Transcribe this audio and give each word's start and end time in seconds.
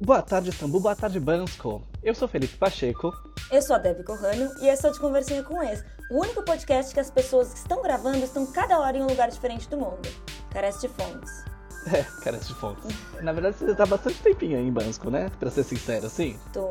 Boa 0.00 0.20
tarde, 0.22 0.50
Istambul. 0.50 0.80
Boa 0.80 0.96
tarde, 0.96 1.18
Bansko. 1.20 1.82
Eu 2.02 2.14
sou 2.14 2.28
Felipe 2.28 2.56
Pacheco. 2.56 3.12
Eu 3.50 3.62
sou 3.62 3.76
a 3.76 3.78
Debbie 3.78 4.04
Corrano 4.04 4.50
e 4.60 4.68
esse 4.68 4.84
é 4.86 4.90
o 4.90 4.92
De 4.92 5.00
Conversinha 5.00 5.42
com 5.42 5.62
Ex, 5.62 5.84
o 6.10 6.20
único 6.20 6.42
podcast 6.42 6.92
que 6.92 7.00
as 7.00 7.10
pessoas 7.10 7.52
que 7.52 7.58
estão 7.58 7.80
gravando 7.82 8.18
estão 8.18 8.44
cada 8.46 8.78
hora 8.80 8.96
em 8.96 9.02
um 9.02 9.06
lugar 9.06 9.30
diferente 9.30 9.68
do 9.68 9.76
mundo. 9.76 10.08
Carece 10.50 10.80
de 10.82 10.88
fontes. 10.88 11.30
É, 11.92 12.02
carece 12.22 12.46
de 12.46 12.54
fontes. 12.54 12.82
Na 13.20 13.30
verdade, 13.30 13.56
você 13.58 13.74
tá 13.74 13.84
bastante 13.84 14.22
tempinho 14.22 14.56
aí 14.56 14.66
em 14.66 14.72
Bansko, 14.72 15.10
né? 15.10 15.30
Pra 15.38 15.50
ser 15.50 15.64
sincero, 15.64 16.06
assim. 16.06 16.40
Tô. 16.50 16.66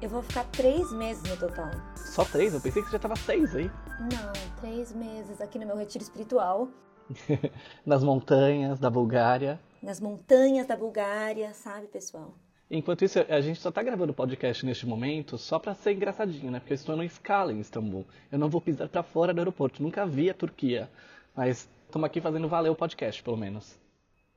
Eu 0.00 0.08
vou 0.08 0.22
ficar 0.22 0.44
três 0.44 0.90
meses 0.90 1.22
no 1.24 1.36
total. 1.36 1.70
Só 1.94 2.24
três? 2.24 2.54
Eu 2.54 2.60
pensei 2.62 2.80
que 2.80 2.88
você 2.88 2.92
já 2.92 2.98
tava 2.98 3.14
seis 3.14 3.54
aí. 3.54 3.70
Não, 4.00 4.32
três 4.58 4.90
meses 4.94 5.38
aqui 5.42 5.58
no 5.58 5.66
meu 5.66 5.76
retiro 5.76 6.02
espiritual, 6.02 6.66
Nas 7.84 8.02
montanhas 8.02 8.78
da 8.80 8.88
Bulgária. 8.88 9.60
nas 9.82 10.00
montanhas 10.00 10.66
da 10.66 10.78
Bulgária, 10.78 11.52
sabe, 11.52 11.86
pessoal? 11.88 12.34
Enquanto 12.70 13.02
isso, 13.02 13.18
a 13.18 13.40
gente 13.40 13.60
só 13.60 13.70
tá 13.70 13.82
gravando 13.82 14.12
o 14.12 14.14
podcast 14.14 14.64
neste 14.66 14.86
momento 14.86 15.38
só 15.38 15.58
pra 15.58 15.74
ser 15.74 15.92
engraçadinho, 15.92 16.50
né? 16.50 16.60
Porque 16.60 16.74
eu 16.74 16.76
estou 16.76 16.94
numa 16.94 17.04
escala 17.04 17.50
em 17.50 17.60
Istambul. 17.60 18.06
Eu 18.30 18.38
não 18.38 18.50
vou 18.50 18.60
pisar 18.60 18.88
pra 18.88 19.02
fora 19.02 19.32
do 19.32 19.38
aeroporto. 19.38 19.82
Nunca 19.82 20.04
vi 20.04 20.28
a 20.28 20.34
Turquia. 20.34 20.90
Mas 21.34 21.68
estamos 21.86 22.04
aqui 22.04 22.20
fazendo 22.20 22.46
valer 22.46 22.68
o 22.68 22.74
podcast, 22.74 23.22
pelo 23.22 23.38
menos. 23.38 23.78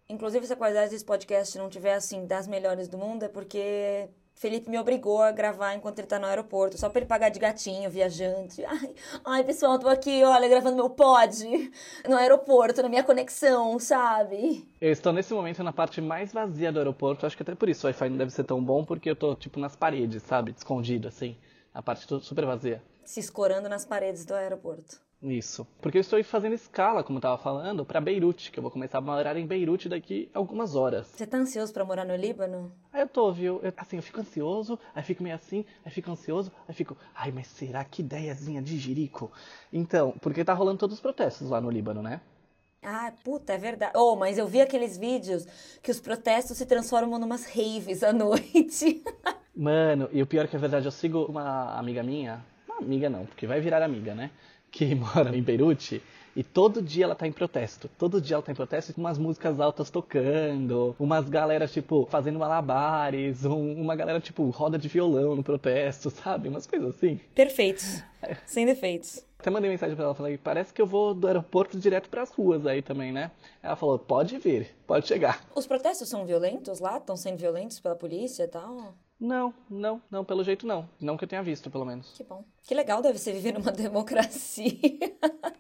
Inclusive, 0.08 0.48
se 0.48 0.54
a 0.54 0.56
qualidade 0.56 0.92
desse 0.92 1.04
podcast 1.06 1.58
não 1.58 1.70
tiver, 1.70 1.94
assim, 1.94 2.26
das 2.26 2.48
melhores 2.48 2.88
do 2.88 2.98
mundo, 2.98 3.24
é 3.24 3.28
porque 3.28 4.08
Felipe 4.42 4.72
me 4.72 4.80
obrigou 4.80 5.22
a 5.22 5.32
gravar 5.32 5.76
enquanto 5.76 6.00
ele 6.00 6.08
tá 6.08 6.18
no 6.18 6.26
aeroporto, 6.26 6.76
só 6.76 6.90
pra 6.90 7.02
ele 7.02 7.08
pagar 7.08 7.30
de 7.30 7.38
gatinho, 7.38 7.92
viajante. 7.92 8.66
Ai, 8.66 8.96
ai 9.24 9.44
pessoal, 9.44 9.78
tô 9.78 9.88
aqui, 9.88 10.24
olha, 10.24 10.50
gravando 10.50 10.78
meu 10.78 10.90
pod 10.90 11.46
no 12.10 12.16
aeroporto, 12.16 12.82
na 12.82 12.90
minha 12.90 13.04
conexão, 13.04 13.78
sabe? 13.78 14.68
Eu 14.82 14.92
estou 14.92 15.14
nesse 15.14 15.32
momento 15.32 15.64
na 15.64 15.72
parte 15.72 16.02
mais 16.02 16.34
vazia 16.34 16.72
do 16.72 16.80
aeroporto. 16.80 17.28
Acho 17.28 17.38
que 17.38 17.44
até 17.44 17.54
por 17.54 17.70
isso 17.70 17.86
o 17.86 17.88
Wi-Fi 17.88 18.10
não 18.10 18.18
deve 18.18 18.32
ser 18.32 18.44
tão 18.44 18.64
bom, 18.64 18.84
porque 18.84 19.12
eu 19.12 19.16
tô, 19.16 19.36
tipo, 19.36 19.60
nas 19.60 19.76
paredes, 19.76 20.24
sabe? 20.24 20.56
Escondido, 20.58 21.08
assim. 21.08 21.38
A 21.72 21.84
parte 21.84 22.08
super 22.24 22.44
vazia. 22.48 22.82
Se 23.06 23.20
escorando 23.20 23.70
nas 23.70 23.86
paredes 23.86 24.26
do 24.26 24.34
aeroporto. 24.34 25.00
Isso. 25.22 25.68
Porque 25.80 25.98
eu 25.98 26.02
estou 26.02 26.24
fazendo 26.24 26.54
escala, 26.54 27.04
como 27.04 27.18
eu 27.18 27.22
tava 27.22 27.38
falando, 27.38 27.86
pra 27.86 28.02
Beirute, 28.02 28.52
que 28.52 28.58
eu 28.58 28.62
vou 28.62 28.72
começar 28.72 28.98
a 28.98 29.02
morar 29.02 29.38
em 29.38 29.46
Beirute 29.46 29.88
daqui 29.88 30.30
a 30.34 30.40
algumas 30.40 30.76
horas. 30.76 31.08
Você 31.08 31.28
tá 31.28 31.38
ansioso 31.38 31.72
pra 31.72 31.86
morar 31.86 32.06
no 32.06 32.16
Líbano? 32.16 32.72
Aí 32.92 33.02
eu 33.02 33.08
tô, 33.08 33.32
viu? 33.32 33.60
Eu, 33.62 33.72
assim, 33.78 33.98
eu 33.98 34.02
fico 34.02 34.20
ansioso, 34.20 34.80
aí 34.96 35.04
fico 35.04 35.22
meio 35.22 35.36
assim, 35.36 35.64
aí 35.86 35.92
fico 35.92 36.10
ansioso, 36.10 36.52
aí 36.68 36.74
fico, 36.74 36.98
ai, 37.14 37.32
mas 37.32 37.48
será 37.48 37.84
que 37.84 38.02
ideiazinha 38.02 38.62
de 38.62 38.78
jirico? 38.78 39.32
Então, 39.72 40.16
porque 40.22 40.44
tá 40.44 40.54
rolando 40.54 40.80
todos 40.80 40.96
os 40.96 41.02
protestos 41.02 41.50
lá 41.50 41.62
no 41.62 41.70
Líbano, 41.70 42.02
né? 42.02 42.20
Ah, 42.84 43.14
puta, 43.24 43.54
é 43.54 43.60
verdade. 43.60 43.94
Oh, 43.96 44.16
mas 44.16 44.40
eu 44.40 44.48
vi 44.48 44.60
aqueles 44.60 44.98
vídeos 44.98 45.46
que 45.84 45.92
os 45.92 46.00
protestos 46.00 46.58
se 46.58 46.66
transformam 46.66 47.20
numas 47.20 47.46
raves 47.46 48.02
à 48.02 48.12
noite. 48.12 49.04
Mano, 49.56 50.10
e 50.12 50.20
o 50.20 50.26
pior 50.26 50.46
é 50.46 50.48
que 50.48 50.56
é 50.56 50.60
verdade, 50.60 50.88
eu 50.88 50.92
sigo 50.92 51.26
uma 51.26 51.78
amiga 51.78 52.02
minha, 52.02 52.44
uma 52.68 52.80
amiga 52.80 53.08
não, 53.08 53.28
porque 53.28 53.46
vai 53.46 53.62
virar 53.62 53.84
amiga, 53.84 54.16
né? 54.16 54.32
Que 54.72 54.94
mora 54.96 55.36
em 55.36 55.42
Beirute. 55.44 56.02
E 56.34 56.44
todo 56.46 56.82
dia 56.82 57.04
ela 57.04 57.14
tá 57.16 57.28
em 57.28 57.32
protesto. 57.32 57.90
Todo 58.00 58.22
dia 58.22 58.36
ela 58.38 58.42
tá 58.44 58.54
em 58.54 58.56
protesto 58.56 58.94
com 58.94 59.02
umas 59.02 59.18
músicas 59.18 59.60
altas 59.60 59.90
tocando, 59.90 60.96
umas 60.98 61.28
galeras, 61.28 61.74
tipo, 61.74 62.08
fazendo 62.10 62.40
malabares, 62.40 63.44
um- 63.44 63.74
uma 63.82 63.98
galera, 63.98 64.20
tipo, 64.22 64.50
roda 64.50 64.78
de 64.78 64.88
violão 64.88 65.36
no 65.36 65.44
protesto, 65.44 66.10
sabe? 66.24 66.48
Umas 66.48 66.66
coisas 66.66 66.96
assim. 66.96 67.20
Perfeitos. 67.36 68.02
Sem 68.46 68.66
defeitos. 68.66 69.26
Até 69.40 69.50
mandei 69.50 69.70
mensagem 69.72 69.96
pra 69.96 70.06
ela, 70.06 70.14
falei, 70.16 70.38
parece 70.38 70.72
que 70.72 70.80
eu 70.82 70.86
vou 70.86 71.14
do 71.16 71.26
aeroporto 71.28 71.78
direto 71.78 72.08
pras 72.08 72.30
ruas 72.32 72.66
aí 72.66 72.82
também, 72.82 73.12
né? 73.12 73.32
Ela 73.62 73.76
falou, 73.76 73.98
pode 74.00 74.38
vir, 74.38 74.68
pode 74.88 75.08
chegar. 75.08 75.44
Os 75.56 75.66
protestos 75.68 76.08
são 76.08 76.26
violentos 76.28 76.80
lá? 76.80 76.98
Estão 76.98 77.18
sendo 77.18 77.38
violentos 77.40 77.80
pela 77.80 77.96
polícia 77.96 78.44
e 78.44 78.48
tal? 78.48 78.94
Não, 79.22 79.54
não, 79.70 80.02
não, 80.10 80.26
pelo 80.26 80.44
jeito 80.44 80.66
não. 80.66 80.90
Não 81.00 81.16
que 81.16 81.26
eu 81.26 81.28
tenha 81.28 81.44
visto, 81.44 81.70
pelo 81.70 81.86
menos. 81.86 82.12
Que 82.16 82.24
bom. 82.24 82.44
Que 82.64 82.74
legal 82.74 83.04
deve 83.04 83.20
ser 83.20 83.34
viver 83.34 83.54
numa 83.54 83.70
democracia. 83.72 84.74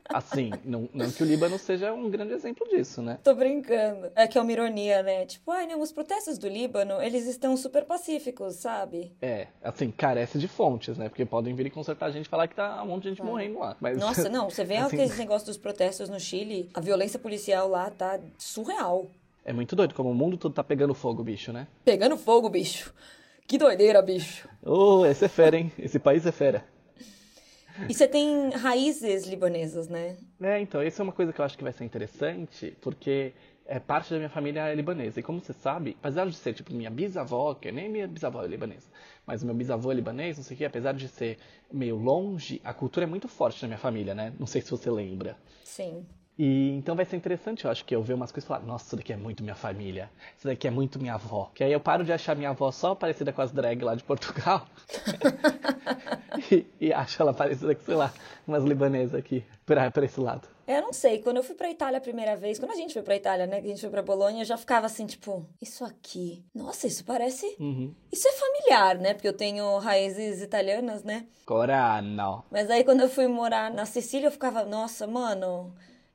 Assim, 0.10 0.50
não, 0.66 0.90
não 0.92 1.12
que 1.12 1.22
o 1.22 1.26
Líbano 1.26 1.60
seja 1.60 1.94
um 1.94 2.10
grande 2.10 2.34
exemplo 2.34 2.68
disso, 2.68 3.04
né? 3.04 3.20
Tô 3.24 3.36
brincando. 3.36 4.12
É 4.16 4.28
que 4.28 4.36
é 4.36 4.42
uma 4.42 4.52
ironia, 4.52 5.04
né? 5.04 5.28
Tipo, 5.28 5.52
ai, 5.52 5.68
não, 5.68 5.80
os 5.80 5.92
protestos 5.92 6.40
do 6.40 6.48
Líbano, 6.48 7.00
eles 7.04 7.28
estão 7.28 7.56
super 7.56 7.86
pacíficos, 7.86 8.56
sabe? 8.56 9.16
É, 9.22 9.46
assim, 9.64 9.92
carece 9.92 10.40
de 10.40 10.48
fontes, 10.48 10.98
né? 10.98 11.08
Porque 11.08 11.24
podem 11.24 11.54
vir 11.54 11.68
e 11.68 11.70
consertar 11.70 12.08
a 12.08 12.12
gente 12.12 12.26
e 12.26 12.30
falar 12.30 12.48
que 12.48 12.56
tá 12.56 12.82
um 12.82 12.88
monte 12.88 13.04
de 13.04 13.10
gente 13.10 13.22
morrendo 13.22 13.60
lá. 13.60 13.78
Mas, 13.80 14.00
Nossa, 14.00 14.28
não, 14.28 14.50
você 14.50 14.64
vê 14.66 14.78
assim, 14.82 14.96
aqueles 14.96 15.18
negócios 15.20 15.46
dos 15.46 15.58
protestos 15.58 16.10
no 16.10 16.20
Chile, 16.20 16.68
a 16.74 16.82
violência 16.82 17.20
policial 17.20 17.70
lá 17.70 17.92
tá 17.92 18.20
surreal. 18.40 19.12
É 19.46 19.54
muito 19.54 19.76
doido 19.76 19.94
como 19.94 20.10
o 20.10 20.16
mundo 20.16 20.36
todo 20.36 20.52
tá 20.52 20.64
pegando 20.64 20.96
fogo, 20.96 21.24
bicho, 21.24 21.54
né? 21.54 21.68
Pegando 21.86 22.18
fogo, 22.18 22.50
bicho. 22.50 22.92
Que 23.52 23.58
doideira, 23.58 24.02
bicho. 24.02 24.48
Ô, 24.64 25.06
esse 25.06 25.26
é 25.26 25.28
fera, 25.28 25.58
hein? 25.58 25.70
Esse 25.78 26.00
país 26.00 26.26
é 26.26 26.32
fera. 26.32 26.64
E 27.90 27.94
você 27.94 28.08
tem 28.08 28.50
raízes 28.52 29.28
libanesas, 29.28 29.90
né? 29.90 30.16
É, 30.42 30.58
então, 30.62 30.82
isso 30.82 31.02
é 31.02 31.04
uma 31.04 31.12
coisa 31.12 31.34
que 31.34 31.42
eu 31.42 31.44
acho 31.44 31.58
que 31.58 31.64
vai 31.66 31.74
ser 31.74 31.84
interessante, 31.84 32.74
porque 32.80 33.34
é, 33.66 33.78
parte 33.78 34.10
da 34.10 34.16
minha 34.16 34.30
família 34.30 34.70
é 34.70 34.74
libanesa. 34.74 35.20
E 35.20 35.24
como 35.24 35.42
você 35.42 35.52
sabe, 35.52 35.98
apesar 36.00 36.30
de 36.30 36.36
ser, 36.38 36.54
tipo, 36.54 36.74
minha 36.74 36.90
bisavó, 36.90 37.54
que 37.54 37.70
nem 37.74 37.90
minha 37.90 38.08
bisavó 38.08 38.42
é 38.42 38.48
libanesa, 38.48 38.88
mas 39.28 39.44
o 39.44 39.46
meu 39.46 39.54
bisavô 39.54 39.92
é 39.92 39.96
libanês, 39.96 40.38
não 40.38 40.46
sei 40.46 40.56
o 40.56 40.58
que, 40.58 40.64
apesar 40.64 40.94
de 40.94 41.10
ser 41.10 41.38
meio 41.70 41.98
longe, 41.98 42.62
a 42.64 42.74
cultura 42.74 43.06
é 43.06 43.10
muito 43.10 43.28
forte 43.28 43.62
na 43.64 43.68
minha 43.68 43.80
família, 43.80 44.16
né? 44.16 44.32
Não 44.40 44.48
sei 44.48 44.62
se 44.62 44.72
você 44.72 44.90
lembra. 44.90 45.36
Sim. 45.66 46.06
E 46.44 46.72
então 46.72 46.96
vai 46.96 47.06
ser 47.06 47.18
interessante, 47.18 47.66
eu 47.66 47.70
acho, 47.70 47.86
que 47.86 47.96
eu 47.96 48.02
ver 48.02 48.16
umas 48.16 48.32
coisas 48.32 48.46
e 48.46 48.48
falar, 48.48 48.62
nossa, 48.62 48.86
isso 48.86 48.96
daqui 48.96 49.14
é 49.14 49.16
muito 49.16 49.44
minha 49.44 49.54
família, 49.54 50.10
isso 50.36 50.48
daqui 50.48 50.68
é 50.68 50.72
muito 50.72 50.98
minha 51.00 51.14
avó. 51.14 51.52
Que 51.54 51.64
aí 51.64 51.72
eu 51.72 51.80
paro 51.80 52.04
de 52.04 52.12
achar 52.12 52.36
minha 52.36 52.50
avó 52.50 52.72
só 52.72 52.96
parecida 52.96 53.32
com 53.32 53.44
as 53.44 53.52
drag 53.52 53.84
lá 53.84 53.94
de 53.94 54.04
Portugal. 54.04 54.66
e, 56.52 56.66
e 56.80 56.92
acho 56.92 57.22
ela 57.22 57.32
parecida 57.32 57.76
com, 57.76 57.84
sei 57.84 57.94
lá, 57.94 58.12
umas 58.48 58.64
libanesas 58.64 59.14
aqui, 59.14 59.46
pra, 59.68 59.92
pra 59.92 60.04
esse 60.04 60.20
lado. 60.20 60.48
Eu 60.68 60.82
não 60.82 60.92
sei, 60.92 61.22
quando 61.22 61.38
eu 61.38 61.44
fui 61.44 61.54
pra 61.54 61.70
Itália 61.70 62.00
a 62.00 62.02
primeira 62.02 62.36
vez, 62.36 62.58
quando 62.58 62.72
a 62.72 62.76
gente 62.76 62.92
foi 62.92 63.04
pra 63.04 63.16
Itália, 63.16 63.46
né, 63.46 63.62
que 63.62 63.68
a 63.68 63.70
gente 63.70 63.82
foi 63.82 63.92
pra 63.92 64.02
Bolonha, 64.02 64.42
eu 64.42 64.46
já 64.46 64.58
ficava 64.58 64.88
assim, 64.88 65.06
tipo, 65.06 65.46
isso 65.62 65.86
aqui, 65.86 66.44
nossa, 66.56 66.88
isso 66.88 67.06
parece... 67.06 67.56
Isso 68.12 68.28
é 68.28 68.32
familiar, 68.32 68.98
né, 68.98 69.14
porque 69.14 69.28
eu 69.28 69.38
tenho 69.38 69.78
raízes 69.78 70.42
italianas, 70.42 71.04
né? 71.04 71.28
Corano. 71.46 72.44
Mas 72.50 72.68
aí 72.72 72.84
quando 72.84 73.02
eu 73.02 73.10
fui 73.10 73.28
morar 73.28 73.72
na 73.72 73.86
Sicília, 73.86 74.26
eu 74.26 74.32
ficava, 74.32 74.66
nossa, 74.66 75.06
mano... 75.06 75.72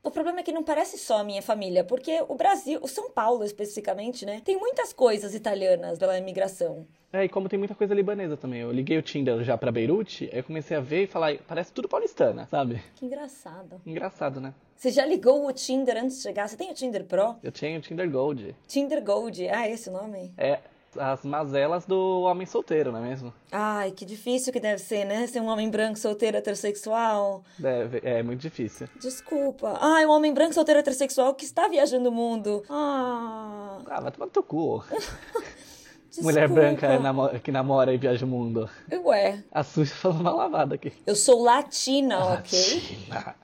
O 0.07 0.11
problema 0.11 0.39
é 0.39 0.43
que 0.43 0.53
não 0.53 0.63
parece 0.63 0.97
só 0.97 1.17
a 1.19 1.23
minha 1.25 1.41
família, 1.41 1.83
porque 1.83 2.23
o 2.29 2.35
Brasil, 2.35 2.79
o 2.81 2.87
São 2.87 3.11
Paulo 3.11 3.43
especificamente, 3.43 4.25
né, 4.25 4.41
tem 4.41 4.57
muitas 4.57 4.93
coisas 4.93 5.35
italianas 5.35 5.99
pela 5.99 6.17
imigração. 6.17 6.87
É, 7.11 7.25
e 7.25 7.29
como 7.29 7.49
tem 7.49 7.59
muita 7.59 7.75
coisa 7.75 7.93
libanesa 7.93 8.37
também. 8.37 8.61
Eu 8.61 8.71
liguei 8.71 8.97
o 8.97 9.01
Tinder 9.01 9.43
já 9.43 9.57
pra 9.57 9.69
Beirute, 9.69 10.29
aí 10.31 10.39
eu 10.39 10.45
comecei 10.45 10.77
a 10.77 10.79
ver 10.79 11.03
e 11.03 11.07
falar, 11.07 11.37
parece 11.45 11.73
tudo 11.73 11.89
paulistana, 11.89 12.47
sabe? 12.49 12.81
Que 12.95 13.05
engraçado. 13.05 13.81
Engraçado, 13.85 14.39
né? 14.39 14.53
Você 14.77 14.91
já 14.91 15.05
ligou 15.05 15.45
o 15.45 15.51
Tinder 15.51 15.97
antes 16.01 16.15
de 16.15 16.23
chegar? 16.23 16.47
Você 16.47 16.55
tem 16.55 16.71
o 16.71 16.73
Tinder 16.73 17.03
Pro? 17.03 17.35
Eu 17.43 17.51
tinha 17.51 17.77
o 17.77 17.81
Tinder 17.81 18.09
Gold. 18.09 18.55
Tinder 18.65 19.03
Gold, 19.03 19.45
ah, 19.49 19.67
esse 19.67 19.89
o 19.89 19.91
nome? 19.91 20.31
É 20.37 20.59
as 20.99 21.23
mazelas 21.25 21.85
do 21.85 22.21
homem 22.21 22.45
solteiro, 22.45 22.91
não 22.91 22.99
é 23.03 23.09
mesmo? 23.09 23.33
Ai, 23.51 23.91
que 23.91 24.05
difícil 24.05 24.51
que 24.53 24.59
deve 24.59 24.79
ser, 24.81 25.05
né? 25.05 25.25
Ser 25.27 25.39
um 25.41 25.47
homem 25.47 25.69
branco, 25.69 25.97
solteiro, 25.97 26.37
heterossexual. 26.37 27.43
Deve, 27.57 28.01
é 28.03 28.21
muito 28.23 28.41
difícil. 28.41 28.87
Desculpa. 28.99 29.77
Ai, 29.81 30.05
um 30.05 30.11
homem 30.11 30.33
branco, 30.33 30.53
solteiro, 30.53 30.79
heterossexual 30.79 31.33
que 31.35 31.45
está 31.45 31.67
viajando 31.67 32.09
o 32.09 32.11
mundo. 32.11 32.63
Ah. 32.69 33.79
Ah, 33.89 34.01
vai 34.01 34.11
tomar 34.11 34.25
no 34.27 34.31
teu 34.31 34.43
cu. 34.43 34.83
Mulher 36.21 36.47
branca 36.49 36.97
namo- 36.99 37.29
que 37.39 37.51
namora 37.51 37.93
e 37.93 37.97
viaja 37.97 38.25
o 38.25 38.27
mundo. 38.27 38.67
Ué, 39.05 39.43
A 39.51 39.63
Suja 39.63 39.93
falou 39.93 40.19
uma 40.19 40.31
lavada 40.33 40.73
aqui. 40.75 40.91
eu 41.05 41.15
sou 41.15 41.43
latina, 41.43 42.33
ok? 42.33 42.57
China. 42.59 43.35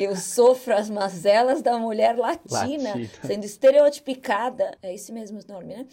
Eu 0.00 0.16
sofro 0.16 0.74
as 0.74 0.90
mazelas 0.90 1.62
da 1.62 1.78
mulher 1.78 2.16
latina, 2.18 2.90
Latina. 2.90 3.08
sendo 3.22 3.44
estereotipicada. 3.44 4.76
É 4.82 4.92
esse 4.92 5.12
mesmo 5.12 5.38
o 5.38 5.52
nome, 5.52 5.66
né? 5.76 5.86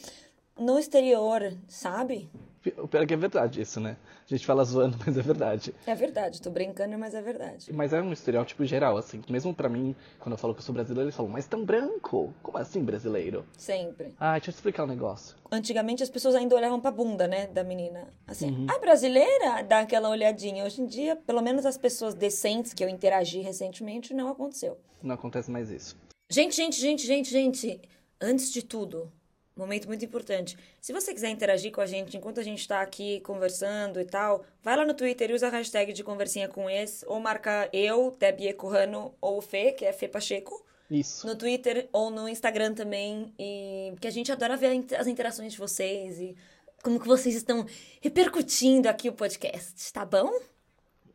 No 0.57 0.77
exterior, 0.77 1.55
sabe? 1.67 2.29
O 2.77 2.87
pior 2.87 3.03
é 3.03 3.05
que 3.05 3.13
é 3.13 3.17
verdade 3.17 3.59
isso, 3.59 3.79
né? 3.81 3.97
A 4.25 4.33
gente 4.33 4.45
fala 4.45 4.63
zoando, 4.63 4.97
mas 5.05 5.17
é 5.17 5.21
verdade. 5.21 5.75
É 5.85 5.93
verdade, 5.93 6.41
tô 6.41 6.49
brincando, 6.49 6.97
mas 6.97 7.13
é 7.13 7.21
verdade. 7.21 7.73
Mas 7.73 7.91
é 7.91 8.01
um 8.01 8.13
estereótipo 8.13 8.63
geral, 8.63 8.95
assim. 8.95 9.21
Mesmo 9.29 9.53
pra 9.53 9.67
mim, 9.67 9.93
quando 10.19 10.33
eu 10.33 10.37
falo 10.37 10.53
que 10.53 10.61
eu 10.61 10.63
sou 10.63 10.73
brasileiro, 10.73 11.07
eles 11.07 11.15
falam, 11.15 11.31
mas 11.31 11.45
tão 11.45 11.65
branco? 11.65 12.33
Como 12.41 12.57
assim 12.57 12.81
brasileiro? 12.81 13.45
Sempre. 13.57 14.13
Ah, 14.17 14.33
deixa 14.33 14.49
eu 14.49 14.53
te 14.53 14.57
explicar 14.57 14.83
um 14.83 14.87
negócio. 14.87 15.35
Antigamente 15.51 16.03
as 16.03 16.09
pessoas 16.09 16.35
ainda 16.35 16.55
olhavam 16.55 16.79
pra 16.79 16.91
bunda, 16.91 17.27
né, 17.27 17.47
da 17.47 17.63
menina. 17.63 18.07
Assim, 18.25 18.65
a 18.69 18.79
brasileira 18.79 19.61
dá 19.63 19.79
aquela 19.79 20.09
olhadinha. 20.09 20.63
Hoje 20.63 20.81
em 20.81 20.85
dia, 20.85 21.15
pelo 21.17 21.41
menos 21.41 21.65
as 21.65 21.77
pessoas 21.77 22.13
decentes 22.13 22.73
que 22.73 22.83
eu 22.83 22.87
interagi 22.87 23.41
recentemente, 23.41 24.13
não 24.13 24.29
aconteceu. 24.29 24.77
Não 25.01 25.15
acontece 25.15 25.51
mais 25.51 25.69
isso. 25.69 25.97
Gente, 26.29 26.55
gente, 26.55 26.79
gente, 26.79 27.05
gente, 27.05 27.29
gente. 27.29 27.81
Antes 28.21 28.53
de 28.53 28.63
tudo, 28.63 29.11
momento 29.55 29.87
muito 29.87 30.03
importante. 30.03 30.57
Se 30.81 30.91
você 30.91 31.13
quiser 31.13 31.29
interagir 31.29 31.71
com 31.71 31.81
a 31.81 31.85
gente 31.85 32.17
enquanto 32.17 32.39
a 32.39 32.43
gente 32.43 32.67
tá 32.67 32.81
aqui 32.81 33.19
conversando 33.21 33.99
e 33.99 34.05
tal, 34.05 34.43
vai 34.61 34.75
lá 34.75 34.85
no 34.85 34.93
Twitter 34.93 35.31
e 35.31 35.33
usa 35.33 35.47
a 35.47 35.51
hashtag 35.51 35.93
de 35.93 36.03
conversinha 36.03 36.47
com 36.47 36.69
esse, 36.69 37.05
ou 37.07 37.19
marca 37.19 37.69
eu, 37.71 38.15
Debbie 38.19 38.53
Corrano, 38.53 39.13
ou 39.21 39.41
Fê, 39.41 39.71
que 39.71 39.85
é 39.85 39.93
Fê 39.93 40.07
Pacheco. 40.07 40.65
Isso. 40.91 41.25
no 41.25 41.35
Twitter 41.35 41.89
ou 41.91 42.11
no 42.11 42.29
Instagram 42.29 42.73
também. 42.73 43.33
E 43.39 43.91
porque 43.93 44.07
a 44.07 44.11
gente 44.11 44.31
adora 44.31 44.55
ver 44.55 44.85
as 44.97 45.07
interações 45.07 45.53
de 45.53 45.57
vocês 45.57 46.19
e 46.19 46.35
como 46.83 46.99
que 46.99 47.07
vocês 47.07 47.35
estão 47.35 47.65
repercutindo 48.01 48.89
aqui 48.89 49.09
o 49.09 49.13
podcast, 49.13 49.91
tá 49.91 50.05
bom? 50.05 50.52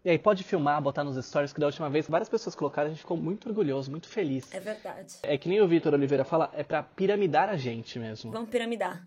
E 0.05 0.11
aí 0.11 0.19
pode 0.19 0.45
filmar, 0.45 0.81
botar 0.81 1.03
nos 1.03 1.23
stories, 1.25 1.53
que 1.53 1.61
da 1.61 1.67
última 1.67 1.91
vez 1.91 2.09
várias 2.09 2.29
pessoas 2.29 2.55
colocaram, 2.55 2.87
a 2.87 2.91
gente 2.91 3.01
ficou 3.01 3.17
muito 3.17 3.49
orgulhoso, 3.49 3.91
muito 3.91 4.09
feliz. 4.09 4.53
É 4.55 4.61
verdade. 4.61 5.17
É 5.23 5.37
que 5.37 5.49
nem 5.49 5.61
o 5.61 5.67
Vitor 5.67 5.93
Oliveira 5.93 6.25
fala, 6.25 6.51
é 6.55 6.63
pra 6.63 6.83
piramidar 6.83 7.49
a 7.49 7.57
gente 7.57 7.99
mesmo. 7.99 8.31
Vamos 8.31 8.49
piramidar. 8.49 9.07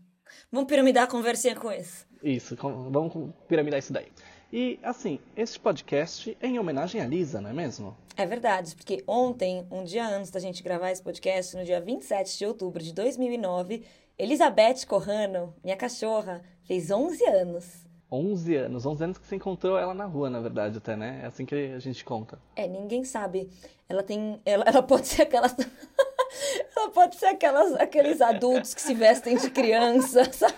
Vamos 0.52 0.68
piramidar 0.68 1.06
a 1.06 1.08
conversinha 1.08 1.56
com 1.56 1.72
isso. 1.72 2.06
Isso, 2.22 2.56
vamos 2.56 3.34
piramidar 3.48 3.80
isso 3.80 3.94
daí. 3.94 4.08
E 4.52 4.78
assim, 4.84 5.18
este 5.36 5.58
podcast 5.60 6.38
é 6.42 6.48
em 6.48 6.60
homenagem 6.60 7.00
a 7.00 7.08
Lisa, 7.08 7.40
não 7.40 7.50
é 7.50 7.54
mesmo? 7.54 7.96
É 8.18 8.26
verdade, 8.26 8.76
porque 8.76 9.02
ontem, 9.08 9.66
um 9.72 9.86
dia 9.86 10.06
antes 10.06 10.30
da 10.30 10.42
gente 10.42 10.62
gravar 10.62 10.92
esse 10.92 11.02
podcast, 11.02 11.56
no 11.56 11.64
dia 11.64 11.80
27 11.80 12.38
de 12.38 12.46
outubro 12.46 12.84
de 12.84 12.94
2009, 12.94 13.86
Elizabeth 14.20 14.86
Corrano, 14.86 15.56
minha 15.64 15.78
cachorra, 15.78 16.42
fez 16.64 16.92
11 16.92 17.26
anos. 17.28 17.86
11 18.12 18.56
anos, 18.56 18.86
11 18.86 19.04
anos 19.04 19.18
que 19.18 19.26
você 19.26 19.36
encontrou 19.38 19.78
ela 19.78 19.94
na 19.94 20.06
rua, 20.06 20.30
na 20.30 20.40
verdade, 20.42 20.78
até, 20.80 20.96
né? 20.98 21.22
É 21.24 21.28
assim 21.28 21.46
que 21.46 21.56
a 21.56 21.80
gente 21.80 22.04
conta. 22.04 22.38
É, 22.56 22.68
ninguém 22.68 23.04
sabe. 23.06 23.50
Ela 23.88 24.04
tem. 24.04 24.42
Ela, 24.46 24.66
ela 24.66 24.84
pode 24.84 25.08
ser 25.08 25.22
aquelas. 25.24 25.56
ela 26.76 26.90
pode 26.92 27.16
ser 27.16 27.28
aquelas, 27.28 27.74
aqueles 27.76 28.20
adultos 28.22 28.74
que 28.74 28.82
se 28.82 28.94
vestem 28.94 29.38
de 29.38 29.50
criança, 29.50 30.26
sabe? 30.34 30.54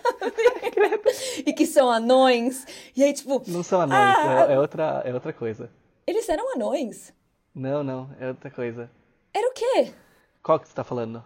e 1.45 1.53
que 1.53 1.65
são 1.65 1.91
anões. 1.91 2.65
E 2.95 3.03
aí, 3.03 3.13
tipo. 3.13 3.41
Não 3.47 3.61
são 3.63 3.81
anões, 3.81 3.99
Ah! 3.99 4.47
é, 4.49 4.53
é 4.53 4.59
outra, 4.59 5.01
é 5.05 5.13
outra 5.13 5.31
coisa. 5.33 5.69
Eles 6.07 6.27
eram 6.29 6.53
anões. 6.55 7.13
Não, 7.53 7.83
não, 7.83 8.09
é 8.19 8.29
outra 8.29 8.49
coisa. 8.49 8.89
Era 9.33 9.47
o 9.47 9.53
quê? 9.53 9.93
Qual 10.41 10.59
que 10.59 10.67
você 10.67 10.73
tá 10.73 10.83
falando? 10.83 11.23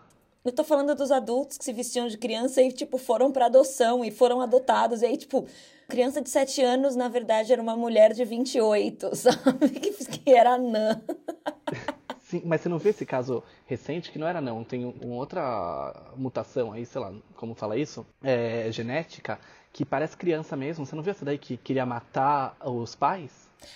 Eu 0.49 0.53
tô 0.53 0.63
falando 0.63 0.95
dos 0.95 1.11
adultos 1.11 1.57
que 1.57 1.65
se 1.65 1.73
vestiam 1.73 2.07
de 2.07 2.17
criança 2.17 2.61
e, 2.61 2.71
tipo, 2.71 2.97
foram 2.97 3.31
pra 3.31 3.47
adoção 3.47 4.03
e 4.03 4.11
foram 4.11 4.41
adotados. 4.41 5.01
E 5.01 5.05
aí, 5.05 5.17
tipo, 5.17 5.45
criança 5.87 6.21
de 6.21 6.29
7 6.29 6.61
anos, 6.63 6.95
na 6.95 7.07
verdade, 7.09 7.51
era 7.51 7.61
uma 7.61 7.75
mulher 7.75 8.13
de 8.13 8.23
28, 8.23 9.11
sabe? 9.15 9.69
Que, 9.69 9.91
que 9.91 10.31
era 10.33 10.53
anã. 10.53 11.01
Sim, 12.21 12.41
mas 12.45 12.59
você 12.61 12.67
não 12.67 12.77
viu 12.77 12.89
esse 12.89 13.05
caso 13.05 13.41
recente 13.65 14.11
que 14.11 14.19
não 14.19 14.27
era 14.27 14.41
não, 14.41 14.61
tem 14.63 14.85
um- 14.85 14.93
uma 15.01 15.15
outra 15.15 16.11
mutação 16.17 16.73
aí, 16.73 16.85
sei 16.85 16.99
lá, 16.99 17.13
como 17.37 17.55
fala 17.55 17.77
isso, 17.77 18.05
é, 18.21 18.69
genética, 18.69 19.39
que 19.71 19.85
parece 19.85 20.17
criança 20.17 20.55
mesmo. 20.57 20.85
Você 20.85 20.93
não 20.95 21.01
viu 21.03 21.11
essa 21.11 21.23
daí 21.23 21.37
que 21.37 21.55
queria 21.55 21.85
matar 21.85 22.57
os 22.65 22.95
pais? 22.95 23.31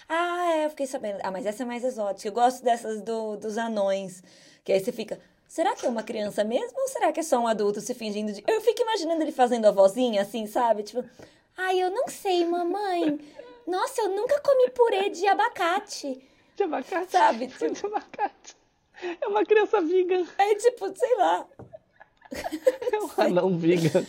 Ah, 0.08 0.52
é, 0.56 0.66
eu 0.66 0.70
fiquei 0.70 0.86
sabendo. 0.86 1.20
Ah, 1.24 1.32
mas 1.32 1.46
essa 1.46 1.64
é 1.64 1.66
mais 1.66 1.84
exótica. 1.84 2.28
Eu 2.28 2.34
gosto 2.34 2.62
dessas 2.64 3.02
do, 3.02 3.38
dos 3.38 3.58
anões. 3.58 4.22
Que 4.64 4.74
aí 4.74 4.80
você 4.80 4.92
fica. 4.92 5.20
Será 5.51 5.75
que 5.75 5.86
é 5.86 5.89
uma 5.89 6.01
criança 6.01 6.45
mesmo 6.45 6.80
ou 6.80 6.88
será 6.88 7.12
que 7.12 7.19
é 7.19 7.24
só 7.24 7.38
um 7.38 7.45
adulto 7.45 7.81
se 7.81 7.94
fingindo 7.94 8.31
de. 8.31 8.42
Eu 8.48 8.62
fico 8.62 8.83
imaginando 8.83 9.21
ele 9.21 9.33
fazendo 9.33 9.65
a 9.65 9.71
vozinha 9.71 10.21
assim, 10.21 10.48
sabe? 10.48 10.81
Tipo, 10.81 11.03
ai, 11.57 11.77
eu 11.77 11.92
não 11.92 12.07
sei, 12.07 12.45
mamãe. 12.45 13.19
Nossa, 13.68 14.03
eu 14.03 14.15
nunca 14.15 14.39
comi 14.39 14.69
purê 14.69 15.09
de 15.09 15.27
abacate. 15.27 16.24
De 16.56 16.63
abacate. 16.63 17.12
Sabe, 17.12 17.50
Foi 17.50 17.69
de 17.69 17.86
abacate. 17.86 18.56
É 19.19 19.27
uma 19.27 19.44
criança 19.44 19.81
vegan. 19.81 20.25
É 20.38 20.56
tipo, 20.56 20.98
sei 20.98 21.18
lá. 21.18 21.45
É 22.89 23.00
um 23.01 23.09
anão 23.21 23.57
vegan. 23.57 24.06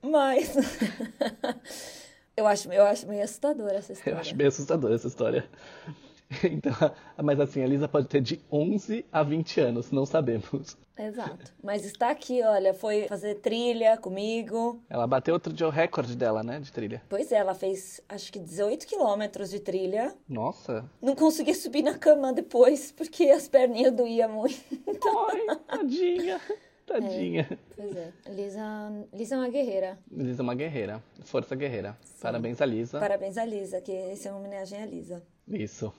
Mas. 0.00 0.54
eu, 2.34 2.46
acho, 2.46 2.72
eu 2.72 2.86
acho 2.86 3.06
meio 3.06 3.24
assustadora 3.24 3.76
essa 3.76 3.92
história. 3.92 4.16
Eu 4.16 4.20
acho 4.20 4.34
bem 4.34 4.46
assustadora 4.46 4.94
essa 4.94 5.08
história. 5.08 5.50
Então, 6.44 6.72
mas 7.22 7.40
assim, 7.40 7.62
a 7.62 7.66
Lisa 7.66 7.88
pode 7.88 8.06
ter 8.06 8.20
de 8.20 8.40
11 8.50 9.04
a 9.10 9.22
20 9.22 9.60
anos, 9.60 9.90
não 9.90 10.04
sabemos. 10.04 10.76
Exato. 10.98 11.52
Mas 11.62 11.84
está 11.84 12.10
aqui, 12.10 12.42
olha, 12.42 12.74
foi 12.74 13.06
fazer 13.06 13.36
trilha 13.36 13.96
comigo. 13.96 14.82
Ela 14.90 15.06
bateu 15.06 15.34
outro 15.34 15.52
dia 15.52 15.66
o 15.66 15.70
recorde 15.70 16.16
dela, 16.16 16.42
né, 16.42 16.58
de 16.58 16.72
trilha. 16.72 17.02
Pois 17.08 17.30
é, 17.30 17.36
ela 17.36 17.54
fez 17.54 18.00
acho 18.08 18.32
que 18.32 18.38
18 18.38 18.86
quilômetros 18.86 19.50
de 19.50 19.60
trilha. 19.60 20.14
Nossa. 20.28 20.84
Não 21.00 21.14
consegui 21.14 21.54
subir 21.54 21.82
na 21.82 21.96
cama 21.96 22.32
depois, 22.32 22.90
porque 22.92 23.30
as 23.30 23.48
perninhas 23.48 23.92
doíam 23.94 24.30
muito. 24.30 24.58
Ai, 25.30 25.56
tadinha. 25.66 26.40
Tadinha. 26.84 27.58
Pois 27.76 27.96
é, 27.96 28.12
Lisa, 28.30 28.60
Lisa 29.12 29.34
é 29.34 29.38
uma 29.38 29.48
guerreira. 29.48 29.98
Lisa 30.10 30.42
é 30.42 30.44
uma 30.44 30.54
guerreira. 30.54 31.02
Força 31.22 31.54
guerreira. 31.54 31.96
Parabéns 32.20 32.60
a 32.60 32.66
Lisa. 32.66 32.98
Parabéns 32.98 33.36
a 33.36 33.44
Lisa, 33.44 33.80
que 33.80 33.92
esse 33.92 34.26
é 34.26 34.30
uma 34.32 34.40
homenagem 34.40 34.82
à 34.82 34.86
Lisa. 34.86 35.22
Isso. 35.46 35.92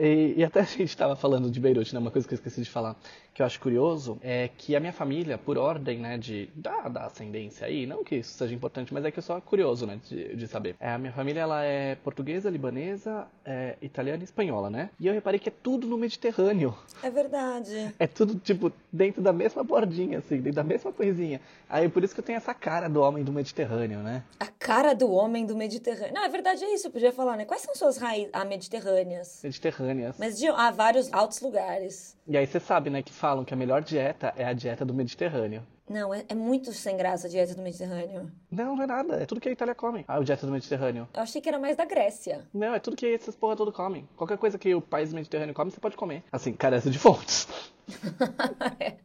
E, 0.00 0.34
e 0.38 0.44
até 0.44 0.60
a 0.60 0.64
gente 0.64 0.84
estava 0.84 1.14
falando 1.14 1.50
de 1.50 1.60
Beirute, 1.60 1.92
né? 1.92 2.00
Uma 2.00 2.10
coisa 2.10 2.26
que 2.26 2.32
eu 2.32 2.36
esqueci 2.36 2.62
de 2.62 2.70
falar, 2.70 2.96
que 3.32 3.42
eu 3.42 3.46
acho 3.46 3.60
curioso, 3.60 4.18
é 4.22 4.48
que 4.56 4.74
a 4.74 4.80
minha 4.80 4.92
família, 4.92 5.38
por 5.38 5.56
ordem, 5.56 5.98
né, 5.98 6.18
de, 6.18 6.50
da, 6.54 6.88
da 6.88 7.06
ascendência 7.06 7.66
aí, 7.66 7.86
não 7.86 8.04
que 8.04 8.16
isso 8.16 8.36
seja 8.36 8.54
importante, 8.54 8.92
mas 8.92 9.04
é 9.04 9.10
que 9.10 9.18
eu 9.18 9.22
sou 9.22 9.40
curioso, 9.40 9.86
né, 9.86 10.00
de, 10.08 10.36
de 10.36 10.48
saber. 10.48 10.76
É, 10.80 10.90
a 10.92 10.98
minha 10.98 11.12
família, 11.12 11.40
ela 11.40 11.62
é 11.64 11.94
portuguesa, 11.96 12.50
libanesa, 12.50 13.26
é, 13.44 13.76
italiana 13.80 14.22
e 14.22 14.24
espanhola, 14.24 14.68
né? 14.68 14.90
E 14.98 15.06
eu 15.06 15.14
reparei 15.14 15.38
que 15.38 15.48
é 15.48 15.52
tudo 15.62 15.86
no 15.86 15.96
Mediterrâneo. 15.96 16.74
É 17.02 17.10
verdade. 17.10 17.94
É 17.98 18.06
tudo, 18.06 18.36
tipo, 18.36 18.72
dentro 18.92 19.22
da 19.22 19.32
mesma 19.32 19.62
bordinha, 19.62 20.18
assim, 20.18 20.36
dentro 20.36 20.56
da 20.56 20.64
mesma 20.64 20.92
coisinha. 20.92 21.40
Aí 21.68 21.88
por 21.88 22.02
isso 22.02 22.14
que 22.14 22.20
eu 22.20 22.24
tenho 22.24 22.36
essa 22.36 22.54
cara 22.54 22.88
do 22.88 23.00
homem 23.00 23.22
do 23.22 23.32
Mediterrâneo, 23.32 24.00
né? 24.00 24.22
A 24.38 24.46
cara 24.46 24.94
do 24.94 25.10
homem 25.10 25.46
do 25.46 25.56
Mediterrâneo. 25.56 26.14
Não, 26.14 26.24
é 26.24 26.28
verdade, 26.28 26.64
é 26.64 26.74
isso, 26.74 26.88
eu 26.88 26.90
podia 26.90 27.12
falar, 27.12 27.36
né? 27.36 27.44
Quais 27.44 27.62
são 27.62 27.74
suas 27.74 27.96
raízes? 27.96 28.30
Ah, 28.32 28.44
mediterrâneas. 28.44 29.40
Mediterrâneas. 29.42 30.16
Mas 30.18 30.38
de, 30.38 30.48
há 30.48 30.70
vários 30.70 31.12
altos 31.12 31.40
lugares. 31.40 32.16
E 32.26 32.36
aí 32.36 32.46
você 32.46 32.60
sabe, 32.60 32.90
né, 32.90 33.02
que 33.02 33.12
falam 33.30 33.44
que 33.44 33.54
a 33.54 33.56
melhor 33.56 33.80
dieta 33.82 34.34
é 34.36 34.44
a 34.44 34.52
dieta 34.52 34.84
do 34.84 34.92
Mediterrâneo. 34.92 35.62
Não, 35.88 36.12
é, 36.12 36.24
é 36.28 36.34
muito 36.34 36.72
sem 36.72 36.96
graça 36.96 37.28
a 37.28 37.30
dieta 37.30 37.54
do 37.54 37.62
Mediterrâneo. 37.62 38.28
Não, 38.50 38.74
não 38.74 38.82
é 38.82 38.86
nada. 38.88 39.22
É 39.22 39.26
tudo 39.26 39.40
que 39.40 39.48
a 39.48 39.52
Itália 39.52 39.72
come. 39.72 40.04
Ah, 40.08 40.18
o 40.18 40.24
dieta 40.24 40.46
do 40.46 40.52
Mediterrâneo. 40.52 41.06
Eu 41.14 41.22
achei 41.22 41.40
que 41.40 41.48
era 41.48 41.56
mais 41.56 41.76
da 41.76 41.84
Grécia. 41.84 42.44
Não, 42.52 42.74
é 42.74 42.80
tudo 42.80 42.96
que 42.96 43.06
essas 43.06 43.36
porra 43.36 43.54
todo 43.54 43.72
comem. 43.72 44.08
Qualquer 44.16 44.36
coisa 44.36 44.58
que 44.58 44.74
o 44.74 44.80
país 44.80 45.12
mediterrâneo 45.12 45.54
come, 45.54 45.70
você 45.70 45.78
pode 45.78 45.96
comer. 45.96 46.24
Assim, 46.32 46.52
carece 46.52 46.90
de 46.90 46.98
fontes. 46.98 47.46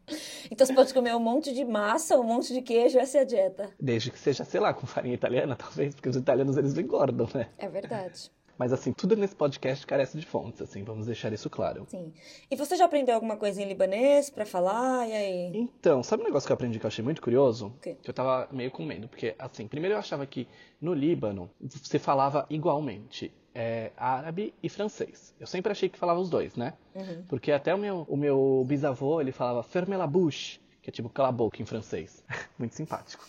Então 0.52 0.66
você 0.66 0.76
pode 0.76 0.94
comer 0.94 1.16
um 1.16 1.20
monte 1.20 1.52
de 1.52 1.66
massa, 1.66 2.20
um 2.20 2.24
monte 2.24 2.54
de 2.54 2.62
queijo, 2.62 3.00
essa 3.00 3.18
é 3.18 3.22
a 3.22 3.24
dieta. 3.24 3.72
Desde 3.80 4.12
que 4.12 4.20
seja, 4.20 4.46
sei 4.46 4.60
lá, 4.60 4.76
com 4.76 4.86
farinha 4.86 5.16
italiana, 5.16 5.56
talvez, 5.58 5.96
porque 5.96 6.08
os 6.08 6.16
italianos 6.16 6.56
eles 6.56 6.78
engordam, 6.78 7.28
né? 7.34 7.48
É 7.58 7.68
verdade. 7.68 8.30
Mas 8.58 8.72
assim, 8.72 8.94
tudo 8.94 9.16
nesse 9.16 9.36
podcast 9.36 9.86
carece 9.86 10.18
de 10.18 10.26
fontes, 10.26 10.62
assim, 10.62 10.84
vamos 10.84 11.06
deixar 11.06 11.32
isso 11.34 11.50
claro. 11.50 11.86
Sim. 11.90 12.14
E 12.50 12.56
você 12.56 12.76
já 12.76 12.86
aprendeu 12.86 13.16
alguma 13.16 13.38
coisa 13.38 13.62
em 13.62 13.68
libanês 13.68 14.30
pra 14.30 14.46
falar? 14.46 15.08
E 15.08 15.14
aí? 15.14 15.52
Então, 15.54 16.02
sabe 16.04 16.24
um 16.24 16.26
negócio 16.26 16.48
que 16.48 16.52
eu 16.52 16.56
aprendi 16.56 16.80
que 16.80 16.86
eu 16.86 16.88
achei 16.88 17.04
muito 17.04 17.22
curioso? 17.22 17.74
Que 17.82 17.98
eu 18.10 18.14
tava 18.14 18.48
meio 18.52 18.72
com 18.72 18.84
medo, 18.84 19.08
porque 19.08 19.36
assim, 19.38 19.68
primeiro 19.68 19.96
eu 19.96 20.00
achava 20.00 20.26
que 20.26 20.48
no 20.82 20.94
Líbano 20.94 21.50
você 21.60 22.00
falava 22.00 22.46
igualmente 22.50 23.34
é, 23.54 23.92
árabe 23.96 24.54
e 24.62 24.70
francês. 24.70 25.34
Eu 25.40 25.48
sempre 25.48 25.72
achei 25.72 25.88
que 25.88 25.98
falava 25.98 26.20
os 26.20 26.30
dois, 26.30 26.56
né? 26.56 26.74
Porque 27.28 27.52
até 27.52 27.74
o 27.74 27.78
meu, 27.78 28.06
o 28.10 28.18
meu 28.18 28.66
bisavô, 28.68 29.22
ele 29.22 29.32
falava 29.32 29.64
ferme 29.64 29.96
la 29.96 30.06
bouche, 30.06 30.60
que 30.82 30.90
é 30.90 30.94
tipo 30.94 31.10
cala 31.10 31.30
a 31.30 31.32
boca 31.32 31.62
em 31.62 31.66
francês. 31.66 32.24
muito 32.60 32.76
simpático. 32.76 33.26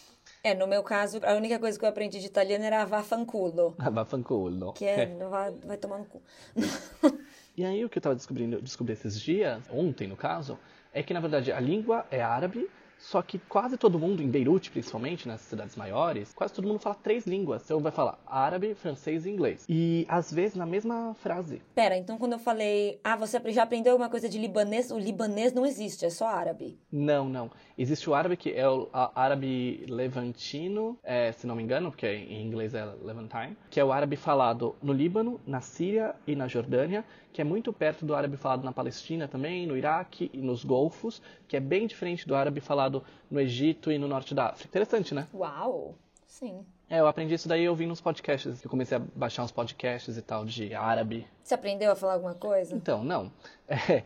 É, 0.47 0.55
no 0.55 0.69
meu 0.69 0.81
caso, 0.81 1.19
a 1.25 1.35
única 1.35 1.59
coisa 1.59 1.77
que 1.77 1.85
eu 1.85 1.89
aprendi 1.89 2.21
de 2.21 2.27
italiano 2.27 2.65
era 2.65 2.85
vaffanculo. 2.85 3.75
Vaffanculo. 3.77 4.75
Que 4.75 4.85
é, 4.85 5.07
vai, 5.29 5.51
vai 5.67 5.77
tomar 5.77 5.99
no 5.99 6.05
cu. 6.05 6.23
E 7.59 7.65
aí 7.65 7.83
o 7.83 7.89
que 7.89 7.97
eu 7.97 8.03
tava 8.03 8.15
descobrindo, 8.15 8.61
descobri 8.61 8.93
esses 8.93 9.19
dias, 9.19 9.63
ontem 9.71 10.07
no 10.07 10.15
caso, 10.15 10.59
é 10.93 11.03
que 11.03 11.15
na 11.15 11.21
verdade 11.21 11.51
a 11.51 11.59
língua 11.59 12.05
é 12.11 12.21
árabe, 12.21 12.69
só 13.07 13.23
que 13.23 13.39
quase 13.39 13.77
todo 13.77 14.01
mundo, 14.01 14.21
em 14.21 14.29
Beirute 14.29 14.69
principalmente, 14.69 15.29
nas 15.29 15.41
cidades 15.41 15.77
maiores, 15.77 16.35
quase 16.35 16.53
todo 16.53 16.67
mundo 16.67 16.81
fala 16.81 16.97
três 16.97 17.25
línguas. 17.25 17.63
Então 17.65 17.79
vai 17.79 17.93
falar 17.93 18.19
árabe, 18.27 18.75
francês 18.75 19.25
e 19.25 19.31
inglês. 19.31 19.65
E 19.69 20.05
às 20.09 20.33
vezes 20.33 20.57
na 20.57 20.67
mesma 20.67 21.15
frase. 21.15 21.63
Pera, 21.73 21.97
então 21.97 22.19
quando 22.19 22.33
eu 22.33 22.39
falei, 22.41 22.99
ah, 23.05 23.15
você 23.15 23.41
já 23.53 23.63
aprendeu 23.63 23.93
alguma 23.93 24.11
coisa 24.11 24.29
de 24.29 24.39
libanês? 24.39 24.91
O 24.91 24.99
libanês 24.99 25.53
não 25.53 25.65
existe, 25.65 26.05
é 26.05 26.11
só 26.11 26.27
árabe. 26.27 26.81
Não, 26.91 27.29
não. 27.29 27.49
Existe 27.79 28.11
o 28.11 28.15
árabe 28.15 28.37
que 28.37 28.53
é 28.53 28.69
o 28.69 28.89
árabe 28.93 29.87
levantino, 29.89 30.99
é, 31.05 31.31
se 31.31 31.47
não 31.47 31.55
me 31.55 31.63
engano, 31.63 31.93
porque 31.93 32.09
em 32.09 32.45
inglês 32.45 32.75
é 32.75 32.85
levantine, 33.03 33.57
que 33.71 33.79
é 33.79 33.85
o 33.85 33.93
árabe 33.93 34.17
falado 34.17 34.75
no 34.83 34.93
Líbano, 34.93 35.41
na 35.47 35.61
Síria 35.61 36.17
e 36.27 36.35
na 36.35 36.49
Jordânia, 36.49 37.05
que 37.37 37.43
é 37.43 37.45
muito 37.45 37.71
perto 37.71 38.07
do 38.07 38.15
árabe 38.15 38.39
falado 38.39 38.65
na 38.65 38.73
Palestina 38.73 39.29
também, 39.29 39.67
no 39.67 39.77
Iraque 39.77 40.31
e 40.33 40.39
nos 40.39 40.65
Golfos, 40.65 41.21
que 41.47 41.55
é 41.55 41.61
bem 41.61 41.87
diferente 41.87 42.27
do 42.27 42.35
árabe 42.35 42.63
falado 42.63 43.05
no 43.31 43.39
Egito 43.39 43.93
e 43.93 43.99
no 43.99 44.09
norte 44.09 44.35
da 44.35 44.47
África. 44.47 44.67
Interessante, 44.67 45.15
né? 45.15 45.29
Uau! 45.35 45.95
Sim. 46.27 46.65
É, 46.89 46.99
eu 46.99 47.07
aprendi 47.07 47.35
isso 47.35 47.47
daí 47.47 47.69
ouvindo 47.69 47.93
uns 47.93 48.01
podcasts. 48.01 48.65
Eu 48.65 48.71
comecei 48.71 48.97
a 48.97 49.03
baixar 49.15 49.45
uns 49.45 49.53
podcasts 49.53 50.17
e 50.17 50.23
tal 50.23 50.47
de 50.47 50.75
árabe. 50.75 51.27
Você 51.43 51.53
aprendeu 51.53 51.93
a 51.93 51.95
falar 51.95 52.15
alguma 52.15 52.35
coisa? 52.35 52.75
Então, 52.75 53.05
não. 53.05 53.31
É. 53.69 54.03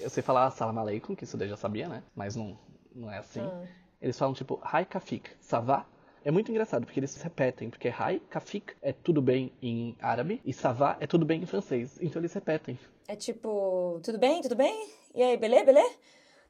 eu 0.00 0.08
sei 0.08 0.22
falar 0.22 0.50
salam 0.50 0.78
aleikum, 0.78 1.14
que 1.14 1.24
isso 1.24 1.36
daí 1.36 1.48
eu 1.48 1.50
já 1.50 1.56
sabia, 1.58 1.90
né? 1.90 2.02
Mas 2.16 2.34
não, 2.34 2.58
não 2.94 3.12
é 3.12 3.18
assim. 3.18 3.46
Eles 4.00 4.18
falam 4.18 4.32
tipo, 4.32 4.58
hi 4.64 4.86
kafik, 4.86 5.28
savá. 5.40 5.84
É 6.28 6.30
muito 6.30 6.50
engraçado, 6.50 6.84
porque 6.84 7.00
eles 7.00 7.16
repetem, 7.22 7.70
porque 7.70 7.88
hi 7.88 8.20
kafik 8.28 8.74
é 8.82 8.92
tudo 8.92 9.22
bem 9.22 9.50
em 9.62 9.96
árabe 9.98 10.42
e 10.44 10.52
savá 10.52 10.94
é 11.00 11.06
tudo 11.06 11.24
bem 11.24 11.42
em 11.42 11.46
francês. 11.46 11.96
Então 12.02 12.20
eles 12.20 12.34
repetem. 12.34 12.78
É 13.08 13.16
tipo, 13.16 13.98
tudo 14.02 14.18
bem, 14.18 14.42
tudo 14.42 14.54
bem? 14.54 14.90
E 15.14 15.22
aí, 15.22 15.38
belê, 15.38 15.64
belê? 15.64 15.90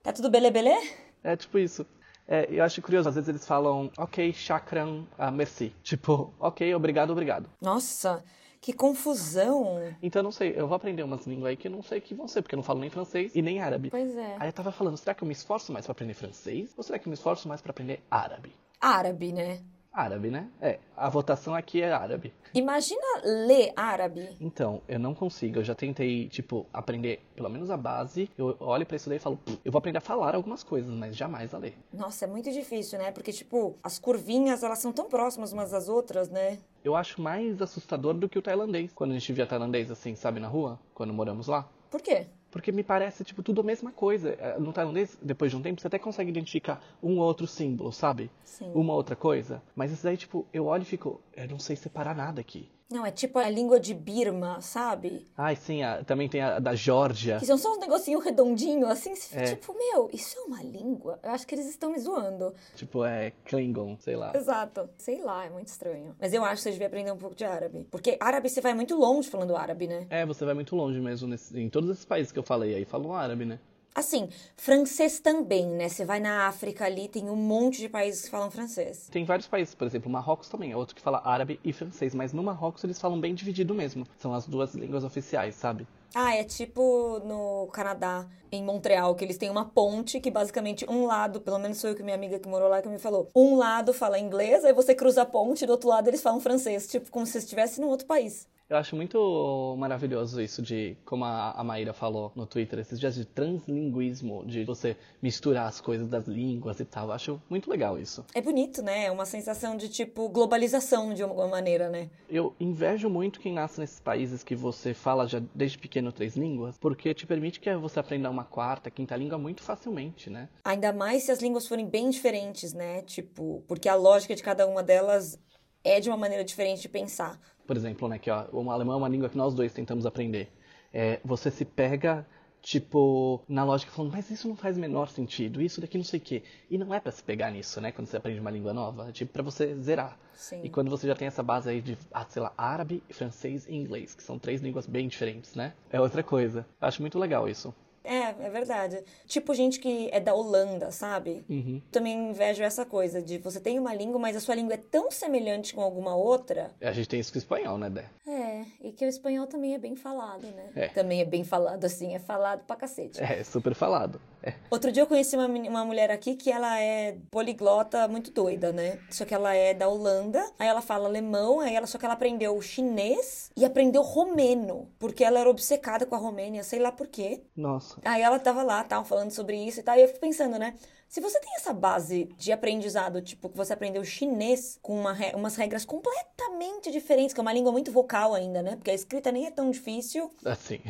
Tá 0.03 0.13
tudo 0.13 0.29
belê, 0.29 0.51
belê? 0.51 0.75
É 1.23 1.37
tipo 1.37 1.61
isso. 1.61 1.87
É, 2.27 2.49
eu 2.51 2.65
acho 2.65 2.83
curioso, 2.83 3.09
às 3.09 3.15
vezes 3.15 3.29
eles 3.29 3.47
falam, 3.47 3.89
ok, 3.97 4.33
chakran, 4.33 5.05
uh, 5.17 5.31
merci. 5.33 5.73
Tipo, 5.85 6.35
ok, 6.41 6.75
obrigado, 6.75 7.11
obrigado. 7.11 7.49
Nossa, 7.61 8.25
que 8.61 8.73
confusão. 8.73 9.95
Então 10.03 10.19
eu 10.19 10.25
não 10.25 10.33
sei, 10.33 10.55
eu 10.57 10.67
vou 10.67 10.75
aprender 10.75 11.05
umas 11.05 11.25
línguas 11.25 11.51
aí 11.51 11.57
que 11.57 11.69
eu 11.69 11.73
não 11.73 11.85
sei 11.85 12.01
que 12.01 12.17
vão 12.17 12.27
ser, 12.27 12.43
porque 12.43 12.57
eu 12.57 12.59
não 12.59 12.65
falo 12.65 12.81
nem 12.81 12.91
francês 12.91 13.33
e 13.33 13.41
nem 13.41 13.61
árabe. 13.61 13.91
Pois 13.91 14.17
é. 14.17 14.39
Aí 14.41 14.49
eu 14.49 14.53
tava 14.53 14.73
falando, 14.73 14.97
será 14.97 15.15
que 15.15 15.23
eu 15.23 15.27
me 15.29 15.35
esforço 15.35 15.73
mais 15.73 15.87
pra 15.87 15.93
aprender 15.93 16.15
francês? 16.15 16.75
Ou 16.77 16.83
será 16.83 16.99
que 16.99 17.07
eu 17.07 17.11
me 17.11 17.15
esforço 17.15 17.47
mais 17.47 17.63
pra 17.63 17.71
aprender 17.71 18.03
árabe? 18.11 18.53
Árabe, 18.81 19.33
né? 19.33 19.61
Árabe, 19.93 20.31
né? 20.31 20.49
É, 20.61 20.79
a 20.97 21.09
votação 21.09 21.55
aqui 21.55 21.83
é 21.83 21.93
árabe. 21.93 22.33
Imagina 22.55 23.03
ler 23.25 23.73
árabe. 23.75 24.37
Então, 24.41 24.81
eu 24.87 24.99
não 24.99 25.13
consigo. 25.13 25.59
Eu 25.59 25.65
já 25.65 25.75
tentei, 25.75 26.29
tipo, 26.29 26.67
aprender 26.73 27.21
pelo 27.35 27.49
menos 27.49 27.69
a 27.71 27.77
base. 27.77 28.31
Eu 28.39 28.57
olho 28.61 28.87
pra 28.87 28.97
isso 28.97 29.09
daí 29.09 29.17
e 29.17 29.21
falo, 29.21 29.39
eu 29.65 29.73
vou 29.73 29.79
aprender 29.79 29.99
a 29.99 30.01
falar 30.01 30.37
algumas 30.37 30.63
coisas, 30.63 30.91
mas 30.95 31.17
jamais 31.17 31.53
a 31.53 31.59
ler. 31.59 31.77
Nossa, 31.93 32.27
é 32.27 32.29
muito 32.29 32.53
difícil, 32.53 32.99
né? 32.99 33.11
Porque, 33.11 33.33
tipo, 33.33 33.77
as 33.83 33.99
curvinhas, 33.99 34.63
elas 34.63 34.79
são 34.79 34.93
tão 34.93 35.09
próximas 35.09 35.53
umas 35.53 35.73
das 35.73 35.89
outras, 35.89 36.31
né? 36.31 36.59
Eu 36.85 36.95
acho 36.95 37.21
mais 37.21 37.61
assustador 37.61 38.15
do 38.15 38.29
que 38.29 38.39
o 38.39 38.43
tailandês. 38.43 38.93
Quando 38.93 39.11
a 39.11 39.15
gente 39.15 39.33
via 39.33 39.47
tailandês 39.47 39.91
assim, 39.91 40.15
sabe, 40.15 40.39
na 40.39 40.47
rua? 40.47 40.79
Quando 40.95 41.13
moramos 41.13 41.49
lá. 41.49 41.69
Por 41.91 42.01
quê? 42.01 42.29
Porque 42.51 42.73
me 42.73 42.83
parece, 42.83 43.25
tipo, 43.25 43.43
tudo 43.43 43.61
a 43.61 43.65
mesma 43.65 43.93
coisa. 43.93 44.31
É, 44.31 44.59
no 44.59 44.73
tailandês, 44.73 45.19
depois 45.21 45.51
de 45.51 45.57
um 45.57 45.63
tempo, 45.63 45.81
você 45.81 45.87
até 45.87 45.99
consegue 45.99 46.31
identificar 46.31 46.83
um 47.03 47.19
ou 47.19 47.25
outro 47.25 47.47
símbolo, 47.47 47.93
sabe? 47.93 48.31
Sim. 48.45 48.71
Uma 48.75 48.95
outra 48.95 49.15
coisa. 49.15 49.63
Mas 49.77 49.93
isso 49.93 50.05
daí, 50.05 50.17
tipo, 50.17 50.47
eu 50.53 50.67
olho 50.67 50.83
e 50.83 50.87
fico, 50.87 51.21
eu 51.37 51.49
não 51.49 51.59
sei 51.59 51.77
separar 51.77 52.15
nada 52.15 52.41
aqui. 52.41 52.69
Não, 52.91 53.05
é 53.05 53.11
tipo 53.11 53.39
a 53.39 53.51
língua 53.51 53.79
de 53.79 53.93
Birma, 53.93 54.63
sabe? 54.63 55.27
Ai, 55.37 55.55
sim, 55.57 55.83
a- 55.83 56.03
também 56.05 56.27
tem 56.27 56.41
a 56.41 56.59
da 56.59 56.75
Geórgia. 56.75 57.39
Que 57.39 57.45
são 57.45 57.59
só 57.59 57.73
uns 57.73 57.79
negocinhos 57.79 58.25
redondinhos, 58.25 58.89
assim. 58.89 59.13
É. 59.33 59.43
Tipo, 59.55 59.75
meu, 59.77 60.09
isso 60.11 60.39
é 60.39 60.43
uma 60.45 60.63
língua? 60.63 61.19
Eu 61.23 61.31
acho 61.31 61.47
que 61.47 61.55
eles 61.55 61.69
estão 61.69 61.91
me 61.93 61.99
zoando. 61.99 62.55
Tipo, 62.77 63.05
é 63.05 63.33
Klingon, 63.45 63.99
sei 64.01 64.17
lá. 64.17 64.33
Exato. 64.35 64.89
Sei 64.97 65.21
lá, 65.23 65.45
é 65.45 65.51
muito 65.51 65.69
estranho. 65.69 66.17
Mas 66.19 66.33
eu 66.33 66.43
acho 66.43 66.57
que 66.57 66.63
você 66.63 66.71
devia 66.71 66.87
aprender 66.87 67.13
um 67.13 67.19
pouco 67.19 67.37
de 67.37 67.45
árabe. 67.45 67.87
Porque 67.91 68.17
árabe 68.19 68.49
você 68.49 68.63
vai 68.63 68.73
muito 68.73 68.97
longe 68.97 69.29
falando 69.29 69.55
árabe, 69.55 69.87
né? 69.87 70.07
É, 70.09 70.25
você 70.25 70.47
vai 70.47 70.55
muito 70.55 70.75
longe 70.75 70.99
mesmo 70.99 71.29
nesse- 71.29 71.61
em 71.61 71.69
todos 71.69 71.91
esses 71.91 72.07
países 72.07 72.33
que 72.33 72.39
eu 72.39 72.43
falei 72.43 72.75
aí, 72.75 72.87
falam 72.87 73.13
árabe, 73.13 73.45
né? 73.45 73.59
Assim, 73.99 74.29
francês 74.57 75.19
também, 75.19 75.67
né? 75.67 75.89
Você 75.89 76.05
vai 76.05 76.21
na 76.21 76.47
África 76.47 76.85
ali, 76.85 77.09
tem 77.09 77.29
um 77.29 77.35
monte 77.35 77.79
de 77.81 77.89
países 77.89 78.23
que 78.23 78.31
falam 78.31 78.49
francês. 78.49 79.09
Tem 79.11 79.25
vários 79.25 79.49
países, 79.49 79.75
por 79.75 79.89
exemplo, 79.89 80.09
Marrocos 80.09 80.49
também 80.49 80.71
é 80.71 80.77
outro 80.77 80.95
que 80.95 81.03
fala 81.03 81.21
árabe 81.25 81.59
e 81.65 81.73
francês, 81.73 82.15
mas 82.15 82.33
no 82.33 82.41
Marrocos 82.41 82.85
eles 82.85 83.01
falam 83.01 83.21
bem 83.21 83.35
dividido 83.35 83.75
mesmo. 83.75 84.07
São 84.17 84.33
as 84.33 84.47
duas 84.47 84.73
línguas 84.73 85.03
oficiais, 85.03 85.57
sabe? 85.57 85.85
Ah, 86.15 86.33
é 86.37 86.45
tipo 86.45 87.21
no 87.25 87.67
Canadá, 87.73 88.25
em 88.53 88.63
Montreal, 88.63 89.17
que 89.17 89.25
eles 89.25 89.37
têm 89.37 89.51
uma 89.51 89.65
ponte 89.65 90.21
que 90.21 90.31
basicamente 90.31 90.89
um 90.89 91.05
lado, 91.05 91.41
pelo 91.41 91.59
menos 91.59 91.81
foi 91.81 91.91
o 91.91 91.97
que 91.97 92.03
minha 92.05 92.15
amiga 92.15 92.39
que 92.39 92.49
morou 92.49 92.69
lá 92.69 92.81
que 92.81 92.89
me 92.89 93.01
falou, 93.01 93.29
um 93.35 93.57
lado 93.57 93.93
fala 93.93 94.17
inglês, 94.17 94.65
aí 94.65 94.73
você 94.73 94.95
cruza 94.95 95.23
a 95.23 95.27
ponte, 95.27 95.67
do 95.67 95.73
outro 95.73 95.89
lado 95.89 96.07
eles 96.07 96.23
falam 96.23 96.39
francês, 96.39 96.87
tipo 96.87 97.11
como 97.11 97.27
se 97.27 97.39
estivesse 97.39 97.81
num 97.81 97.89
outro 97.89 98.07
país. 98.07 98.47
Eu 98.69 98.77
acho 98.77 98.95
muito 98.95 99.75
maravilhoso 99.79 100.43
isso 100.43 100.61
de, 100.61 100.95
como 101.07 101.25
a, 101.25 101.65
Maíra 101.65 101.95
falou 101.95 102.31
no 102.37 102.47
Twitter, 102.47 102.79
esses 102.79 103.01
dias 103.01 103.15
de 103.15 103.25
translinguismo, 103.25 104.45
de 104.45 104.63
você 104.65 104.95
misturar 105.23 105.69
as 105.69 105.81
coisas 105.81 106.07
das 106.07 106.29
línguas 106.29 106.79
e 106.79 106.85
tal. 106.85 107.07
Eu 107.07 107.13
acho 107.13 107.43
muito 107.49 107.71
legal 107.71 107.99
isso. 107.99 108.23
É 108.35 108.43
bonito, 108.43 108.83
né? 108.83 109.07
É 109.07 109.11
uma 109.11 109.25
sensação 109.25 109.75
de 109.75 109.89
tipo 109.89 110.29
globalização 110.29 111.15
de 111.15 111.23
alguma 111.23 111.49
maneira, 111.49 111.89
né? 111.89 112.11
Eu 112.29 112.55
invejo 112.61 113.09
muito 113.09 113.41
quem 113.41 113.55
nasce 113.55 113.81
nesses 113.81 114.01
países 114.01 114.45
que 114.45 114.55
você 114.55 114.93
fala 114.93 115.27
já 115.27 115.41
desde 115.55 115.79
pequeno 115.79 116.13
três 116.13 116.37
línguas, 116.37 116.77
porque 116.77 117.15
te 117.15 117.27
permite 117.27 117.61
que 117.61 117.75
você 117.77 117.99
aprenda 117.99 118.29
uma 118.29 118.45
quarta, 118.45 118.91
quinta 118.91 119.17
língua 119.17 119.39
muito 119.39 119.63
facilmente, 119.63 120.29
né? 120.29 120.47
Ainda 120.63 120.93
mais 120.93 121.23
se 121.23 121.33
as 121.33 121.41
línguas 121.41 121.67
forem 121.67 121.89
bem 121.89 122.11
diferentes, 122.11 122.75
né? 122.75 123.01
Tipo, 123.01 123.65
porque 123.67 123.89
a 123.89 123.95
lógica 123.95 124.35
de 124.35 124.43
cada 124.43 124.67
uma 124.67 124.83
delas 124.83 125.39
é 125.83 126.01
de 126.01 126.11
uma 126.11 126.19
maneira 126.19 126.45
diferente 126.45 126.83
de 126.83 126.89
pensar. 126.89 127.41
Por 127.69 127.77
exemplo, 127.77 128.09
né, 128.09 128.19
que 128.19 128.31
ó, 128.31 128.47
o 128.51 128.71
alemão 128.71 128.95
é 128.95 128.97
uma 128.97 129.09
língua 129.11 129.29
que 129.29 129.37
nós 129.37 129.53
dois 129.53 129.75
tentamos 129.75 130.07
aprender. 130.07 130.51
É, 130.91 131.21
você 131.23 131.51
se 131.51 131.67
pega, 131.67 132.27
tipo, 132.63 133.43
na 133.47 133.63
lógica 133.63 133.93
falando, 133.93 134.13
mas 134.13 134.31
isso 134.31 134.49
não 134.49 134.57
faz 134.57 134.79
o 134.79 134.81
menor 134.81 135.11
sentido, 135.11 135.61
isso 135.61 135.79
daqui 135.79 135.99
não 135.99 136.05
sei 136.05 136.19
o 136.19 136.23
quê. 136.23 136.43
E 136.71 136.79
não 136.79 136.95
é 136.95 136.99
pra 136.99 137.13
se 137.13 137.23
pegar 137.23 137.51
nisso, 137.51 137.79
né, 137.79 137.93
quando 137.93 138.07
você 138.07 138.17
aprende 138.17 138.41
uma 138.41 138.51
língua 138.51 138.73
nova, 138.73 139.11
é 139.11 139.13
tipo 139.13 139.35
pra 139.35 139.43
você 139.43 139.77
zerar. 139.83 140.19
Sim. 140.33 140.63
E 140.65 140.71
quando 140.71 140.89
você 140.89 141.07
já 141.07 141.15
tem 141.15 141.29
essa 141.29 141.43
base 141.43 141.69
aí 141.69 141.83
de, 141.83 141.99
ah, 142.11 142.25
sei 142.27 142.41
lá, 142.41 142.55
árabe, 142.57 143.03
francês 143.11 143.67
e 143.69 143.75
inglês, 143.75 144.15
que 144.15 144.23
são 144.23 144.39
três 144.39 144.63
línguas 144.63 144.87
bem 144.87 145.07
diferentes, 145.07 145.55
né? 145.55 145.75
É 145.91 146.01
outra 146.01 146.23
coisa. 146.23 146.65
Eu 146.81 146.89
acho 146.89 147.03
muito 147.03 147.19
legal 147.19 147.47
isso. 147.51 147.75
É, 148.09 148.47
é 148.47 148.51
verdade. 148.51 149.05
Tipo 149.27 149.55
gente 149.55 149.79
que 149.79 150.09
é 150.11 150.19
da 150.19 150.35
Holanda, 150.35 150.91
sabe? 150.91 151.45
Uhum. 151.49 151.83
Também 151.93 152.31
invejo 152.31 152.63
essa 152.63 152.87
coisa 152.87 153.21
de 153.21 153.37
você 153.39 153.61
tem 153.61 153.79
uma 153.79 153.95
língua, 153.95 154.19
mas 154.19 154.35
a 154.35 154.41
sua 154.41 154.55
língua 154.55 154.75
é 154.75 154.79
tão 154.79 155.11
semelhante 155.11 155.75
com 155.75 155.83
alguma 155.83 156.17
outra. 156.17 156.71
A 156.81 156.93
gente 156.93 157.09
tem 157.09 157.21
isso 157.21 157.31
com 157.31 157.37
o 157.37 157.39
espanhol, 157.39 157.77
né, 157.77 157.91
Dé? 157.91 158.07
É, 158.27 158.65
e 158.81 158.93
que 158.93 159.05
o 159.05 159.09
espanhol 159.09 159.47
também 159.47 159.75
é 159.75 159.79
bem 159.79 159.95
falado, 159.95 160.47
né? 160.47 160.71
É. 160.75 160.89
Também 160.89 161.21
é 161.21 161.25
bem 161.25 161.45
falado, 161.45 161.85
assim, 161.85 162.15
é 162.15 162.19
falado 162.19 162.65
pra 162.67 162.77
cacete. 162.77 163.23
É, 163.23 163.43
super 163.45 163.75
falado. 163.75 164.21
É. 164.43 164.55
Outro 164.71 164.93
dia 164.93 165.03
eu 165.03 165.07
conheci 165.07 165.37
uma, 165.37 165.47
uma 165.47 165.85
mulher 165.85 166.11
aqui 166.11 166.35
que 166.35 166.51
ela 166.51 166.81
é 166.81 167.17
poliglota 167.31 168.07
muito 168.07 168.31
doida, 168.31 168.73
né? 168.73 168.99
Só 169.11 169.25
que 169.25 169.35
ela 169.35 169.55
é 169.55 169.75
da 169.75 169.89
Holanda, 169.89 170.45
aí 170.59 170.69
ela 170.69 170.81
fala 170.81 171.09
alemão, 171.09 171.61
aí 171.61 171.75
ela 171.75 171.87
só 171.87 171.99
que 171.99 172.05
ela 172.05 172.15
aprendeu 172.15 172.61
chinês 172.63 173.51
e 173.57 173.65
aprendeu 173.65 174.03
romeno, 174.03 174.89
porque 174.99 175.25
ela 175.25 175.41
era 175.41 175.51
obcecada 175.51 176.07
com 176.07 176.15
a 176.15 176.19
Romênia, 176.19 176.63
sei 176.63 176.79
lá 176.79 176.93
por 176.93 177.07
quê. 177.09 177.43
Nossa. 177.57 177.98
Aí 178.05 178.23
ela 178.23 178.39
tava 178.39 178.63
lá, 178.63 178.83
tal, 178.85 179.05
falando 179.05 179.31
sobre 179.31 179.57
isso 179.57 179.81
e 179.81 179.83
tal, 179.83 179.97
e 179.97 180.03
eu 180.03 180.09
fico 180.09 180.21
pensando, 180.21 180.59
né? 180.59 180.75
Se 181.09 181.21
você 181.23 181.41
tem 181.41 181.55
essa 181.57 181.73
base 181.73 182.29
de 182.37 182.53
aprendizado, 182.53 183.23
tipo, 183.23 183.49
que 183.49 183.57
você 183.57 183.73
aprendeu 183.73 184.05
chinês 184.05 184.79
com 184.83 184.95
uma 184.99 185.13
re- 185.15 185.33
umas 185.35 185.57
regras 185.57 185.85
completamente 185.85 186.91
diferentes, 186.91 187.33
que 187.33 187.41
é 187.41 187.43
uma 187.43 187.53
língua 187.53 187.73
muito 187.73 187.91
vocal 187.91 188.35
ainda, 188.35 188.63
né? 188.63 188.77
Porque 188.77 188.91
a 188.91 188.95
escrita 188.95 189.33
nem 189.33 189.47
é 189.47 189.51
tão 189.51 189.71
difícil. 189.71 190.31
Assim. 190.45 190.81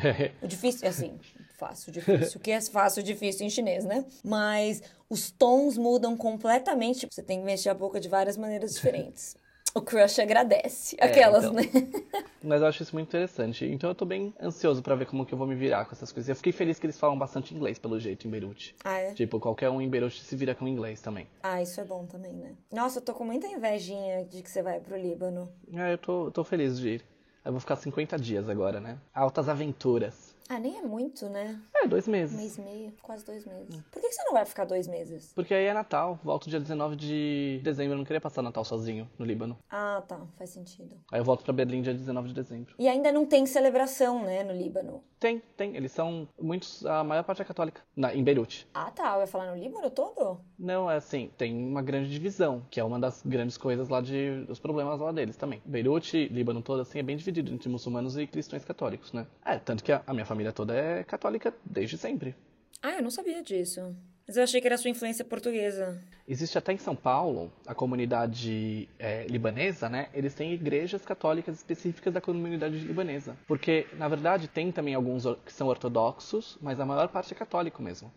O 0.43 0.47
difícil 0.47 0.87
é 0.87 0.89
assim, 0.89 1.19
fácil, 1.57 1.93
difícil. 1.93 2.39
O 2.39 2.41
que 2.41 2.51
é 2.51 2.61
fácil, 2.61 3.01
difícil 3.03 3.47
em 3.47 3.51
chinês, 3.51 3.85
né? 3.85 4.05
Mas 4.25 4.83
os 5.09 5.31
tons 5.31 5.79
mudam 5.79 6.17
completamente. 6.17 7.07
Você 7.09 7.23
tem 7.23 7.39
que 7.39 7.45
mexer 7.45 7.69
a 7.69 7.75
boca 7.75 8.01
de 8.01 8.09
várias 8.09 8.37
maneiras 8.37 8.75
diferentes. 8.75 9.37
O 9.75 9.81
crush 9.81 10.21
agradece. 10.21 10.97
Aquelas, 11.01 11.45
então. 11.45 11.55
né? 11.55 11.63
Mas 12.43 12.63
eu 12.63 12.67
acho 12.69 12.83
isso 12.83 12.95
muito 12.95 13.09
interessante. 13.09 13.65
Então 13.67 13.91
eu 13.91 13.95
tô 13.95 14.05
bem 14.05 14.35
ansioso 14.41 14.83
pra 14.83 14.95
ver 14.95 15.07
como 15.07 15.27
que 15.27 15.33
eu 15.35 15.39
vou 15.39 15.47
me 15.47 15.55
virar 15.55 15.85
com 15.85 15.93
essas 15.93 16.11
coisas. 16.11 16.29
Eu 16.29 16.37
fiquei 16.37 16.53
feliz 16.53 16.79
que 16.79 16.87
eles 16.87 16.99
falam 16.99 17.19
bastante 17.19 17.55
inglês, 17.55 17.79
pelo 17.79 17.99
jeito, 17.99 18.27
em 18.27 18.31
Beirute. 18.31 18.75
Ah, 18.85 18.99
é? 18.99 19.13
Tipo, 19.13 19.39
qualquer 19.39 19.71
um 19.71 19.81
em 19.81 19.89
Beirute 19.89 20.23
se 20.23 20.37
vira 20.37 20.55
com 20.55 20.67
inglês 20.67 21.01
também. 21.01 21.27
Ah, 21.43 21.61
isso 21.63 21.81
é 21.81 21.85
bom 21.85 22.07
também, 22.07 22.33
né? 22.33 22.55
Nossa, 22.73 22.99
eu 22.99 23.03
tô 23.03 23.13
com 23.13 23.25
muita 23.25 23.47
invejinha 23.47 24.25
de 24.25 24.43
que 24.43 24.51
você 24.51 24.63
vai 24.63 24.81
pro 24.81 24.97
Líbano. 24.97 25.51
É, 25.73 25.93
eu 25.93 25.99
tô, 25.99 26.31
tô 26.31 26.45
feliz 26.45 26.79
de 26.79 26.89
ir. 26.89 27.05
Eu 27.45 27.53
vou 27.53 27.61
ficar 27.61 27.77
50 27.77 28.19
dias 28.19 28.49
agora, 28.49 28.81
né? 28.81 28.99
Altas 29.15 29.49
aventuras. 29.49 30.28
Ah, 30.49 30.59
nem 30.59 30.79
é 30.79 30.83
muito, 30.83 31.29
né? 31.29 31.61
É, 31.75 31.87
dois 31.87 32.09
Um 32.09 32.13
meses. 32.13 32.37
mês 32.37 32.57
e 32.57 32.61
meio, 32.63 32.93
quase 33.03 33.25
dois 33.25 33.45
meses. 33.45 33.77
Por 33.91 34.01
que 34.01 34.09
que 34.09 34.15
você 34.15 34.23
não 34.25 34.33
vai 34.33 34.45
ficar 34.47 34.65
dois 34.65 34.89
meses? 34.89 35.33
Porque 35.35 35.53
aí 35.53 35.67
é 35.67 35.75
Natal. 35.75 36.19
Volto 36.25 36.49
dia 36.49 36.59
19 36.59 36.97
de 36.97 37.61
dezembro. 37.63 37.93
Eu 37.95 37.99
não 37.99 38.05
queria 38.05 38.21
passar 38.21 38.41
Natal 38.43 38.65
sozinho 38.65 39.09
no 39.19 39.25
Líbano. 39.27 39.59
Ah, 39.71 40.03
tá, 40.09 40.19
faz 40.39 40.51
sentido. 40.51 40.97
Aí 41.13 41.21
eu 41.21 41.25
volto 41.25 41.45
pra 41.45 41.53
Berlim 41.53 41.83
dia 41.83 41.93
19 41.93 42.29
de 42.29 42.35
dezembro. 42.35 42.75
E 42.79 42.89
ainda 42.89 43.13
não 43.13 43.27
tem 43.27 43.45
celebração, 43.47 44.23
né, 44.25 44.43
no 44.43 44.53
Líbano. 44.53 45.03
Tem, 45.21 45.43
tem. 45.57 45.77
Eles 45.77 45.93
são 45.93 46.29
muitos. 46.41 46.87
A 46.87 47.03
maior 47.05 47.25
parte 47.25 47.43
é 47.43 47.45
católica. 47.45 47.83
Na, 47.95 48.15
em 48.15 48.23
Beirute. 48.23 48.67
Ah, 48.73 48.91
tá, 48.91 49.15
eu 49.17 49.21
ia 49.21 49.27
falar 49.27 49.51
no 49.55 49.61
Líbano 49.61 49.91
todo? 49.91 50.41
Não, 50.59 50.91
é 50.91 50.97
assim, 50.97 51.31
tem 51.37 51.55
uma 51.57 51.83
grande 51.83 52.09
divisão, 52.09 52.63
que 52.71 52.79
é 52.81 52.85
uma 52.85 52.99
das 52.99 53.23
grandes 53.25 53.59
coisas 53.59 53.89
lá 53.89 54.01
de. 54.01 54.45
dos 54.47 54.59
problemas 54.61 54.99
lá 55.01 55.11
deles 55.13 55.37
também. 55.37 55.61
Beirute, 55.65 56.29
Líbano 56.29 56.63
todo, 56.63 56.81
assim, 56.81 57.01
é 57.01 57.03
bem 57.03 57.17
dividido 57.17 57.53
entre 57.53 57.69
muçulmanos 57.69 58.17
e 58.17 58.27
cristãos 58.27 58.65
católicos, 58.65 59.13
né? 59.13 59.27
É, 59.45 59.59
tanto 59.59 59.83
que 59.85 59.91
a, 59.93 60.03
a 60.07 60.15
minha 60.15 60.25
família 60.25 60.38
toda 60.53 60.75
é 60.75 61.05
católica 61.05 61.55
desde 61.65 61.99
sempre. 61.99 62.35
Ah, 62.83 62.93
eu 62.93 63.03
não 63.03 63.11
sabia 63.11 63.43
disso. 63.43 63.95
Mas 64.27 64.37
eu 64.37 64.43
achei 64.43 64.61
que 64.61 64.67
era 64.67 64.77
sua 64.77 64.91
influência 64.91 65.25
portuguesa. 65.25 65.99
Existe 66.27 66.59
até 66.59 66.73
em 66.75 66.77
São 66.77 66.95
Paulo, 66.95 67.51
a 67.67 67.75
comunidade 67.75 68.87
é, 68.99 69.27
libanesa, 69.27 69.89
né? 69.89 70.11
Eles 70.13 70.35
têm 70.35 70.53
igrejas 70.53 71.03
católicas 71.03 71.57
específicas 71.57 72.13
da 72.13 72.21
comunidade 72.21 72.79
libanesa. 72.79 73.39
Porque, 73.47 73.87
na 73.95 74.07
verdade, 74.07 74.47
tem 74.47 74.71
também 74.71 74.95
alguns 74.95 75.25
que 75.47 75.53
são 75.53 75.67
ortodoxos, 75.67 76.59
mas 76.61 76.79
a 76.79 76.85
maior 76.85 77.09
parte 77.09 77.33
é 77.33 77.37
católico 77.37 77.83
mesmo. 77.83 78.13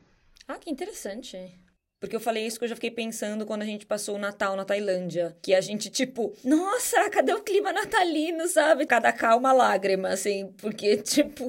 Ah, 0.45 0.57
que 0.57 0.69
interessante. 0.69 1.37
Porque 2.01 2.15
eu 2.15 2.19
falei 2.19 2.47
isso 2.47 2.57
que 2.57 2.65
eu 2.65 2.69
já 2.69 2.73
fiquei 2.73 2.89
pensando 2.89 3.45
quando 3.45 3.61
a 3.61 3.65
gente 3.65 3.85
passou 3.85 4.15
o 4.15 4.17
Natal 4.17 4.55
na 4.55 4.65
Tailândia. 4.65 5.37
Que 5.39 5.53
a 5.53 5.61
gente, 5.61 5.87
tipo, 5.87 6.33
nossa, 6.43 7.07
cadê 7.11 7.31
o 7.31 7.43
clima 7.43 7.71
natalino, 7.71 8.47
sabe? 8.47 8.87
Cada 8.87 9.13
cá 9.13 9.35
uma 9.35 9.53
lágrima, 9.53 10.09
assim. 10.09 10.51
Porque, 10.57 10.97
tipo, 11.05 11.47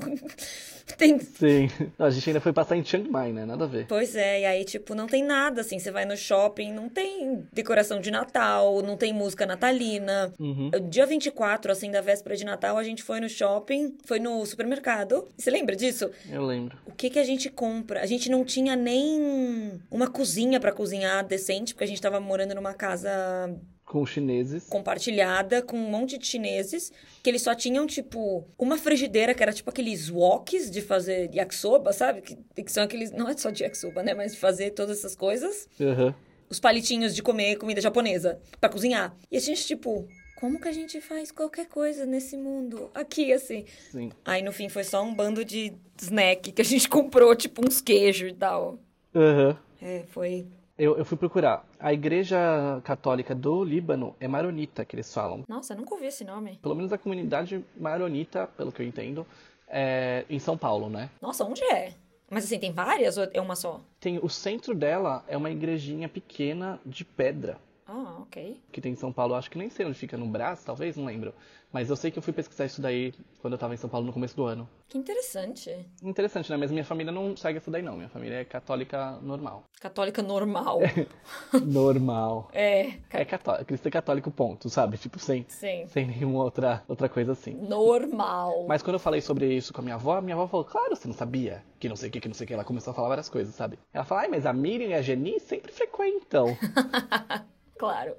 Tem... 0.99 1.19
Sim. 1.19 1.69
Não, 1.99 2.07
a 2.07 2.11
gente 2.11 2.29
ainda 2.29 2.41
foi 2.41 2.53
passar 2.53 2.77
em 2.77 2.85
Chiang 2.85 3.09
Mai, 3.09 3.33
né? 3.33 3.45
Nada 3.45 3.65
a 3.65 3.69
ver. 3.69 3.87
Pois 3.87 4.15
é, 4.15 4.41
e 4.41 4.45
aí, 4.45 4.65
tipo, 4.65 4.95
não 4.95 5.07
tem 5.07 5.23
nada, 5.23 5.61
assim. 5.61 5.79
Você 5.79 5.91
vai 5.91 6.05
no 6.05 6.17
shopping, 6.17 6.73
não 6.73 6.89
tem 6.89 7.45
decoração 7.53 8.01
de 8.01 8.11
Natal, 8.11 8.83
não 8.83 8.97
tem 8.97 9.13
música 9.13 9.47
natalina. 9.47 10.33
Uhum. 10.39 10.71
Dia 10.89 11.07
24, 11.07 11.73
assim, 11.73 11.91
da 11.91 12.01
véspera 12.01 12.37
de 12.37 12.45
Natal, 12.45 12.77
a 12.77 12.85
gente 12.85 13.03
foi 13.03 13.21
no 13.21 13.29
shopping, 13.29 13.97
foi 14.05 14.19
no 14.19 14.45
supermercado. 14.47 15.29
Você 15.37 15.51
lembra 15.51 15.77
disso? 15.77 16.11
Eu 16.31 16.45
lembro. 16.45 16.77
O 16.87 16.93
que 16.93 17.11
que 17.11 17.19
a 17.19 17.25
gente 17.25 17.51
compra? 17.51 18.01
A 18.01 18.07
gente 18.07 18.31
não 18.31 18.45
tinha 18.45 18.77
nem 18.77 19.81
uma 19.91 20.09
cozinha 20.09 20.61
pra 20.61 20.73
cozinhar 20.73 21.25
decente, 21.25 21.75
porque 21.75 21.85
a 21.85 21.89
gente 21.89 22.01
tava 22.01 22.21
morando 22.21 22.55
numa 22.55 22.75
casa 22.75 23.11
Com 23.85 24.07
chineses. 24.07 24.65
compartilhada 24.69 25.61
com 25.61 25.77
um 25.77 25.91
monte 25.91 26.17
de 26.17 26.27
chineses, 26.27 26.91
que 27.23 27.29
eles 27.29 27.43
só 27.43 27.55
tinham, 27.55 27.87
tipo, 27.87 28.47
uma 28.59 28.79
frigideira 28.79 29.35
que 29.35 29.43
era 29.43 29.53
tipo 29.53 29.69
aqueles 29.69 30.09
woks 30.09 30.71
de 30.71 30.81
fazer 30.81 31.31
yakisoba, 31.35 31.93
sabe? 31.93 32.23
Que, 32.23 32.37
que 32.63 32.73
são 32.73 32.85
aqueles. 32.85 33.11
Não 33.11 33.29
é 33.29 33.37
só 33.37 33.51
de 33.51 33.63
yakisoba, 33.65 34.03
né? 34.03 34.15
Mas 34.15 34.33
de 34.33 34.39
fazer 34.39 34.71
todas 34.71 34.99
essas 34.99 35.15
coisas. 35.15 35.69
Aham. 35.81 36.15
Os 36.49 36.61
palitinhos 36.61 37.15
de 37.15 37.23
comer 37.23 37.57
comida 37.57 37.81
japonesa 37.81 38.41
pra 38.61 38.69
cozinhar. 38.71 39.15
E 39.31 39.37
a 39.37 39.41
gente, 39.41 39.67
tipo, 39.67 40.07
como 40.37 40.61
que 40.61 40.69
a 40.69 40.73
gente 40.73 41.01
faz 41.01 41.31
qualquer 41.31 41.67
coisa 41.67 42.05
nesse 42.05 42.37
mundo? 42.37 42.91
Aqui, 42.95 43.33
assim. 43.33 43.65
Sim. 43.91 44.11
Aí 44.25 44.43
no 44.43 44.53
fim 44.53 44.69
foi 44.69 44.85
só 44.85 45.03
um 45.03 45.15
bando 45.15 45.45
de 45.45 45.73
snack 46.01 46.53
que 46.53 46.61
a 46.63 46.65
gente 46.65 46.89
comprou, 46.91 47.35
tipo 47.37 47.63
uns 47.67 47.81
queijos 47.81 48.31
e 48.31 48.35
tal. 48.35 48.79
Aham. 49.15 49.59
É, 49.81 50.05
foi. 50.09 50.47
Eu, 50.83 50.97
eu 50.99 51.05
fui 51.05 51.17
procurar. 51.17 51.65
A 51.79 51.93
igreja 51.93 52.81
católica 52.83 53.37
do 53.37 53.63
Líbano 53.63 54.17
é 54.19 54.27
maronita, 54.27 54.85
que 54.85 54.97
eles 54.97 55.15
falam. 55.15 55.45
Nossa, 55.47 55.77
nunca 55.77 55.95
ouvi 55.95 56.07
esse 56.07 56.25
nome. 56.25 56.59
Pelo 56.61 56.75
menos 56.75 56.93
a 56.93 56.99
comunidade 56.99 57.65
maronita, 57.77 58.49
pelo 58.57 58.73
que 58.73 58.83
eu 58.83 58.87
entendo, 58.87 59.25
é 59.69 60.25
em 60.29 60.41
São 60.41 60.59
Paulo, 60.59 60.91
né? 60.91 61.09
Nossa, 61.21 61.45
onde 61.45 61.63
é? 61.63 61.95
Mas 62.29 62.47
assim, 62.47 62.59
tem 62.59 62.73
várias 62.73 63.17
ou 63.17 63.29
é 63.33 63.41
uma 63.41 63.55
só? 63.55 63.81
Tem 64.01 64.19
o 64.21 64.29
centro 64.29 64.75
dela 64.75 65.25
é 65.29 65.37
uma 65.37 65.51
igrejinha 65.51 66.09
pequena 66.09 66.81
de 66.85 67.05
pedra 67.05 67.59
Ah, 67.87 68.19
ok. 68.21 68.61
que 68.71 68.81
tem 68.81 68.93
em 68.93 68.97
São 68.97 69.13
Paulo. 69.13 69.35
Acho 69.35 69.51
que 69.51 69.59
nem 69.59 69.69
sei 69.71 69.85
onde 69.87 69.99
fica 69.99 70.17
no 70.17 70.27
Brás, 70.27 70.63
talvez, 70.65 70.97
não 70.97 71.05
lembro. 71.05 71.35
Mas 71.73 71.89
eu 71.89 71.97
sei 71.97 72.11
que 72.11 72.19
eu 72.19 72.23
fui 72.23 72.33
pesquisar 72.35 72.67
isso 72.67 72.83
daí 72.83 73.15
quando 73.41 73.55
eu 73.55 73.59
tava 73.59 73.73
em 73.75 73.79
São 73.79 73.89
Paulo 73.89 74.07
no 74.07 74.13
começo 74.13 74.37
do 74.37 74.45
ano. 74.45 74.69
Que 74.89 74.99
interessante. 74.99 75.75
Interessante, 76.03 76.51
né? 76.51 76.57
Mas 76.59 76.71
minha 76.71 76.85
família 76.85 77.11
não 77.11 77.35
segue 77.35 77.57
essa 77.59 77.71
daí 77.71 77.81
não. 77.83 77.97
Minha 77.97 78.11
família 78.11 78.37
é 78.37 78.45
católica 78.45 79.19
normal. 79.23 79.65
Católica 79.81 80.23
normal. 80.23 80.79
normal. 81.65 82.49
é, 82.53 82.93
É 83.11 83.25
católico, 83.25 83.65
cristã 83.65 83.91
católico 83.91 84.31
ponto, 84.31 84.69
sabe? 84.71 84.97
Tipo, 84.97 85.19
sem, 85.19 85.45
sim. 85.49 85.87
sem 85.89 86.07
nenhuma 86.07 86.45
outra, 86.45 86.85
outra 86.87 87.09
coisa 87.09 87.33
assim. 87.33 87.55
Normal. 87.55 88.67
Mas 88.69 88.83
quando 88.83 88.95
eu 88.95 89.01
falei 89.01 89.21
sobre 89.21 89.53
isso 89.53 89.73
com 89.73 89.81
a 89.81 89.85
minha 89.85 89.97
avó, 89.97 90.21
minha 90.21 90.37
avó 90.37 90.47
falou, 90.47 90.65
claro, 90.65 90.95
você 90.95 91.09
não 91.09 91.15
sabia. 91.15 91.65
Que 91.81 91.89
não 91.89 91.97
sei 91.97 92.11
o 92.11 92.13
que, 92.13 92.21
que 92.21 92.29
não 92.29 92.35
sei 92.35 92.45
o 92.45 92.49
que. 92.49 92.55
Ela 92.55 92.65
começou 92.65 92.93
a 92.93 92.95
falar 92.95 93.09
várias 93.09 93.29
coisas, 93.29 93.55
sabe? 93.55 93.79
Ela 93.93 94.05
falou, 94.05 94.23
ai, 94.23 94.29
mas 94.29 94.47
a 94.47 94.53
Miriam 94.53 94.89
e 94.89 94.95
a 94.95 95.03
Geni 95.03 95.41
sempre 95.41 95.73
frequentam. 95.73 96.47
Claro. 97.83 98.15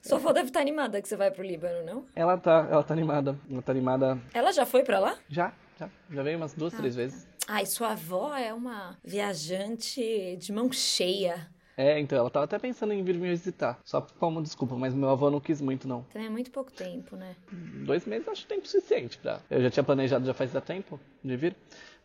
Sua 0.00 0.18
avó 0.18 0.32
deve 0.32 0.46
estar 0.46 0.60
animada 0.60 1.02
que 1.02 1.08
você 1.08 1.16
vai 1.16 1.28
pro 1.32 1.42
Líbano, 1.42 1.84
não? 1.84 2.06
ela 2.14 2.38
tá, 2.38 2.68
ela 2.70 2.84
tá 2.84 2.94
animada. 2.94 3.36
Ela 3.50 3.60
tá 3.60 3.72
animada 3.72 4.16
Ela 4.32 4.52
já 4.52 4.64
foi 4.64 4.84
pra 4.84 5.00
lá? 5.00 5.16
já, 5.28 5.52
já. 5.76 5.90
Já 6.08 6.22
veio 6.22 6.36
umas 6.36 6.54
duas, 6.54 6.72
três 6.72 6.94
vezes. 6.94 7.26
Ai, 7.48 7.66
sua 7.66 7.90
avó 7.92 8.32
é 8.36 8.54
uma 8.54 8.96
viajante 9.04 10.36
de 10.36 10.52
mão 10.52 10.70
cheia. 10.70 11.48
É, 11.76 12.00
então, 12.00 12.16
ela 12.18 12.30
tava 12.30 12.46
até 12.46 12.58
pensando 12.58 12.92
em 12.94 13.02
vir 13.02 13.16
me 13.16 13.28
visitar. 13.28 13.78
Só 13.84 14.00
como 14.00 14.42
desculpa, 14.42 14.74
mas 14.76 14.94
meu 14.94 15.10
avô 15.10 15.30
não 15.30 15.40
quis 15.40 15.60
muito, 15.60 15.86
não. 15.86 16.02
Também 16.04 16.28
é 16.28 16.30
muito 16.30 16.50
pouco 16.50 16.72
tempo, 16.72 17.16
né? 17.16 17.36
Dois 17.84 18.06
meses 18.06 18.26
eu 18.26 18.32
acho 18.32 18.46
tempo 18.46 18.66
suficiente 18.66 19.18
pra. 19.18 19.40
Eu 19.50 19.60
já 19.60 19.70
tinha 19.70 19.84
planejado 19.84 20.24
já 20.24 20.32
faz 20.32 20.50
tempo 20.64 20.98
de 21.22 21.36
vir. 21.36 21.54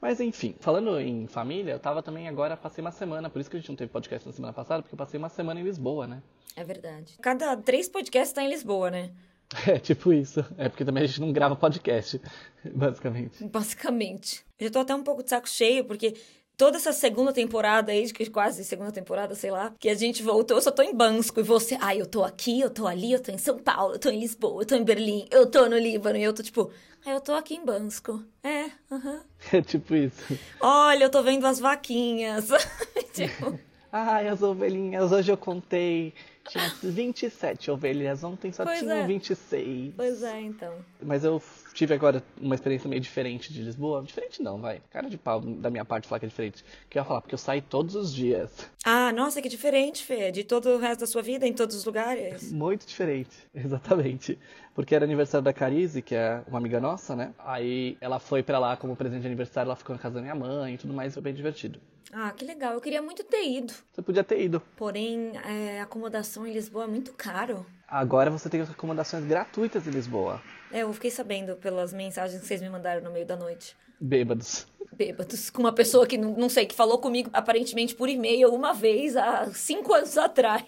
Mas 0.02 0.20
enfim, 0.20 0.56
falando 0.60 1.00
em 1.00 1.28
família, 1.28 1.74
eu 1.74 1.80
tava 1.80 2.02
também 2.02 2.28
agora, 2.28 2.58
passei 2.58 2.82
uma 2.82 2.92
semana, 2.92 3.30
por 3.30 3.40
isso 3.40 3.50
que 3.50 3.56
a 3.56 3.60
gente 3.60 3.70
não 3.70 3.76
teve 3.76 3.92
podcast 3.92 4.28
na 4.28 4.34
semana 4.34 4.52
passada, 4.52 4.82
porque 4.82 4.96
eu 4.96 4.98
passei 4.98 5.18
uma 5.18 5.30
semana 5.30 5.60
em 5.60 5.64
Lisboa, 5.64 6.08
né? 6.08 6.22
É 6.56 6.64
verdade. 6.64 7.14
Cada 7.22 7.56
três 7.56 7.88
podcasts 7.88 8.34
tá 8.34 8.44
em 8.44 8.50
Lisboa, 8.50 8.92
né? 8.92 9.12
É, 9.68 9.78
tipo 9.78 10.14
isso. 10.14 10.46
É 10.58 10.70
porque 10.70 10.86
também 10.86 11.04
a 11.04 11.06
gente 11.06 11.20
não 11.20 11.34
grava 11.34 11.56
podcast, 11.58 12.22
basicamente. 12.74 13.44
Basicamente. 13.44 14.46
Eu 14.58 14.68
já 14.68 14.74
tô 14.74 14.80
até 14.80 14.96
um 14.96 15.04
pouco 15.04 15.24
de 15.24 15.30
saco 15.30 15.50
cheio, 15.50 15.84
porque 15.84 16.16
toda 16.58 16.78
essa 16.78 16.94
segunda 16.94 17.34
temporada 17.34 17.92
aí, 17.92 18.12
que 18.12 18.30
quase 18.30 18.64
segunda 18.64 18.92
temporada, 18.92 19.34
sei 19.36 19.52
lá, 19.52 19.74
que 19.80 19.90
a 19.90 19.96
gente 19.96 20.22
voltou, 20.22 20.58
eu 20.58 20.62
só 20.62 20.72
tô 20.72 20.82
em 20.82 20.94
Bansco. 20.94 21.40
E 21.40 21.44
você, 21.44 21.78
ai, 21.82 22.00
eu 22.02 22.06
tô 22.06 22.24
aqui, 22.24 22.60
eu 22.62 22.70
tô 22.70 22.88
ali, 22.88 23.12
eu 23.14 23.20
tô 23.22 23.32
em 23.32 23.38
São 23.38 23.58
Paulo, 23.58 23.96
eu 23.96 24.00
tô 24.00 24.10
em 24.10 24.20
Lisboa, 24.20 24.62
eu 24.62 24.66
tô 24.66 24.76
em 24.76 24.84
Berlim, 24.84 25.26
eu 25.32 25.46
tô 25.50 25.68
no 25.68 25.78
Líbano. 25.78 26.18
E 26.18 26.24
eu 26.24 26.34
tô 26.34 26.44
tipo, 26.44 26.72
ai, 27.06 27.16
eu 27.16 27.22
tô 27.22 27.34
aqui 27.34 27.56
em 27.56 27.66
Bansco. 27.66 28.24
É, 28.44 28.66
aham. 28.92 29.22
É 29.54 29.62
tipo 29.62 29.96
isso. 29.96 30.38
Olha, 30.60 31.06
eu 31.06 31.10
tô 31.10 31.24
vendo 31.24 31.46
as 31.48 31.60
vaquinhas. 31.60 32.50
tipo, 33.14 33.60
Ai, 33.92 34.30
as 34.30 34.42
ovelhinhas, 34.42 35.12
hoje 35.12 35.32
eu 35.32 35.38
contei. 35.38 36.14
Tinha 36.48 36.74
27 36.82 37.70
ovelhas, 37.70 38.24
ontem 38.24 38.52
só 38.52 38.64
Pois 38.66 38.80
tinham 38.80 38.98
é. 38.98 39.06
26. 39.06 39.94
pois 39.96 40.24
é, 40.24 40.42
então. 40.42 40.74
Mas 41.02 41.24
eu 41.24 41.40
tive 41.74 41.94
agora 41.94 42.24
uma 42.40 42.56
experiência 42.56 42.90
meio 42.90 43.02
diferente 43.02 43.52
de 43.54 43.62
Lisboa. 43.62 44.04
Diferente 44.04 44.42
não, 44.42 44.60
vai. 44.60 44.82
Cara 44.90 45.10
de 45.10 45.18
pau 45.18 45.40
da 45.40 45.70
minha 45.70 45.86
parte 45.86 46.08
falar 46.08 46.20
que 46.20 46.26
é 46.26 46.30
diferente. 46.30 46.64
Que 46.90 46.98
eu 46.98 47.02
ia 47.02 47.06
falar, 47.06 47.22
porque 47.22 47.34
eu 47.34 47.40
saí 47.40 47.62
todos 47.62 47.96
os 47.96 48.14
dias. 48.14 48.70
Ah, 48.84 49.12
nossa, 49.12 49.42
que 49.42 49.50
diferente, 49.50 50.04
Fê, 50.04 50.32
de 50.32 50.44
todo 50.44 50.70
o 50.70 50.78
resto 50.78 51.02
da 51.02 51.08
sua 51.08 51.22
vida, 51.22 51.48
em 51.48 51.54
todos 51.54 51.76
os 51.76 51.86
lugares. 51.86 52.52
Muito 52.52 52.86
diferente, 52.86 53.32
exatamente. 53.54 54.38
Porque 54.74 54.96
era 54.96 55.06
aniversário 55.06 55.44
da 55.44 55.54
Carize, 55.54 56.02
que 56.02 56.16
é 56.16 56.42
uma 56.48 56.58
amiga 56.58 56.80
nossa, 56.80 57.16
né? 57.16 57.34
Aí 57.40 57.98
ela 58.00 58.20
foi 58.20 58.42
pra 58.42 58.58
lá 58.60 58.78
como 58.78 58.96
presente 58.96 59.22
de 59.22 59.28
aniversário, 59.28 59.68
ela 59.68 59.76
ficou 59.76 59.96
na 59.96 60.02
casa 60.02 60.16
da 60.16 60.22
minha 60.22 60.36
mãe 60.36 60.76
e 60.76 60.78
tudo 60.78 60.94
mais, 60.94 61.14
foi 61.14 61.24
bem 61.24 61.34
divertido. 61.34 61.80
Ah, 62.12 62.32
que 62.32 62.44
legal, 62.46 62.74
eu 62.74 62.82
queria 62.82 63.02
muito 63.02 63.24
ter 63.24 63.44
ido. 63.44 63.74
Você 63.92 64.02
podia 64.02 64.24
ter 64.24 64.42
ido. 64.42 64.62
Porém, 64.76 65.32
é, 65.46 65.80
a 65.80 65.84
acomodação 65.84 66.46
em 66.46 66.54
Lisboa 66.54 66.86
é 66.86 66.88
muito 66.88 67.14
caro. 67.14 67.66
Agora 67.88 68.30
você 68.30 68.50
tem 68.50 68.62
acomodações 68.62 69.26
gratuitas 69.26 69.88
em 69.88 69.92
Lisboa. 69.92 70.42
É, 70.72 70.80
eu 70.84 70.94
fiquei 70.94 71.12
sabendo 71.12 71.56
pelas 71.58 71.94
mensagens 71.94 72.42
que 72.42 72.48
vocês 72.48 72.62
me 72.62 72.70
mandaram 72.70 73.02
no 73.02 73.12
meio 73.12 73.26
da 73.26 73.36
noite. 73.36 73.76
Bêbados. 74.00 74.66
Bêbados, 74.94 75.50
com 75.50 75.62
uma 75.62 75.74
pessoa 75.74 76.08
que 76.08 76.18
não, 76.18 76.50
sei, 76.50 76.66
que 76.66 76.76
falou 76.76 76.98
comigo 77.00 77.30
aparentemente 77.34 77.94
por 77.94 78.10
e-mail 78.10 78.54
uma 78.54 78.74
vez 78.74 79.16
há 79.16 79.52
cinco 79.54 79.94
anos 79.94 80.18
atrás. 80.18 80.64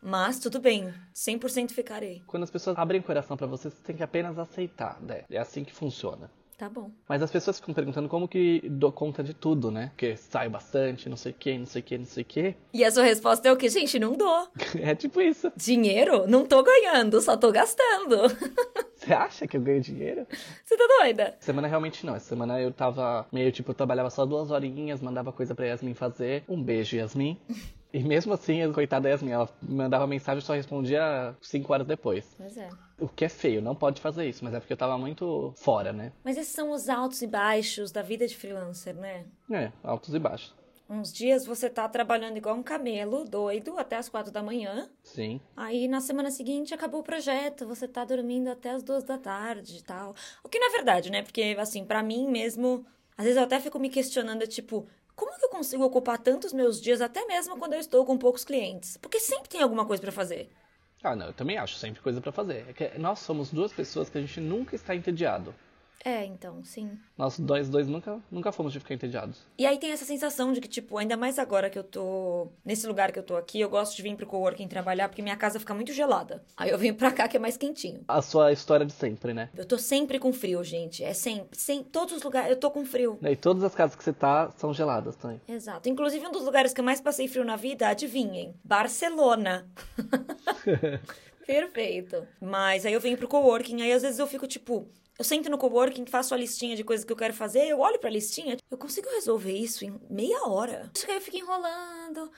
Mas 0.00 0.40
tudo 0.40 0.58
bem, 0.60 0.92
100% 1.14 1.70
ficarei. 1.70 2.22
Quando 2.26 2.42
as 2.42 2.50
pessoas 2.50 2.76
abrem 2.76 3.00
o 3.00 3.04
coração 3.04 3.36
pra 3.36 3.46
você, 3.46 3.70
você 3.70 3.80
tem 3.82 3.94
que 3.94 4.02
apenas 4.02 4.36
aceitar, 4.36 5.00
né? 5.00 5.24
É 5.30 5.38
assim 5.38 5.62
que 5.62 5.72
funciona. 5.72 6.28
Tá 6.62 6.68
bom. 6.68 6.92
Mas 7.08 7.20
as 7.20 7.28
pessoas 7.28 7.58
ficam 7.58 7.74
perguntando 7.74 8.08
como 8.08 8.28
que 8.28 8.62
dou 8.70 8.92
conta 8.92 9.20
de 9.20 9.34
tudo, 9.34 9.68
né? 9.68 9.88
Porque 9.88 10.16
saio 10.16 10.48
bastante, 10.48 11.08
não 11.08 11.16
sei 11.16 11.32
o 11.32 11.34
que, 11.34 11.58
não 11.58 11.66
sei 11.66 11.82
o 11.82 11.84
que, 11.84 11.98
não 11.98 12.04
sei 12.04 12.22
o 12.22 12.24
que. 12.24 12.54
E 12.72 12.84
a 12.84 12.90
sua 12.92 13.02
resposta 13.02 13.48
é 13.48 13.52
o 13.52 13.56
quê? 13.56 13.68
Gente, 13.68 13.98
não 13.98 14.16
dou. 14.16 14.46
É 14.80 14.94
tipo 14.94 15.20
isso. 15.20 15.50
Dinheiro? 15.56 16.24
Não 16.28 16.46
tô 16.46 16.62
ganhando, 16.62 17.20
só 17.20 17.36
tô 17.36 17.50
gastando. 17.50 18.16
Você 18.94 19.12
acha 19.12 19.44
que 19.48 19.56
eu 19.56 19.60
ganho 19.60 19.80
dinheiro? 19.80 20.24
Você 20.64 20.76
tá 20.76 20.84
doida? 21.00 21.36
Semana 21.40 21.66
realmente 21.66 22.06
não. 22.06 22.14
Essa 22.14 22.28
semana 22.28 22.60
eu 22.60 22.70
tava 22.70 23.26
meio 23.32 23.50
tipo, 23.50 23.72
eu 23.72 23.74
trabalhava 23.74 24.08
só 24.08 24.24
duas 24.24 24.52
horinhas, 24.52 25.02
mandava 25.02 25.32
coisa 25.32 25.56
pra 25.56 25.66
Yasmin 25.66 25.94
fazer. 25.94 26.44
Um 26.48 26.62
beijo, 26.62 26.94
Yasmin. 26.94 27.40
E 27.92 28.02
mesmo 28.02 28.32
assim, 28.32 28.62
a 28.62 28.72
coitada 28.72 29.08
Yasmin, 29.08 29.32
ela 29.32 29.48
me 29.60 29.74
mandava 29.74 30.06
mensagem 30.06 30.42
e 30.42 30.44
só 30.44 30.54
respondia 30.54 31.36
cinco 31.42 31.72
horas 31.72 31.86
depois. 31.86 32.34
Pois 32.38 32.56
é. 32.56 32.70
O 32.98 33.08
que 33.08 33.24
é 33.24 33.28
feio, 33.28 33.60
não 33.60 33.74
pode 33.74 34.00
fazer 34.00 34.26
isso, 34.26 34.42
mas 34.44 34.54
é 34.54 34.60
porque 34.60 34.72
eu 34.72 34.76
tava 34.76 34.96
muito 34.96 35.52
fora, 35.56 35.92
né? 35.92 36.12
Mas 36.24 36.38
esses 36.38 36.54
são 36.54 36.70
os 36.70 36.88
altos 36.88 37.20
e 37.20 37.26
baixos 37.26 37.92
da 37.92 38.00
vida 38.00 38.26
de 38.26 38.36
freelancer, 38.36 38.94
né? 38.94 39.26
É, 39.50 39.70
altos 39.82 40.14
e 40.14 40.18
baixos. 40.18 40.54
Uns 40.88 41.12
dias 41.12 41.46
você 41.46 41.70
tá 41.70 41.88
trabalhando 41.88 42.36
igual 42.36 42.54
um 42.54 42.62
camelo, 42.62 43.24
doido, 43.24 43.78
até 43.78 43.96
as 43.96 44.08
quatro 44.08 44.30
da 44.32 44.42
manhã. 44.42 44.90
Sim. 45.02 45.40
Aí 45.56 45.88
na 45.88 46.00
semana 46.00 46.30
seguinte 46.30 46.74
acabou 46.74 47.00
o 47.00 47.04
projeto, 47.04 47.66
você 47.66 47.88
tá 47.88 48.04
dormindo 48.04 48.48
até 48.48 48.70
as 48.70 48.82
duas 48.82 49.02
da 49.02 49.16
tarde 49.16 49.78
e 49.78 49.82
tal. 49.82 50.14
O 50.44 50.48
que 50.48 50.58
não 50.58 50.68
é 50.68 50.70
verdade, 50.70 51.10
né? 51.10 51.22
Porque, 51.22 51.56
assim, 51.58 51.84
pra 51.84 52.02
mim 52.02 52.28
mesmo, 52.28 52.84
às 53.16 53.24
vezes 53.24 53.38
eu 53.38 53.44
até 53.44 53.58
fico 53.58 53.78
me 53.78 53.88
questionando, 53.88 54.46
tipo, 54.46 54.86
como 55.14 55.36
que 55.36 55.44
eu 55.44 55.50
consigo 55.50 55.84
ocupar 55.84 56.18
tantos 56.18 56.52
meus 56.52 56.80
dias, 56.80 57.00
até 57.00 57.24
mesmo 57.26 57.58
quando 57.58 57.74
eu 57.74 57.80
estou 57.80 58.04
com 58.04 58.16
poucos 58.16 58.44
clientes? 58.44 58.96
Porque 58.96 59.20
sempre 59.20 59.48
tem 59.48 59.62
alguma 59.62 59.84
coisa 59.84 60.00
pra 60.00 60.12
fazer. 60.12 60.50
Ah, 61.02 61.16
não, 61.16 61.26
eu 61.26 61.32
também 61.32 61.58
acho 61.58 61.76
sempre 61.76 62.00
coisa 62.00 62.20
pra 62.20 62.30
fazer. 62.30 62.66
É 62.68 62.72
que 62.72 62.98
nós 62.98 63.18
somos 63.18 63.50
duas 63.50 63.72
pessoas 63.72 64.08
que 64.08 64.18
a 64.18 64.20
gente 64.20 64.40
nunca 64.40 64.76
está 64.76 64.94
entediado. 64.94 65.54
É, 66.04 66.24
então, 66.24 66.64
sim. 66.64 66.98
Nós 67.16 67.38
dois, 67.38 67.68
dois 67.68 67.86
nunca, 67.86 68.20
nunca 68.30 68.50
fomos 68.50 68.72
de 68.72 68.80
ficar 68.80 68.94
entediados. 68.94 69.40
E 69.56 69.64
aí 69.64 69.78
tem 69.78 69.92
essa 69.92 70.04
sensação 70.04 70.52
de 70.52 70.60
que, 70.60 70.68
tipo, 70.68 70.98
ainda 70.98 71.16
mais 71.16 71.38
agora 71.38 71.70
que 71.70 71.78
eu 71.78 71.84
tô 71.84 72.48
nesse 72.64 72.86
lugar 72.86 73.12
que 73.12 73.18
eu 73.18 73.22
tô 73.22 73.36
aqui, 73.36 73.60
eu 73.60 73.68
gosto 73.68 73.94
de 73.94 74.02
vir 74.02 74.16
pro 74.16 74.26
coworking 74.26 74.66
trabalhar 74.66 75.08
porque 75.08 75.22
minha 75.22 75.36
casa 75.36 75.60
fica 75.60 75.72
muito 75.72 75.92
gelada. 75.92 76.42
Aí 76.56 76.70
eu 76.70 76.78
venho 76.78 76.94
pra 76.94 77.12
cá 77.12 77.28
que 77.28 77.36
é 77.36 77.40
mais 77.40 77.56
quentinho. 77.56 78.00
A 78.08 78.20
sua 78.20 78.52
história 78.52 78.84
de 78.84 78.92
sempre, 78.92 79.32
né? 79.32 79.48
Eu 79.56 79.64
tô 79.64 79.78
sempre 79.78 80.18
com 80.18 80.32
frio, 80.32 80.64
gente. 80.64 81.04
É 81.04 81.14
sempre, 81.14 81.56
sem 81.56 81.84
todos 81.84 82.16
os 82.16 82.22
lugares 82.22 82.50
eu 82.50 82.56
tô 82.56 82.70
com 82.70 82.84
frio. 82.84 83.18
E 83.22 83.36
todas 83.36 83.62
as 83.62 83.74
casas 83.74 83.94
que 83.94 84.02
você 84.02 84.12
tá 84.12 84.50
são 84.56 84.74
geladas 84.74 85.14
também. 85.14 85.40
Exato. 85.48 85.88
Inclusive, 85.88 86.26
um 86.26 86.32
dos 86.32 86.44
lugares 86.44 86.72
que 86.72 86.80
eu 86.80 86.84
mais 86.84 87.00
passei 87.00 87.28
frio 87.28 87.44
na 87.44 87.56
vida, 87.56 87.88
adivinhem? 87.88 88.54
Barcelona. 88.64 89.68
Perfeito. 91.46 92.26
Mas 92.40 92.86
aí 92.86 92.92
eu 92.92 93.00
venho 93.00 93.16
pro 93.16 93.28
coworking, 93.28 93.82
aí 93.82 93.92
às 93.92 94.02
vezes 94.02 94.18
eu 94.18 94.26
fico 94.26 94.46
tipo, 94.46 94.88
Eu 95.18 95.24
sento 95.24 95.50
no 95.50 95.58
coworking, 95.58 96.06
faço 96.06 96.34
a 96.34 96.36
listinha 96.36 96.74
de 96.74 96.82
coisas 96.82 97.04
que 97.04 97.12
eu 97.12 97.16
quero 97.16 97.34
fazer, 97.34 97.66
eu 97.68 97.80
olho 97.80 97.98
pra 97.98 98.08
listinha, 98.10 98.56
eu 98.70 98.78
consigo 98.78 99.08
resolver 99.10 99.52
isso 99.52 99.84
em 99.84 100.00
meia 100.08 100.48
hora. 100.48 100.90
Acho 100.94 101.04
que 101.04 101.10
aí 101.10 101.18
eu 101.18 101.22
fico 101.22 101.36
enrolando. 101.36 102.30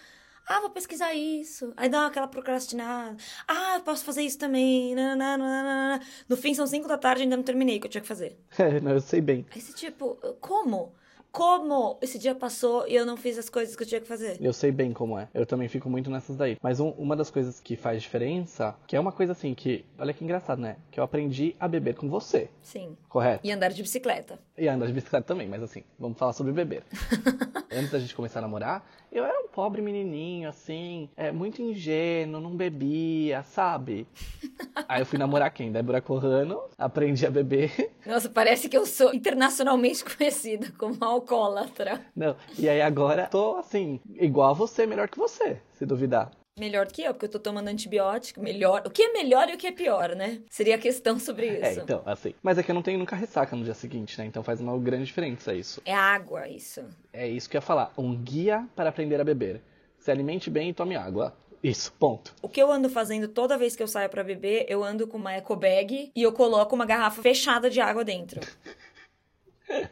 Ah, 0.47 0.61
vou 0.61 0.69
pesquisar 0.71 1.15
isso. 1.15 1.73
Aí 1.77 1.89
dá 1.89 2.07
aquela 2.07 2.29
procrastinada. 2.29 3.17
Ah, 3.49 3.81
posso 3.83 4.05
fazer 4.05 4.23
isso 4.23 4.39
também. 4.39 4.95
Nananana. 4.95 6.05
No 6.29 6.37
fim, 6.37 6.53
são 6.53 6.67
cinco 6.67 6.87
da 6.87 6.99
tarde 6.99 7.23
e 7.23 7.25
ainda 7.25 7.37
não 7.37 7.43
terminei 7.43 7.79
o 7.79 7.81
que 7.81 7.87
eu 7.87 7.91
tinha 7.91 8.03
que 8.03 8.09
fazer. 8.09 8.39
É, 8.59 8.81
não, 8.81 8.93
eu 8.93 9.01
sei 9.01 9.21
bem. 9.21 9.47
Aí 9.55 9.61
você, 9.61 9.73
tipo, 9.73 10.17
como? 10.41 10.93
Como 11.35 11.99
esse 12.01 12.17
dia 12.17 12.33
passou 12.33 12.87
e 12.87 12.95
eu 12.95 13.05
não 13.05 13.17
fiz 13.17 13.37
as 13.37 13.49
coisas 13.49 13.75
que 13.75 13.83
eu 13.83 13.87
tinha 13.89 14.01
que 14.01 14.07
fazer? 14.07 14.37
Eu 14.41 14.53
sei 14.53 14.71
bem 14.71 14.93
como 14.93 15.19
é. 15.19 15.27
Eu 15.35 15.45
também 15.45 15.67
fico 15.67 15.91
muito 15.91 16.09
nessas 16.09 16.37
daí. 16.37 16.57
Mas 16.63 16.79
um- 16.79 16.91
uma 16.91 17.17
das 17.17 17.29
coisas 17.29 17.59
que 17.59 17.75
faz 17.75 18.01
diferença, 18.05 18.77
que 18.87 18.95
é 18.95 19.01
uma 19.01 19.11
coisa 19.11 19.33
assim 19.33 19.53
que, 19.53 19.85
olha 19.99 20.13
que 20.15 20.23
engraçado, 20.23 20.61
né? 20.61 20.77
Que 20.93 21.01
eu 21.01 21.03
aprendi 21.03 21.57
a 21.59 21.67
beber 21.67 21.97
com 21.97 22.09
você, 22.09 22.49
Sim. 22.63 22.97
correto? 23.09 23.41
E 23.45 23.51
andar 23.51 23.71
de 23.73 23.83
bicicleta. 23.83 24.39
E 24.57 24.69
andar 24.69 24.87
de 24.87 24.93
bicicleta 24.93 25.27
também, 25.27 25.49
mas 25.49 25.61
assim, 25.61 25.83
vamos 25.99 26.17
falar 26.17 26.33
sobre 26.35 26.53
beber. 26.53 26.85
Antes 27.69 27.91
da 27.91 27.99
gente 27.99 28.15
começar 28.15 28.39
a 28.39 28.43
namorar, 28.43 28.89
eu 29.11 29.25
era 29.25 29.37
um 29.41 29.49
pobre 29.49 29.83
menininho, 29.83 30.49
assim, 30.49 31.09
é, 31.17 31.33
muito 31.33 31.61
ingênuo, 31.61 32.41
não 32.41 32.55
bebia, 32.57 33.43
sabe? 33.43 34.07
Aí 34.89 35.01
eu 35.03 35.07
fui 35.07 35.19
namorar 35.19 35.51
quem? 35.53 35.73
Débora 35.73 36.01
Corrano, 36.01 36.63
aprendi 36.79 37.27
a 37.27 37.31
beber. 37.31 37.91
Nossa, 38.07 38.29
parece 38.29 38.69
que 38.69 38.77
eu 38.77 38.87
sou 38.87 39.13
internacionalmente 39.13 40.05
conhecida 40.17 40.73
como 40.79 40.97
alcoólatra. 41.25 42.01
Não, 42.15 42.37
e 42.59 42.69
aí 42.69 42.81
agora 42.83 43.27
tô 43.27 43.57
assim, 43.57 44.01
igual 44.15 44.51
a 44.51 44.55
você, 44.55 44.87
melhor 44.87 45.09
que 45.09 45.19
você, 45.19 45.59
se 45.73 45.87
duvidar. 45.87 46.31
Melhor 46.57 46.87
do 46.87 46.93
que 46.93 47.03
eu, 47.03 47.13
porque 47.13 47.27
eu 47.27 47.31
tô 47.31 47.41
tomando 47.41 47.67
antibiótico. 47.67 48.41
Melhor. 48.41 48.85
O 48.87 48.91
que 48.91 49.03
é 49.03 49.13
melhor 49.13 49.49
e 49.49 49.55
o 49.55 49.59
que 49.59 49.67
é 49.67 49.73
pior, 49.73 50.15
né? 50.15 50.41
Seria 50.49 50.77
a 50.77 50.79
questão 50.79 51.19
sobre 51.19 51.49
isso. 51.49 51.81
É, 51.81 51.83
então, 51.83 52.01
assim. 52.07 52.33
Mas 52.41 52.57
é 52.57 52.63
que 52.63 52.71
eu 52.71 52.75
não 52.77 52.83
tenho 52.83 52.97
nunca 52.97 53.17
ressaca 53.17 53.57
no 53.57 53.65
dia 53.65 53.75
seguinte, 53.75 54.17
né? 54.17 54.25
Então 54.25 54.41
faz 54.41 54.61
uma 54.61 54.79
grande 54.79 55.07
diferença 55.07 55.53
isso. 55.53 55.83
É 55.85 55.93
água, 55.93 56.49
isso. 56.49 56.85
É 57.13 57.27
isso 57.27 57.51
que 57.51 57.57
eu 57.57 57.59
ia 57.59 57.63
falar. 57.63 57.93
Um 57.99 58.15
guia 58.15 58.69
para 58.77 58.91
aprender 58.91 59.21
a 59.21 59.25
beber. 59.25 59.61
Se 59.99 60.13
alimente 60.13 60.49
bem 60.49 60.69
e 60.69 60.73
tome 60.73 60.95
água. 60.95 61.35
Isso, 61.61 61.93
ponto. 61.99 62.33
O 62.41 62.49
que 62.49 62.63
eu 62.63 62.71
ando 62.71 62.89
fazendo 62.89 63.27
toda 63.27 63.59
vez 63.59 63.75
que 63.75 63.83
eu 63.83 63.89
saio 63.89 64.09
pra 64.09 64.23
beber, 64.23 64.67
eu 64.69 64.85
ando 64.85 65.09
com 65.09 65.17
uma 65.17 65.33
eco 65.33 65.57
bag 65.57 66.13
e 66.15 66.23
eu 66.23 66.31
coloco 66.31 66.75
uma 66.75 66.87
garrafa 66.87 67.21
fechada 67.21 67.69
de 67.69 67.81
água 67.81 68.05
dentro. 68.05 68.41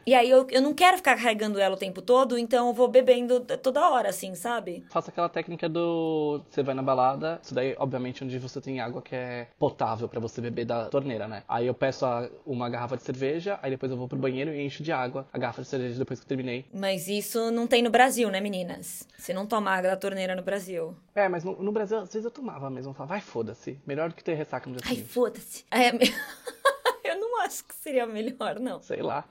E 0.05 0.13
aí 0.13 0.29
eu, 0.29 0.45
eu 0.51 0.61
não 0.61 0.73
quero 0.73 0.97
ficar 0.97 1.15
carregando 1.15 1.59
ela 1.59 1.75
o 1.75 1.79
tempo 1.79 2.01
todo, 2.01 2.37
então 2.37 2.67
eu 2.67 2.73
vou 2.73 2.87
bebendo 2.87 3.39
toda 3.41 3.89
hora, 3.89 4.09
assim, 4.09 4.35
sabe? 4.35 4.85
Faça 4.89 5.09
aquela 5.11 5.29
técnica 5.29 5.67
do. 5.67 6.41
Você 6.49 6.61
vai 6.61 6.75
na 6.75 6.83
balada, 6.83 7.39
isso 7.43 7.53
daí, 7.55 7.75
obviamente, 7.79 8.23
onde 8.23 8.37
você 8.37 8.61
tem 8.61 8.79
água 8.79 9.01
que 9.01 9.15
é 9.15 9.47
potável 9.57 10.07
pra 10.07 10.19
você 10.19 10.39
beber 10.41 10.65
da 10.65 10.85
torneira, 10.85 11.27
né? 11.27 11.43
Aí 11.47 11.65
eu 11.67 11.73
peço 11.73 12.05
a- 12.05 12.29
uma 12.45 12.69
garrafa 12.69 12.97
de 12.97 13.03
cerveja, 13.03 13.59
aí 13.61 13.71
depois 13.71 13.91
eu 13.91 13.97
vou 13.97 14.07
pro 14.07 14.17
banheiro 14.17 14.53
e 14.53 14.61
encho 14.65 14.83
de 14.83 14.91
água 14.91 15.27
a 15.33 15.37
garrafa 15.37 15.61
de 15.61 15.67
cerveja 15.67 15.97
depois 15.97 16.19
que 16.19 16.25
eu 16.25 16.29
terminei. 16.29 16.65
Mas 16.73 17.07
isso 17.07 17.49
não 17.51 17.65
tem 17.65 17.81
no 17.81 17.89
Brasil, 17.89 18.29
né, 18.29 18.39
meninas? 18.39 19.07
Você 19.17 19.33
não 19.33 19.45
toma 19.47 19.71
água 19.71 19.89
da 19.89 19.97
torneira 19.97 20.35
no 20.35 20.43
Brasil. 20.43 20.95
É, 21.15 21.27
mas 21.29 21.43
no, 21.43 21.61
no 21.61 21.71
Brasil, 21.71 21.97
às 21.97 22.09
vezes 22.11 22.25
eu 22.25 22.31
tomava 22.31 22.69
mesmo. 22.69 22.91
Eu 22.91 22.93
falava, 22.93 23.13
vai, 23.15 23.21
foda-se. 23.21 23.79
Melhor 23.87 24.09
do 24.09 24.15
que 24.15 24.23
ter 24.23 24.33
ressaca 24.33 24.69
no 24.69 24.75
dia 24.75 24.85
Ai, 24.89 24.97
foda-se. 24.97 25.63
É 25.71 25.91
eu 27.13 27.19
não 27.19 27.41
acho 27.41 27.63
que 27.65 27.73
seria 27.75 28.05
melhor, 28.05 28.59
não. 28.59 28.81
Sei 28.81 29.01
lá. 29.01 29.25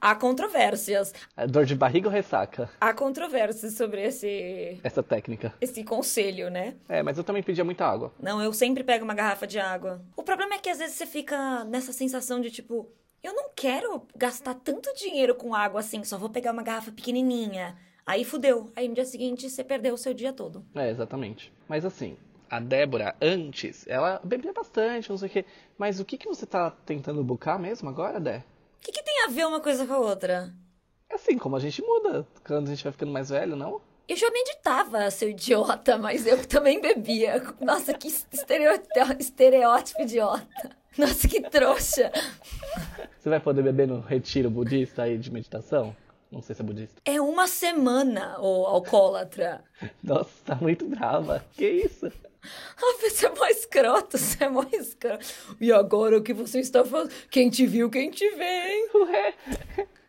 Há 0.00 0.14
controvérsias. 0.14 1.12
É 1.36 1.46
Dor 1.46 1.64
de 1.64 1.74
barriga 1.74 2.08
ou 2.08 2.12
ressaca? 2.12 2.68
Há 2.80 2.92
controvérsias 2.92 3.74
sobre 3.74 4.02
esse, 4.02 4.78
Essa 4.82 5.02
técnica. 5.02 5.54
esse 5.60 5.82
conselho, 5.84 6.50
né? 6.50 6.74
É, 6.88 7.02
mas 7.02 7.18
eu 7.18 7.24
também 7.24 7.42
pedia 7.42 7.64
muita 7.64 7.86
água. 7.86 8.12
Não, 8.20 8.42
eu 8.42 8.52
sempre 8.52 8.84
pego 8.84 9.04
uma 9.04 9.14
garrafa 9.14 9.46
de 9.46 9.58
água. 9.58 10.02
O 10.16 10.22
problema 10.22 10.54
é 10.54 10.58
que 10.58 10.68
às 10.70 10.78
vezes 10.78 10.96
você 10.96 11.06
fica 11.06 11.64
nessa 11.64 11.92
sensação 11.92 12.40
de 12.40 12.50
tipo, 12.50 12.90
eu 13.22 13.34
não 13.34 13.50
quero 13.54 14.06
gastar 14.16 14.54
tanto 14.54 14.92
dinheiro 14.94 15.34
com 15.34 15.54
água 15.54 15.80
assim, 15.80 16.02
só 16.04 16.16
vou 16.18 16.28
pegar 16.30 16.52
uma 16.52 16.62
garrafa 16.62 16.90
pequenininha. 16.92 17.76
Aí 18.06 18.24
fudeu. 18.24 18.72
Aí 18.74 18.88
no 18.88 18.94
dia 18.94 19.04
seguinte 19.04 19.48
você 19.48 19.62
perdeu 19.62 19.94
o 19.94 19.98
seu 19.98 20.12
dia 20.14 20.32
todo. 20.32 20.64
É, 20.74 20.90
exatamente. 20.90 21.52
Mas 21.68 21.84
assim, 21.84 22.16
a 22.50 22.58
Débora, 22.58 23.14
antes, 23.22 23.86
ela 23.86 24.20
bebia 24.24 24.52
bastante, 24.52 25.08
não 25.08 25.16
sei 25.16 25.28
o 25.28 25.30
quê. 25.30 25.44
Mas 25.78 26.00
o 26.00 26.04
que, 26.04 26.18
que 26.18 26.26
você 26.26 26.44
tá 26.44 26.70
tentando 26.84 27.22
bucar 27.22 27.58
mesmo 27.58 27.88
agora, 27.88 28.18
Dé? 28.18 28.42
O 28.78 28.82
que, 28.82 28.90
que 28.90 29.02
tem 29.02 29.24
a 29.24 29.28
ver 29.28 29.46
uma 29.46 29.60
coisa 29.60 29.86
com 29.86 29.92
a 29.92 29.98
outra? 29.98 30.52
É 31.08 31.14
assim, 31.14 31.38
como 31.38 31.54
a 31.54 31.60
gente 31.60 31.80
muda 31.80 32.26
quando 32.44 32.66
a 32.66 32.70
gente 32.70 32.82
vai 32.82 32.92
ficando 32.92 33.12
mais 33.12 33.28
velho, 33.28 33.54
não? 33.54 33.80
Eu 34.08 34.16
já 34.16 34.28
meditava, 34.30 35.08
seu 35.12 35.30
idiota, 35.30 35.96
mas 35.96 36.26
eu 36.26 36.44
também 36.44 36.80
bebia. 36.80 37.40
Nossa, 37.60 37.94
que 37.94 38.08
estereótipo, 38.08 38.88
estereótipo 39.20 40.02
idiota. 40.02 40.70
Nossa, 40.98 41.28
que 41.28 41.40
trouxa. 41.42 42.10
Você 43.16 43.28
vai 43.28 43.38
poder 43.38 43.62
beber 43.62 43.86
no 43.86 44.00
retiro 44.00 44.50
budista 44.50 45.04
aí 45.04 45.16
de 45.16 45.30
meditação? 45.30 45.94
Não 46.30 46.40
sei 46.42 46.54
se 46.54 46.62
é 46.62 46.64
budista. 46.64 47.00
É 47.04 47.20
uma 47.20 47.46
semana, 47.46 48.38
ô 48.40 48.66
alcoólatra. 48.66 49.64
Nossa, 50.02 50.30
tá 50.44 50.54
muito 50.54 50.86
brava. 50.86 51.44
Que 51.54 51.68
isso? 51.68 52.10
Ah, 52.42 52.96
você 53.02 53.26
é 53.26 53.34
mó 53.34 53.44
escroto, 53.48 54.16
você 54.16 54.44
é 54.44 54.48
mó 54.48 54.64
escroto. 54.72 55.26
E 55.60 55.70
agora 55.70 56.16
o 56.16 56.22
que 56.22 56.32
você 56.32 56.60
está 56.60 56.82
fazendo? 56.82 57.12
Quem 57.30 57.50
te 57.50 57.66
viu, 57.66 57.90
quem 57.90 58.10
te 58.10 58.26
vê, 58.30 58.72
hein? 58.72 58.88
Ué, 58.94 59.34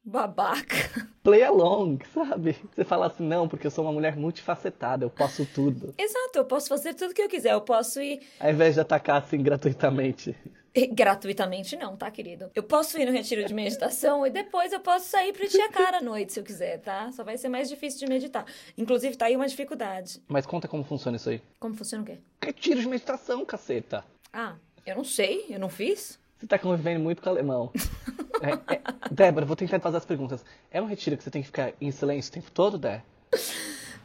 Babaca. 0.04 0.76
play 1.22 1.44
along, 1.44 2.00
sabe? 2.14 2.56
Você 2.74 2.84
fala 2.84 3.08
assim, 3.08 3.24
não, 3.24 3.48
porque 3.48 3.68
eu 3.68 3.72
sou 3.72 3.84
uma 3.86 3.94
mulher 3.94 4.16
multifacetada, 4.16 5.06
eu 5.06 5.10
posso 5.10 5.46
tudo. 5.46 5.94
Exato, 5.98 6.38
eu 6.38 6.46
posso 6.46 6.70
fazer 6.70 6.94
tudo 6.94 7.14
que 7.14 7.22
eu 7.22 7.30
quiser. 7.30 7.52
Eu 7.52 7.62
posso 7.62 8.02
ir. 8.02 8.22
Ao 8.40 8.50
invés 8.50 8.76
de 8.76 8.80
atacar 8.82 9.22
assim 9.22 9.44
gratuitamente. 9.44 10.36
Gratuitamente 10.94 11.76
não, 11.76 11.96
tá, 11.96 12.10
querido? 12.10 12.50
Eu 12.56 12.64
posso 12.64 12.98
ir 13.00 13.06
no 13.06 13.12
retiro 13.12 13.44
de 13.46 13.54
meditação 13.54 14.26
e 14.26 14.30
depois 14.30 14.72
eu 14.72 14.80
posso 14.80 15.08
sair 15.08 15.34
pra 15.34 15.46
encher 15.46 15.62
a 15.62 15.70
cara 15.70 15.98
à 15.98 16.02
noite, 16.02 16.34
se 16.34 16.40
eu 16.40 16.44
quiser, 16.44 16.80
tá? 16.80 17.12
Só 17.12 17.24
vai 17.24 17.38
ser 17.38 17.50
mais 17.50 17.70
difícil 17.70 18.00
de 18.00 18.08
meditar. 18.08 18.46
Inclusive, 18.78 19.16
tá 19.16 19.26
aí 19.26 19.36
uma 19.36 19.48
dificuldade. 19.48 20.22
Mas 20.28 20.46
conta 20.46 20.68
como 20.68 20.84
funciona 20.84 21.18
isso 21.18 21.30
aí. 21.30 21.42
Como 21.60 21.76
funciona 21.76 22.04
o 22.04 22.06
quê? 22.06 22.18
Retiro 22.42 22.80
de 22.80 22.88
meditação, 22.88 23.46
caceta. 23.46 24.04
Ah, 24.32 24.56
eu 24.86 24.96
não 24.96 25.04
sei, 25.04 25.46
eu 25.50 25.60
não 25.60 25.70
fiz. 25.70 26.20
Você 26.40 26.48
tá 26.48 26.58
convivendo 26.58 27.00
muito 27.00 27.22
com 27.22 27.30
o 27.30 27.32
alemão. 27.32 27.72
É, 28.42 28.74
é, 28.74 28.82
Débora, 29.12 29.46
vou 29.46 29.56
tentar 29.56 29.80
fazer 29.80 29.98
as 29.98 30.06
perguntas. 30.06 30.44
É 30.72 30.82
um 30.82 30.88
retiro 30.88 31.16
que 31.16 31.24
você 31.24 31.30
tem 31.30 31.44
que 31.44 31.46
ficar 31.46 31.74
em 31.80 31.92
silêncio 31.92 32.32
o 32.32 32.34
tempo 32.34 32.50
todo, 32.50 32.76
Dé? 32.76 33.04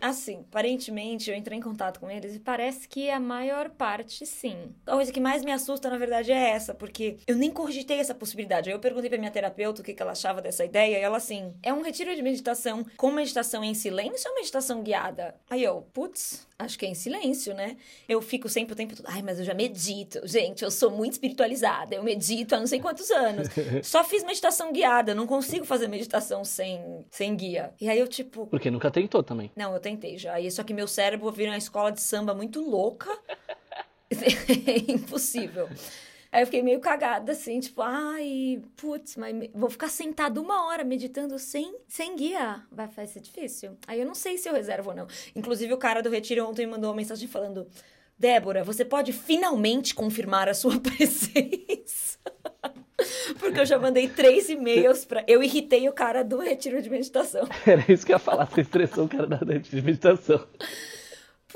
Assim, 0.07 0.45
aparentemente 0.49 1.29
eu 1.29 1.37
entrei 1.37 1.59
em 1.59 1.61
contato 1.61 1.99
com 1.99 2.09
eles 2.09 2.37
e 2.37 2.38
parece 2.38 2.87
que 2.87 3.11
a 3.11 3.19
maior 3.19 3.71
parte 3.71 4.25
sim. 4.25 4.73
A 4.87 4.92
coisa 4.92 5.11
que 5.12 5.19
mais 5.19 5.45
me 5.45 5.51
assusta, 5.51 5.90
na 5.90 5.99
verdade, 5.99 6.31
é 6.31 6.51
essa, 6.51 6.73
porque 6.73 7.16
eu 7.27 7.35
nem 7.35 7.51
cogitei 7.51 7.99
essa 7.99 8.14
possibilidade. 8.14 8.71
Eu 8.71 8.79
perguntei 8.79 9.11
pra 9.11 9.19
minha 9.19 9.33
terapeuta 9.33 9.81
o 9.81 9.85
que, 9.85 9.92
que 9.92 10.01
ela 10.01 10.12
achava 10.12 10.40
dessa 10.40 10.64
ideia, 10.64 10.97
e 10.97 11.03
ela 11.03 11.16
assim: 11.16 11.53
é 11.61 11.73
um 11.73 11.83
retiro 11.83 12.14
de 12.14 12.23
meditação 12.23 12.87
com 12.97 13.11
meditação 13.11 13.64
em 13.64 13.75
silêncio 13.75 14.31
ou 14.31 14.37
meditação 14.37 14.81
guiada? 14.81 15.35
Aí 15.51 15.64
eu, 15.64 15.83
putz, 15.92 16.47
acho 16.59 16.79
que 16.79 16.87
é 16.87 16.88
em 16.88 16.95
silêncio, 16.95 17.55
né? 17.55 17.77
Eu 18.09 18.21
fico 18.23 18.49
sempre 18.49 18.73
o 18.73 18.77
tempo 18.77 18.97
todo, 18.97 19.07
ai, 19.09 19.23
mas 19.23 19.38
eu 19.38 19.45
já 19.45 19.55
medito. 19.55 20.21
Gente, 20.27 20.64
eu 20.64 20.71
sou 20.71 20.90
muito 20.90 21.12
espiritualizada, 21.12 21.95
eu 21.95 22.03
medito 22.03 22.55
há 22.55 22.59
não 22.59 22.66
sei 22.66 22.81
quantos 22.81 23.11
anos. 23.11 23.49
Só 23.83 24.03
fiz 24.03 24.25
meditação 24.25 24.73
guiada, 24.73 25.14
não 25.14 25.27
consigo 25.27 25.64
fazer 25.64 25.88
meditação 25.88 26.45
sem, 26.45 27.05
sem 27.11 27.37
guia. 27.37 27.73
E 27.81 27.88
aí 27.88 27.99
eu, 27.99 28.09
tipo, 28.09 28.47
Porque 28.47 28.71
nunca 28.71 28.90
tentou 28.90 29.23
também. 29.23 29.51
não, 29.57 29.75
eu 29.75 29.81
tentei 29.81 30.16
já. 30.19 30.35
Só 30.51 30.62
que 30.62 30.73
meu 30.73 30.88
cérebro 30.88 31.31
vira 31.31 31.51
uma 31.51 31.59
escola 31.59 31.90
de 31.92 32.01
samba 32.01 32.35
muito 32.35 32.61
louca. 32.61 33.11
é 34.11 34.92
impossível. 34.92 35.69
Aí 36.31 36.43
eu 36.43 36.47
fiquei 36.47 36.62
meio 36.62 36.81
cagada, 36.81 37.33
assim, 37.33 37.61
tipo, 37.61 37.81
ai, 37.83 38.61
putz, 38.77 39.17
mas 39.17 39.49
vou 39.55 39.71
ficar 39.71 39.89
sentado 39.89 40.43
uma 40.43 40.67
hora 40.67 40.85
meditando 40.85 41.39
sem, 41.39 41.77
sem 41.89 42.17
guia. 42.17 42.62
Vai, 42.71 42.87
vai 42.89 43.07
ser 43.07 43.21
difícil. 43.21 43.77
Aí 43.87 44.01
eu 44.01 44.07
não 44.07 44.15
sei 44.15 44.37
se 44.37 44.49
eu 44.49 44.53
reservo 44.53 44.91
ou 44.91 44.97
não. 44.97 45.07
Inclusive, 45.35 45.73
o 45.73 45.79
cara 45.79 46.03
do 46.03 46.11
retiro 46.11 46.47
ontem 46.47 46.67
me 46.67 46.73
mandou 46.73 46.91
uma 46.91 46.97
mensagem 46.97 47.29
falando: 47.29 47.67
Débora, 48.19 48.65
você 48.65 48.85
pode 48.85 49.12
finalmente 49.12 49.95
confirmar 49.95 50.49
a 50.49 50.55
sua 50.55 50.79
presença. 50.81 52.19
Porque 53.39 53.61
eu 53.61 53.67
já 53.67 53.79
mandei 53.79 54.09
três 54.09 54.49
e-mails 54.49 55.05
pra. 55.05 55.25
Eu 55.27 55.43
irritei 55.43 55.89
o 55.89 55.93
cara 55.93 56.23
do 56.23 56.39
retiro 56.39 56.81
de 56.81 56.91
meditação. 56.91 57.47
Era 57.67 57.85
isso 57.89 58.05
que 58.05 58.12
eu 58.12 58.17
ia 58.17 58.19
falar, 58.19 58.47
você 58.47 58.62
estressou 58.62 59.05
o 59.05 59.09
cara 59.09 59.27
da 59.27 59.41
noite 59.45 59.71
de 59.71 59.83
meditação. 59.83 60.47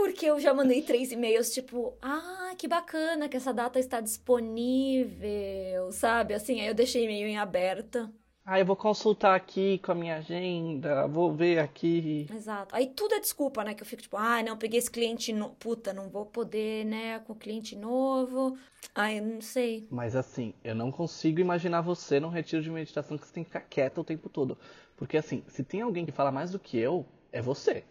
Porque 0.00 0.24
eu 0.24 0.40
já 0.40 0.54
mandei 0.54 0.80
três 0.80 1.12
e-mails, 1.12 1.50
tipo, 1.50 1.92
ah, 2.00 2.54
que 2.56 2.66
bacana 2.66 3.28
que 3.28 3.36
essa 3.36 3.52
data 3.52 3.78
está 3.78 4.00
disponível, 4.00 5.92
sabe? 5.92 6.32
Assim, 6.32 6.58
aí 6.58 6.68
eu 6.68 6.74
deixei 6.74 7.04
e-mail 7.04 7.28
em 7.28 7.36
aberta. 7.36 8.10
Ah, 8.42 8.58
eu 8.58 8.64
vou 8.64 8.76
consultar 8.76 9.34
aqui 9.34 9.76
com 9.84 9.92
a 9.92 9.94
minha 9.94 10.16
agenda, 10.16 11.06
vou 11.06 11.34
ver 11.34 11.58
aqui. 11.58 12.26
Exato. 12.34 12.74
Aí 12.74 12.86
tudo 12.86 13.14
é 13.14 13.20
desculpa, 13.20 13.62
né? 13.62 13.74
Que 13.74 13.82
eu 13.82 13.86
fico 13.86 14.00
tipo, 14.00 14.16
ah, 14.16 14.42
não, 14.42 14.56
peguei 14.56 14.78
esse 14.78 14.90
cliente 14.90 15.34
no... 15.34 15.50
Puta, 15.50 15.92
não 15.92 16.08
vou 16.08 16.24
poder, 16.24 16.86
né? 16.86 17.18
Com 17.18 17.34
o 17.34 17.36
cliente 17.36 17.76
novo. 17.76 18.56
Ai, 18.94 19.18
eu 19.18 19.22
não 19.22 19.42
sei. 19.42 19.86
Mas 19.90 20.16
assim, 20.16 20.54
eu 20.64 20.74
não 20.74 20.90
consigo 20.90 21.40
imaginar 21.40 21.82
você 21.82 22.18
num 22.18 22.30
retiro 22.30 22.62
de 22.62 22.70
meditação 22.70 23.18
que 23.18 23.26
você 23.26 23.34
tem 23.34 23.44
que 23.44 23.50
ficar 23.50 23.60
quieta 23.60 24.00
o 24.00 24.04
tempo 24.04 24.30
todo. 24.30 24.56
Porque 24.96 25.18
assim, 25.18 25.44
se 25.46 25.62
tem 25.62 25.82
alguém 25.82 26.06
que 26.06 26.12
fala 26.12 26.32
mais 26.32 26.50
do 26.50 26.58
que 26.58 26.78
eu, 26.78 27.04
é 27.30 27.42
você. 27.42 27.84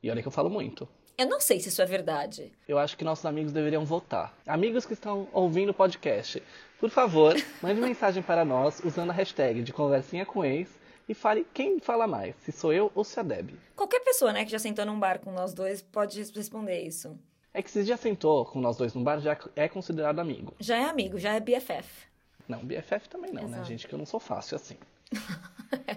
E 0.00 0.08
olha 0.08 0.22
que 0.22 0.28
eu 0.28 0.32
falo 0.32 0.48
muito. 0.48 0.88
Eu 1.18 1.26
não 1.26 1.40
sei 1.40 1.58
se 1.58 1.70
isso 1.70 1.80
é 1.80 1.86
verdade. 1.86 2.52
Eu 2.68 2.78
acho 2.78 2.94
que 2.94 3.02
nossos 3.02 3.24
amigos 3.24 3.50
deveriam 3.50 3.86
votar. 3.86 4.34
Amigos 4.46 4.84
que 4.84 4.92
estão 4.92 5.26
ouvindo 5.32 5.70
o 5.70 5.74
podcast, 5.74 6.42
por 6.78 6.90
favor, 6.90 7.34
mande 7.62 7.80
mensagem 7.80 8.22
para 8.22 8.44
nós 8.44 8.82
usando 8.84 9.08
a 9.10 9.14
hashtag 9.14 9.62
de 9.62 9.72
conversinha 9.72 10.26
com 10.26 10.44
ex 10.44 10.68
e 11.08 11.14
fale 11.14 11.46
quem 11.54 11.80
fala 11.80 12.06
mais, 12.06 12.36
se 12.42 12.52
sou 12.52 12.70
eu 12.70 12.92
ou 12.94 13.02
se 13.02 13.18
é 13.18 13.22
a 13.22 13.24
Deb. 13.24 13.54
Qualquer 13.74 14.00
pessoa, 14.00 14.30
né, 14.30 14.44
que 14.44 14.50
já 14.50 14.58
sentou 14.58 14.84
num 14.84 15.00
bar 15.00 15.18
com 15.18 15.32
nós 15.32 15.54
dois 15.54 15.80
pode 15.80 16.22
responder 16.34 16.82
isso. 16.82 17.18
É 17.54 17.62
que 17.62 17.70
se 17.70 17.82
já 17.82 17.96
sentou 17.96 18.44
com 18.44 18.60
nós 18.60 18.76
dois 18.76 18.92
num 18.92 19.02
bar, 19.02 19.18
já 19.18 19.38
é 19.54 19.68
considerado 19.68 20.18
amigo. 20.18 20.54
Já 20.60 20.76
é 20.76 20.84
amigo, 20.84 21.18
já 21.18 21.32
é 21.32 21.40
BFF. 21.40 22.06
Não, 22.46 22.62
BFF 22.62 23.08
também 23.08 23.32
não, 23.32 23.44
né, 23.44 23.56
Exato. 23.56 23.64
gente? 23.64 23.88
Que 23.88 23.94
eu 23.94 23.98
não 23.98 24.04
sou 24.04 24.20
fácil 24.20 24.56
assim. 24.56 24.76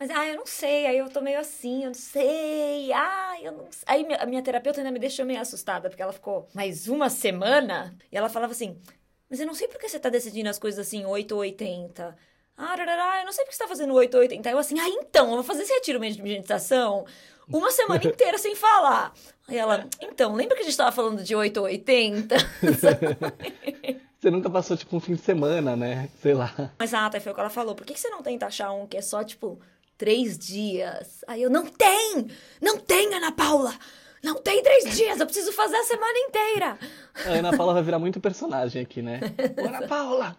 Mas, 0.00 0.08
ah, 0.08 0.26
eu 0.26 0.36
não 0.36 0.46
sei, 0.46 0.86
aí 0.86 0.96
eu 0.96 1.10
tô 1.10 1.20
meio 1.20 1.38
assim, 1.38 1.82
eu 1.82 1.88
não 1.88 1.94
sei, 1.94 2.90
ah, 2.90 3.36
eu 3.42 3.52
não 3.52 3.70
sei. 3.70 3.84
Aí 3.86 4.06
a 4.18 4.24
minha 4.24 4.40
terapeuta 4.40 4.80
ainda 4.80 4.90
me 4.90 4.98
deixou 4.98 5.26
meio 5.26 5.38
assustada, 5.38 5.90
porque 5.90 6.02
ela 6.02 6.10
ficou 6.10 6.48
mais 6.54 6.88
uma 6.88 7.10
semana 7.10 7.94
e 8.10 8.16
ela 8.16 8.30
falava 8.30 8.52
assim, 8.52 8.80
mas 9.28 9.40
eu 9.40 9.46
não 9.46 9.52
sei 9.52 9.68
por 9.68 9.78
que 9.78 9.86
você 9.86 10.00
tá 10.00 10.08
decidindo 10.08 10.48
as 10.48 10.58
coisas 10.58 10.86
assim, 10.86 11.04
8 11.04 11.32
ou 11.32 11.40
80. 11.42 12.16
Ah, 12.56 12.74
rarará, 12.74 13.20
eu 13.20 13.26
não 13.26 13.32
sei 13.32 13.44
por 13.44 13.50
que 13.50 13.56
você 13.56 13.62
tá 13.62 13.68
fazendo 13.68 13.92
8 13.92 14.14
ou 14.14 14.20
80. 14.20 14.48
Aí 14.48 14.54
eu 14.54 14.58
assim, 14.58 14.80
ah, 14.80 14.88
então, 14.88 15.28
eu 15.28 15.34
vou 15.34 15.44
fazer 15.44 15.64
esse 15.64 15.74
retiro 15.74 16.00
de 16.00 16.22
meditação 16.22 17.04
uma 17.46 17.70
semana 17.70 18.00
inteira 18.08 18.38
sem 18.38 18.56
falar. 18.56 19.12
Aí 19.46 19.58
ela, 19.58 19.86
então, 20.00 20.34
lembra 20.34 20.56
que 20.56 20.62
a 20.62 20.64
gente 20.64 20.78
tava 20.78 20.92
falando 20.92 21.22
de 21.22 21.36
8 21.36 21.58
ou 21.58 21.64
80? 21.64 22.36
Você 24.18 24.30
nunca 24.30 24.50
passou, 24.50 24.76
tipo, 24.76 24.94
um 24.96 25.00
fim 25.00 25.14
de 25.14 25.22
semana, 25.22 25.74
né? 25.74 26.08
Sei 26.20 26.34
lá. 26.34 26.72
Mas 26.78 26.92
a 26.92 27.06
Ata 27.06 27.18
foi 27.18 27.32
o 27.32 27.34
que 27.34 27.40
ela 27.40 27.48
falou. 27.48 27.74
Por 27.74 27.86
que 27.86 27.94
que 27.94 28.00
você 28.00 28.10
não 28.10 28.22
tenta 28.22 28.44
achar 28.46 28.70
um 28.70 28.86
que 28.86 28.98
é 28.98 29.00
só, 29.00 29.24
tipo, 29.24 29.58
três 30.00 30.38
dias? 30.38 31.22
Aí 31.28 31.42
eu, 31.42 31.50
não 31.50 31.66
tem! 31.66 32.26
Não 32.58 32.78
tem, 32.78 33.14
Ana 33.14 33.30
Paula! 33.30 33.74
Não 34.22 34.36
tem 34.36 34.62
três 34.62 34.96
dias, 34.96 35.20
eu 35.20 35.26
preciso 35.26 35.52
fazer 35.52 35.76
a 35.76 35.82
semana 35.84 36.18
inteira. 36.18 36.78
A 37.26 37.28
Ana 37.32 37.54
Paula 37.54 37.74
vai 37.74 37.82
virar 37.82 37.98
muito 37.98 38.18
personagem 38.18 38.80
aqui, 38.80 39.02
né? 39.02 39.20
Ana 39.62 39.86
Paula! 39.86 40.36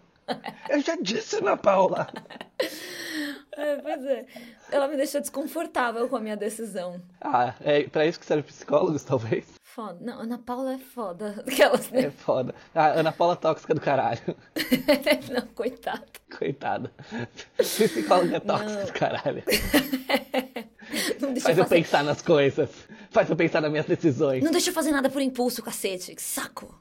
Eu 0.68 0.82
já 0.82 0.96
disse, 0.96 1.36
Ana 1.36 1.56
Paula! 1.58 2.08
É, 3.52 3.76
pois 3.76 4.04
é. 4.06 4.26
Ela 4.72 4.88
me 4.88 4.98
deixou 4.98 5.22
desconfortável 5.22 6.10
com 6.10 6.16
a 6.16 6.20
minha 6.20 6.38
decisão. 6.38 7.00
Ah, 7.20 7.54
é 7.62 7.84
pra 7.84 8.06
isso 8.08 8.20
que 8.20 8.26
serve 8.26 8.44
psicólogos, 8.44 9.04
talvez? 9.04 9.46
Foda. 9.74 9.98
Não, 10.02 10.20
Ana 10.20 10.38
Paula 10.38 10.74
é 10.74 10.78
foda. 10.78 11.44
Aquelas, 11.48 11.92
É 11.94 12.02
né? 12.02 12.12
foda. 12.12 12.54
Ah, 12.76 12.88
Ana 12.88 13.12
Paula 13.12 13.36
tóxica 13.38 13.74
do 13.74 13.80
caralho. 13.80 14.20
não, 15.34 15.48
coitada. 15.56 16.06
Coitada. 16.38 16.92
Psicóloga 17.58 18.42
tóxica 18.42 18.86
do 18.86 18.94
caralho. 18.94 19.44
Não 21.22 21.32
deixa, 21.32 21.46
Faz 21.48 21.58
eu 21.58 21.64
eu 21.64 21.70
fazer, 21.70 21.76
pensar 21.84 22.04
nas 22.04 22.22
coisas. 22.22 22.70
Faz 23.12 23.30
eu 23.30 23.36
pensar 23.36 23.62
nas 23.62 23.72
minhas 23.72 23.86
decisões. 23.86 24.44
não 24.44 24.52
deixa 24.52 24.72
eu 24.72 24.74
fazer 24.74 24.92
nada 24.92 25.10
por 25.10 25.22
impulso, 25.22 25.62
cacete. 25.64 26.14
Que 26.16 26.22
saco. 26.22 26.78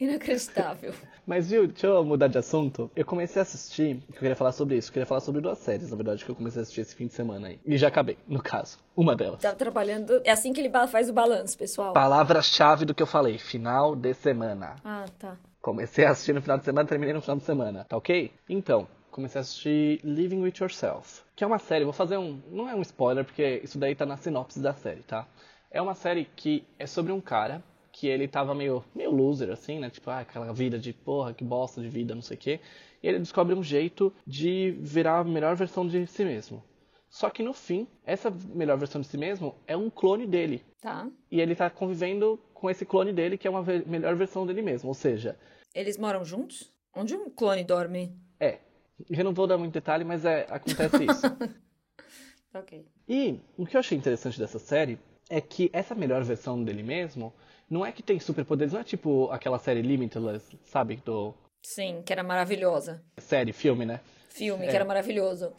Inacreditável. 0.00 0.94
Mas 1.26 1.50
viu, 1.50 1.66
deixa 1.66 1.86
eu 1.86 2.04
mudar 2.04 2.26
de 2.26 2.38
assunto. 2.38 2.90
Eu 2.96 3.04
comecei 3.04 3.40
a 3.40 3.44
assistir, 3.44 4.02
eu 4.08 4.18
queria 4.18 4.34
falar 4.34 4.52
sobre 4.52 4.76
isso. 4.76 4.88
Eu 4.88 4.92
queria 4.92 5.06
falar 5.06 5.20
sobre 5.20 5.40
duas 5.40 5.58
séries, 5.58 5.90
na 5.90 5.96
verdade, 5.96 6.24
que 6.24 6.30
eu 6.30 6.34
comecei 6.34 6.60
a 6.60 6.62
assistir 6.62 6.80
esse 6.80 6.94
fim 6.94 7.06
de 7.06 7.14
semana 7.14 7.48
aí. 7.48 7.60
E 7.64 7.76
já 7.76 7.88
acabei, 7.88 8.18
no 8.26 8.42
caso. 8.42 8.78
Uma 8.96 9.14
delas. 9.14 9.40
Tá 9.40 9.54
trabalhando. 9.54 10.20
É 10.24 10.30
assim 10.30 10.52
que 10.52 10.60
ele 10.60 10.70
faz 10.88 11.08
o 11.08 11.12
balanço, 11.12 11.56
pessoal. 11.56 11.92
Palavra-chave 11.92 12.84
do 12.84 12.94
que 12.94 13.02
eu 13.02 13.06
falei, 13.06 13.38
final 13.38 13.94
de 13.94 14.12
semana. 14.14 14.76
Ah, 14.84 15.04
tá. 15.18 15.36
Comecei 15.60 16.04
a 16.04 16.10
assistir 16.10 16.32
no 16.32 16.42
final 16.42 16.58
de 16.58 16.64
semana, 16.64 16.88
terminei 16.88 17.14
no 17.14 17.22
final 17.22 17.36
de 17.36 17.44
semana, 17.44 17.84
tá 17.84 17.96
ok? 17.96 18.32
Então, 18.48 18.88
comecei 19.12 19.38
a 19.38 19.42
assistir 19.42 20.00
Living 20.02 20.42
With 20.42 20.54
Yourself, 20.60 21.22
que 21.36 21.44
é 21.44 21.46
uma 21.46 21.60
série, 21.60 21.84
vou 21.84 21.92
fazer 21.92 22.16
um, 22.16 22.40
não 22.50 22.68
é 22.68 22.74
um 22.74 22.82
spoiler, 22.82 23.24
porque 23.24 23.60
isso 23.62 23.78
daí 23.78 23.94
tá 23.94 24.04
na 24.04 24.16
sinopse 24.16 24.58
da 24.58 24.72
série, 24.72 25.02
tá? 25.02 25.24
É 25.70 25.80
uma 25.80 25.94
série 25.94 26.24
que 26.34 26.66
é 26.78 26.86
sobre 26.86 27.12
um 27.12 27.20
cara 27.20 27.62
que 27.92 28.06
ele 28.06 28.26
tava 28.26 28.54
meio, 28.54 28.82
meio 28.94 29.10
loser, 29.10 29.50
assim, 29.50 29.78
né? 29.78 29.90
Tipo, 29.90 30.10
ah, 30.10 30.20
aquela 30.20 30.52
vida 30.52 30.78
de 30.78 30.92
porra, 30.92 31.34
que 31.34 31.44
bosta 31.44 31.80
de 31.80 31.88
vida, 31.88 32.14
não 32.14 32.22
sei 32.22 32.36
o 32.36 32.40
quê. 32.40 32.60
E 33.02 33.06
ele 33.08 33.18
descobre 33.18 33.54
um 33.54 33.62
jeito 33.62 34.12
de 34.26 34.70
virar 34.80 35.18
a 35.18 35.24
melhor 35.24 35.54
versão 35.54 35.86
de 35.86 36.06
si 36.06 36.24
mesmo. 36.24 36.62
Só 37.10 37.28
que 37.28 37.42
no 37.42 37.52
fim, 37.52 37.86
essa 38.06 38.30
melhor 38.30 38.78
versão 38.78 39.00
de 39.00 39.06
si 39.06 39.18
mesmo 39.18 39.54
é 39.66 39.76
um 39.76 39.90
clone 39.90 40.26
dele. 40.26 40.64
Tá. 40.80 41.06
E 41.30 41.40
ele 41.40 41.54
tá 41.54 41.68
convivendo 41.68 42.40
com 42.54 42.70
esse 42.70 42.86
clone 42.86 43.12
dele, 43.12 43.36
que 43.36 43.46
é 43.46 43.50
uma 43.50 43.62
ve- 43.62 43.84
melhor 43.86 44.16
versão 44.16 44.46
dele 44.46 44.62
mesmo. 44.62 44.88
Ou 44.88 44.94
seja, 44.94 45.36
Eles 45.74 45.98
moram 45.98 46.24
juntos? 46.24 46.70
Onde 46.96 47.14
um 47.14 47.28
clone 47.28 47.62
dorme? 47.64 48.16
é. 48.40 48.58
Eu 49.10 49.24
não 49.24 49.34
vou 49.34 49.46
dar 49.48 49.58
muito 49.58 49.72
detalhe, 49.72 50.04
mas 50.04 50.24
é, 50.24 50.46
acontece 50.48 51.04
isso. 51.04 51.26
Ok. 52.54 52.84
E 53.08 53.40
o 53.56 53.66
que 53.66 53.76
eu 53.76 53.80
achei 53.80 53.96
interessante 53.96 54.38
dessa 54.38 54.58
série 54.58 54.98
é 55.30 55.40
que 55.40 55.70
essa 55.72 55.94
melhor 55.94 56.22
versão 56.22 56.62
dele 56.62 56.82
mesmo 56.82 57.32
não 57.72 57.84
é 57.86 57.90
que 57.90 58.02
tem 58.02 58.20
superpoderes, 58.20 58.72
não 58.72 58.80
é 58.80 58.84
tipo 58.84 59.30
aquela 59.32 59.58
série 59.58 59.80
Limitless, 59.82 60.58
sabe? 60.64 60.96
Do 61.04 61.34
Sim, 61.62 62.02
que 62.04 62.12
era 62.12 62.22
maravilhosa. 62.22 63.02
série, 63.18 63.52
filme, 63.52 63.86
né? 63.86 64.00
Filme, 64.28 64.66
É. 64.66 64.68
que 64.68 64.76
era 64.76 64.84
maravilhoso. 64.84 65.52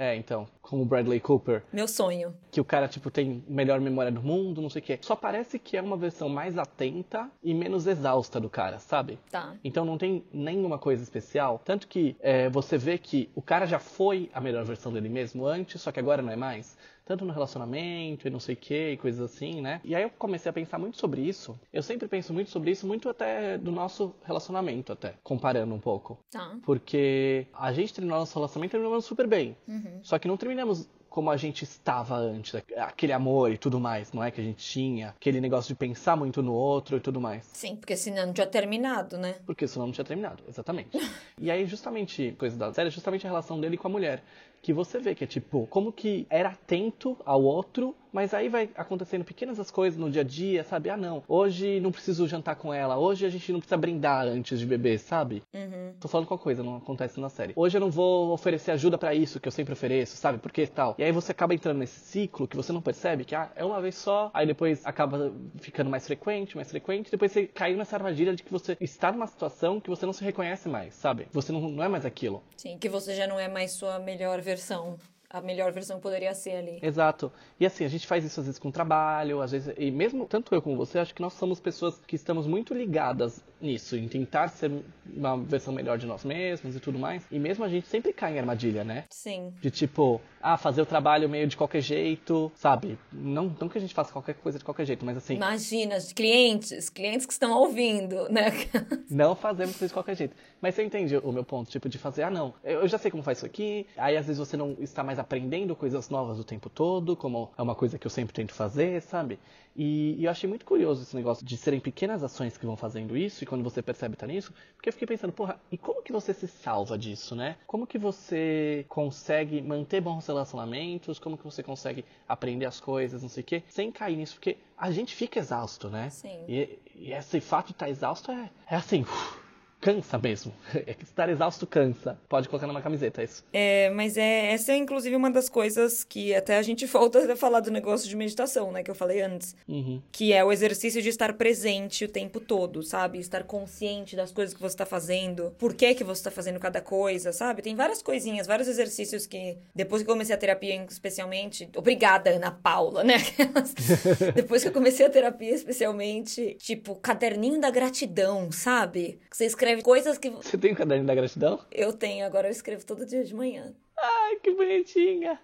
É, 0.00 0.14
então, 0.14 0.46
com 0.62 0.80
o 0.80 0.84
Bradley 0.84 1.18
Cooper, 1.18 1.64
Meu 1.72 1.88
sonho. 1.88 2.32
que 2.52 2.60
o 2.60 2.64
cara, 2.64 2.86
tipo, 2.86 3.10
tem 3.10 3.42
melhor 3.48 3.80
memória 3.80 4.12
do 4.12 4.22
mundo, 4.22 4.62
não 4.62 4.70
sei 4.70 4.80
o 4.80 4.84
quê. 4.84 4.96
Só 5.02 5.16
parece 5.16 5.58
que 5.58 5.76
é 5.76 5.82
uma 5.82 5.96
versão 5.96 6.28
mais 6.28 6.56
atenta 6.56 7.28
e 7.42 7.52
menos 7.52 7.84
exausta 7.84 8.38
do 8.38 8.48
cara, 8.48 8.78
sabe? 8.78 9.18
Tá. 9.28 9.56
Então 9.64 9.84
não 9.84 9.98
tem 9.98 10.22
nenhuma 10.32 10.78
coisa 10.78 11.02
especial. 11.02 11.60
Tanto 11.64 11.88
que 11.88 12.14
é, 12.20 12.48
você 12.48 12.78
vê 12.78 12.96
que 12.96 13.28
o 13.34 13.42
cara 13.42 13.66
já 13.66 13.80
foi 13.80 14.30
a 14.32 14.40
melhor 14.40 14.64
versão 14.64 14.92
dele 14.92 15.08
mesmo 15.08 15.44
antes, 15.44 15.82
só 15.82 15.90
que 15.90 15.98
agora 15.98 16.22
não 16.22 16.32
é 16.32 16.36
mais. 16.36 16.78
Tanto 17.08 17.24
no 17.24 17.32
relacionamento 17.32 18.28
e 18.28 18.30
não 18.30 18.38
sei 18.38 18.54
o 18.54 18.58
que, 18.58 18.90
e 18.90 18.96
coisas 18.98 19.32
assim, 19.32 19.62
né? 19.62 19.80
E 19.82 19.94
aí 19.94 20.02
eu 20.02 20.10
comecei 20.10 20.50
a 20.50 20.52
pensar 20.52 20.78
muito 20.78 20.98
sobre 20.98 21.22
isso. 21.22 21.58
Eu 21.72 21.82
sempre 21.82 22.06
penso 22.06 22.34
muito 22.34 22.50
sobre 22.50 22.70
isso, 22.70 22.86
muito 22.86 23.08
até 23.08 23.56
do 23.56 23.72
nosso 23.72 24.14
relacionamento, 24.22 24.92
até, 24.92 25.14
comparando 25.22 25.74
um 25.74 25.80
pouco. 25.80 26.18
Tá. 26.30 26.54
Porque 26.62 27.46
a 27.54 27.72
gente 27.72 27.94
terminou 27.94 28.18
nosso 28.18 28.34
relacionamento 28.34 28.72
e 28.72 28.76
terminamos 28.76 29.06
super 29.06 29.26
bem. 29.26 29.56
Uhum. 29.66 30.00
Só 30.02 30.18
que 30.18 30.28
não 30.28 30.36
terminamos 30.36 30.86
como 31.08 31.30
a 31.30 31.36
gente 31.36 31.64
estava 31.64 32.16
antes, 32.16 32.54
aquele 32.76 33.12
amor 33.12 33.50
e 33.52 33.58
tudo 33.58 33.80
mais, 33.80 34.12
não 34.12 34.22
é 34.22 34.30
que 34.30 34.40
a 34.40 34.44
gente 34.44 34.64
tinha, 34.64 35.08
aquele 35.08 35.40
negócio 35.40 35.68
de 35.68 35.74
pensar 35.74 36.16
muito 36.16 36.42
no 36.42 36.52
outro 36.52 36.96
e 36.96 37.00
tudo 37.00 37.20
mais. 37.20 37.48
Sim, 37.52 37.76
porque 37.76 37.96
senão 37.96 38.26
não 38.26 38.32
tinha 38.32 38.46
terminado, 38.46 39.16
né? 39.16 39.36
Porque 39.46 39.66
senão 39.66 39.86
não 39.86 39.92
tinha 39.92 40.04
terminado, 40.04 40.42
exatamente. 40.48 40.90
e 41.40 41.50
aí, 41.50 41.66
justamente, 41.66 42.34
coisa 42.38 42.56
da 42.56 42.72
série, 42.72 42.88
é 42.88 42.90
justamente 42.90 43.26
a 43.26 43.30
relação 43.30 43.60
dele 43.60 43.76
com 43.76 43.88
a 43.88 43.90
mulher. 43.90 44.22
Que 44.60 44.72
você 44.72 44.98
vê 44.98 45.14
que 45.14 45.22
é 45.22 45.26
tipo, 45.26 45.66
como 45.68 45.92
que 45.92 46.26
era 46.28 46.48
atento 46.48 47.16
ao 47.24 47.42
outro, 47.42 47.94
mas 48.12 48.34
aí 48.34 48.48
vai 48.48 48.70
acontecendo 48.74 49.24
pequenas 49.24 49.58
as 49.58 49.70
coisas 49.70 49.98
no 49.98 50.10
dia 50.10 50.22
a 50.22 50.24
dia, 50.24 50.64
sabe? 50.64 50.90
Ah, 50.90 50.96
não, 50.96 51.22
hoje 51.28 51.80
não 51.80 51.92
preciso 51.92 52.26
jantar 52.26 52.56
com 52.56 52.72
ela, 52.72 52.98
hoje 52.98 53.26
a 53.26 53.28
gente 53.28 53.52
não 53.52 53.60
precisa 53.60 53.76
brindar 53.76 54.26
antes 54.26 54.58
de 54.58 54.66
beber, 54.66 54.98
sabe? 54.98 55.42
Uhum. 55.54 55.94
Tô 56.00 56.08
falando 56.08 56.26
qual 56.26 56.38
coisa, 56.38 56.62
não 56.62 56.76
acontece 56.76 57.20
na 57.20 57.28
série. 57.28 57.52
Hoje 57.56 57.76
eu 57.76 57.80
não 57.80 57.90
vou 57.90 58.30
oferecer 58.30 58.70
ajuda 58.72 58.98
pra 58.98 59.14
isso 59.14 59.40
que 59.40 59.48
eu 59.48 59.52
sempre 59.52 59.72
ofereço, 59.72 60.16
sabe? 60.16 60.38
Por 60.38 60.52
que 60.52 60.66
tal? 60.66 60.94
E 60.98 61.04
aí 61.04 61.12
você 61.12 61.32
acaba 61.32 61.54
entrando 61.54 61.78
nesse 61.78 62.00
ciclo 62.00 62.48
que 62.48 62.56
você 62.56 62.72
não 62.72 62.80
percebe 62.80 63.24
que 63.24 63.34
ah, 63.34 63.50
é 63.54 63.64
uma 63.64 63.80
vez 63.80 63.94
só, 63.96 64.30
aí 64.32 64.46
depois 64.46 64.84
acaba 64.84 65.32
ficando 65.56 65.90
mais 65.90 66.06
frequente, 66.06 66.56
mais 66.56 66.70
frequente, 66.70 67.10
depois 67.10 67.32
você 67.32 67.46
caiu 67.46 67.76
nessa 67.76 67.96
armadilha 67.96 68.34
de 68.34 68.42
que 68.42 68.52
você 68.52 68.76
está 68.80 69.12
numa 69.12 69.26
situação 69.26 69.80
que 69.80 69.90
você 69.90 70.06
não 70.06 70.12
se 70.12 70.24
reconhece 70.24 70.68
mais, 70.68 70.94
sabe? 70.94 71.28
Você 71.32 71.52
não, 71.52 71.60
não 71.60 71.84
é 71.84 71.88
mais 71.88 72.04
aquilo. 72.04 72.42
Sim, 72.56 72.78
que 72.78 72.88
você 72.88 73.14
já 73.14 73.26
não 73.26 73.38
é 73.38 73.48
mais 73.48 73.72
sua 73.72 73.98
melhor 73.98 74.40
versão. 74.40 74.98
A 75.30 75.40
melhor 75.40 75.72
versão 75.72 76.00
poderia 76.00 76.34
ser 76.34 76.56
ali. 76.56 76.78
Exato. 76.82 77.30
E 77.60 77.66
assim, 77.66 77.84
a 77.84 77.88
gente 77.88 78.06
faz 78.06 78.24
isso 78.24 78.40
às 78.40 78.46
vezes 78.46 78.58
com 78.58 78.70
trabalho, 78.70 79.42
às 79.42 79.52
vezes. 79.52 79.74
E 79.76 79.90
mesmo 79.90 80.26
tanto 80.26 80.54
eu 80.54 80.62
como 80.62 80.76
você, 80.76 80.98
acho 80.98 81.14
que 81.14 81.20
nós 81.20 81.34
somos 81.34 81.60
pessoas 81.60 82.00
que 82.06 82.16
estamos 82.16 82.46
muito 82.46 82.72
ligadas 82.72 83.42
nisso, 83.60 83.96
em 83.96 84.08
tentar 84.08 84.48
ser 84.48 84.70
uma 85.06 85.36
versão 85.36 85.74
melhor 85.74 85.98
de 85.98 86.06
nós 86.06 86.24
mesmos 86.24 86.76
e 86.76 86.80
tudo 86.80 86.98
mais. 86.98 87.26
E 87.30 87.38
mesmo 87.38 87.64
a 87.64 87.68
gente 87.68 87.86
sempre 87.88 88.12
cai 88.12 88.36
em 88.36 88.38
armadilha, 88.38 88.84
né? 88.84 89.04
Sim. 89.10 89.52
De 89.60 89.70
tipo, 89.70 90.20
ah, 90.40 90.56
fazer 90.56 90.80
o 90.80 90.86
trabalho 90.86 91.28
meio 91.28 91.46
de 91.46 91.56
qualquer 91.56 91.80
jeito, 91.80 92.50
sabe? 92.54 92.98
Não, 93.12 93.54
não 93.60 93.68
que 93.68 93.78
a 93.78 93.80
gente 93.80 93.94
faça 93.94 94.12
qualquer 94.12 94.34
coisa 94.34 94.58
de 94.58 94.64
qualquer 94.64 94.86
jeito, 94.86 95.04
mas 95.04 95.16
assim, 95.16 95.34
Imagina, 95.34 95.98
clientes, 96.14 96.88
clientes 96.88 97.26
que 97.26 97.32
estão 97.32 97.52
ouvindo, 97.52 98.28
né? 98.30 98.52
não 99.10 99.34
fazemos 99.34 99.74
isso 99.74 99.88
de 99.88 99.92
qualquer 99.92 100.16
jeito. 100.16 100.36
Mas 100.60 100.74
você 100.74 100.84
entende 100.84 101.16
o 101.18 101.32
meu 101.32 101.44
ponto, 101.44 101.70
tipo, 101.70 101.88
de 101.88 101.98
fazer, 101.98 102.22
ah, 102.22 102.30
não, 102.30 102.54
eu 102.62 102.86
já 102.88 102.98
sei 102.98 103.10
como 103.10 103.22
faz 103.22 103.38
isso 103.38 103.46
aqui, 103.46 103.86
aí 103.96 104.16
às 104.16 104.26
vezes 104.26 104.38
você 104.38 104.56
não 104.56 104.76
está 104.80 105.02
mais 105.02 105.17
aprendendo 105.20 105.74
coisas 105.76 106.08
novas 106.08 106.38
o 106.38 106.44
tempo 106.44 106.68
todo, 106.68 107.16
como 107.16 107.50
é 107.56 107.62
uma 107.62 107.74
coisa 107.74 107.98
que 107.98 108.06
eu 108.06 108.10
sempre 108.10 108.34
tento 108.34 108.52
fazer, 108.52 109.02
sabe? 109.02 109.38
E, 109.76 110.16
e 110.18 110.24
eu 110.24 110.30
achei 110.30 110.48
muito 110.48 110.64
curioso 110.64 111.02
esse 111.02 111.14
negócio 111.14 111.44
de 111.46 111.56
serem 111.56 111.78
pequenas 111.78 112.22
ações 112.22 112.56
que 112.56 112.66
vão 112.66 112.76
fazendo 112.76 113.16
isso, 113.16 113.44
e 113.44 113.46
quando 113.46 113.62
você 113.62 113.80
percebe 113.80 114.14
estar 114.14 114.26
nisso, 114.26 114.52
porque 114.74 114.88
eu 114.88 114.92
fiquei 114.92 115.06
pensando, 115.06 115.32
porra, 115.32 115.60
e 115.70 115.78
como 115.78 116.02
que 116.02 116.12
você 116.12 116.34
se 116.34 116.48
salva 116.48 116.98
disso, 116.98 117.36
né? 117.36 117.56
Como 117.66 117.86
que 117.86 117.98
você 117.98 118.84
consegue 118.88 119.62
manter 119.62 120.00
bons 120.00 120.26
relacionamentos, 120.26 121.18
como 121.18 121.38
que 121.38 121.44
você 121.44 121.62
consegue 121.62 122.04
aprender 122.28 122.66
as 122.66 122.80
coisas, 122.80 123.22
não 123.22 123.28
sei 123.28 123.42
o 123.42 123.46
quê, 123.46 123.62
sem 123.68 123.92
cair 123.92 124.16
nisso, 124.16 124.34
porque 124.34 124.56
a 124.76 124.90
gente 124.90 125.14
fica 125.14 125.38
exausto, 125.38 125.88
né? 125.88 126.10
Sim. 126.10 126.44
E, 126.48 126.78
e 126.96 127.12
esse 127.12 127.40
fato 127.40 127.66
de 127.66 127.72
estar 127.72 127.88
exausto 127.88 128.32
é, 128.32 128.50
é 128.68 128.76
assim, 128.76 129.02
uf, 129.02 129.47
cansa 129.80 130.18
mesmo. 130.18 130.52
É 130.86 130.94
que 130.94 131.04
estar 131.04 131.28
exausto 131.28 131.66
cansa. 131.66 132.18
Pode 132.28 132.48
colocar 132.48 132.66
numa 132.66 132.80
camiseta 132.80 133.22
isso. 133.22 133.44
É, 133.52 133.90
mas 133.90 134.16
é 134.16 134.52
essa 134.52 134.72
é 134.72 134.76
inclusive 134.76 135.14
uma 135.16 135.30
das 135.30 135.48
coisas 135.48 136.04
que 136.04 136.34
até 136.34 136.56
a 136.56 136.62
gente 136.62 136.84
volta 136.86 137.32
a 137.32 137.36
falar 137.36 137.60
do 137.60 137.70
negócio 137.70 138.08
de 138.08 138.16
meditação, 138.16 138.70
né, 138.72 138.82
que 138.82 138.90
eu 138.90 138.94
falei 138.94 139.20
antes, 139.20 139.54
Uhum. 139.68 140.00
que 140.10 140.32
é 140.32 140.44
o 140.44 140.50
exercício 140.52 141.00
de 141.02 141.08
estar 141.08 141.32
presente 141.34 142.04
o 142.04 142.08
tempo 142.08 142.40
todo, 142.40 142.82
sabe? 142.82 143.18
Estar 143.18 143.44
consciente 143.44 144.16
das 144.16 144.32
coisas 144.32 144.54
que 144.54 144.60
você 144.60 144.76
tá 144.76 144.86
fazendo, 144.86 145.52
por 145.58 145.74
que 145.74 145.94
que 145.94 146.04
você 146.04 146.22
tá 146.24 146.30
fazendo 146.30 146.58
cada 146.58 146.80
coisa, 146.80 147.32
sabe? 147.32 147.62
Tem 147.62 147.74
várias 147.74 148.00
coisinhas, 148.02 148.46
vários 148.46 148.68
exercícios 148.68 149.26
que 149.26 149.56
depois 149.74 150.02
que 150.02 150.08
eu 150.08 150.14
comecei 150.14 150.34
a 150.34 150.38
terapia, 150.38 150.84
especialmente, 150.88 151.68
obrigada 151.76 152.30
Ana 152.30 152.50
Paula, 152.50 153.04
né? 153.04 153.16
depois 154.34 154.62
que 154.62 154.68
eu 154.68 154.72
comecei 154.72 155.04
a 155.06 155.10
terapia, 155.10 155.52
especialmente, 155.54 156.56
tipo, 156.60 156.94
caderninho 156.96 157.60
da 157.60 157.70
gratidão, 157.70 158.50
sabe? 158.50 159.18
Que 159.30 159.36
você 159.36 159.44
escreve 159.46 159.67
coisas 159.82 160.18
que 160.18 160.30
Você 160.30 160.56
tem 160.58 160.72
o 160.72 160.76
caderno 160.76 161.06
da 161.06 161.14
gratidão? 161.14 161.60
eu 161.70 161.92
tenho, 161.92 162.24
agora 162.24 162.48
eu 162.48 162.52
escrevo 162.52 162.84
todo 162.84 163.06
dia 163.06 163.24
de 163.24 163.34
manhã. 163.34 163.74
Ai, 163.96 164.36
que 164.36 164.50
bonitinha. 164.52 165.40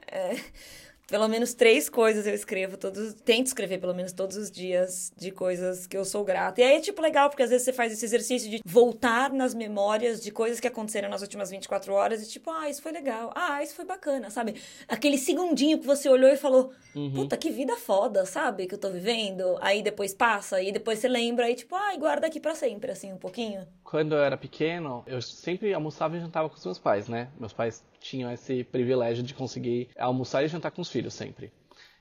Pelo 1.06 1.28
menos 1.28 1.52
três 1.52 1.90
coisas 1.90 2.26
eu 2.26 2.32
escrevo 2.34 2.78
todos. 2.78 3.12
Tento 3.12 3.48
escrever 3.48 3.78
pelo 3.78 3.94
menos 3.94 4.10
todos 4.12 4.38
os 4.38 4.50
dias 4.50 5.12
de 5.14 5.30
coisas 5.30 5.86
que 5.86 5.94
eu 5.94 6.02
sou 6.04 6.24
grata. 6.24 6.62
E 6.62 6.64
aí 6.64 6.76
é 6.76 6.80
tipo 6.80 7.02
legal, 7.02 7.28
porque 7.28 7.42
às 7.42 7.50
vezes 7.50 7.62
você 7.66 7.74
faz 7.74 7.92
esse 7.92 8.06
exercício 8.06 8.50
de 8.50 8.62
voltar 8.64 9.30
nas 9.30 9.52
memórias 9.52 10.18
de 10.22 10.30
coisas 10.30 10.58
que 10.60 10.66
aconteceram 10.66 11.10
nas 11.10 11.20
últimas 11.20 11.50
24 11.50 11.92
horas 11.92 12.22
e 12.22 12.30
tipo, 12.30 12.50
ah, 12.50 12.70
isso 12.70 12.80
foi 12.80 12.90
legal. 12.90 13.30
Ah, 13.34 13.62
isso 13.62 13.74
foi 13.74 13.84
bacana, 13.84 14.30
sabe? 14.30 14.54
Aquele 14.88 15.18
segundinho 15.18 15.78
que 15.78 15.86
você 15.86 16.08
olhou 16.08 16.30
e 16.30 16.38
falou, 16.38 16.72
puta, 17.14 17.36
que 17.36 17.50
vida 17.50 17.76
foda, 17.76 18.24
sabe? 18.24 18.66
Que 18.66 18.74
eu 18.74 18.78
tô 18.78 18.88
vivendo. 18.88 19.58
Aí 19.60 19.82
depois 19.82 20.14
passa, 20.14 20.62
e 20.62 20.72
depois 20.72 21.00
você 21.00 21.08
lembra 21.08 21.50
e 21.50 21.54
tipo, 21.54 21.76
ah, 21.76 21.94
guarda 21.98 22.28
aqui 22.28 22.40
pra 22.40 22.54
sempre, 22.54 22.90
assim, 22.90 23.12
um 23.12 23.18
pouquinho. 23.18 23.66
Quando 23.84 24.14
eu 24.14 24.22
era 24.22 24.36
pequeno, 24.36 25.04
eu 25.06 25.20
sempre 25.22 25.72
almoçava 25.72 26.16
e 26.16 26.20
jantava 26.20 26.48
com 26.48 26.56
os 26.56 26.64
meus 26.64 26.78
pais, 26.78 27.06
né? 27.06 27.28
Meus 27.38 27.52
pais 27.52 27.84
tinham 28.00 28.32
esse 28.32 28.64
privilégio 28.64 29.22
de 29.22 29.34
conseguir 29.34 29.88
almoçar 29.96 30.42
e 30.42 30.48
jantar 30.48 30.72
com 30.72 30.82
os 30.82 30.90
filhos 30.90 31.14
sempre. 31.14 31.52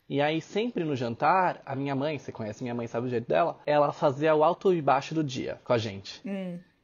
E 0.09 0.21
aí, 0.21 0.41
sempre 0.41 0.83
no 0.83 0.95
jantar, 0.95 1.61
a 1.65 1.75
minha 1.75 1.95
mãe, 1.95 2.17
você 2.17 2.31
conhece 2.31 2.63
minha 2.63 2.73
mãe, 2.73 2.87
sabe 2.87 3.07
o 3.07 3.09
jeito 3.09 3.27
dela? 3.27 3.59
Ela 3.65 3.91
fazia 3.91 4.33
o 4.33 4.43
alto 4.43 4.73
e 4.73 4.81
baixo 4.81 5.13
do 5.13 5.23
dia 5.23 5.59
com 5.63 5.73
a 5.73 5.77
gente. 5.77 6.21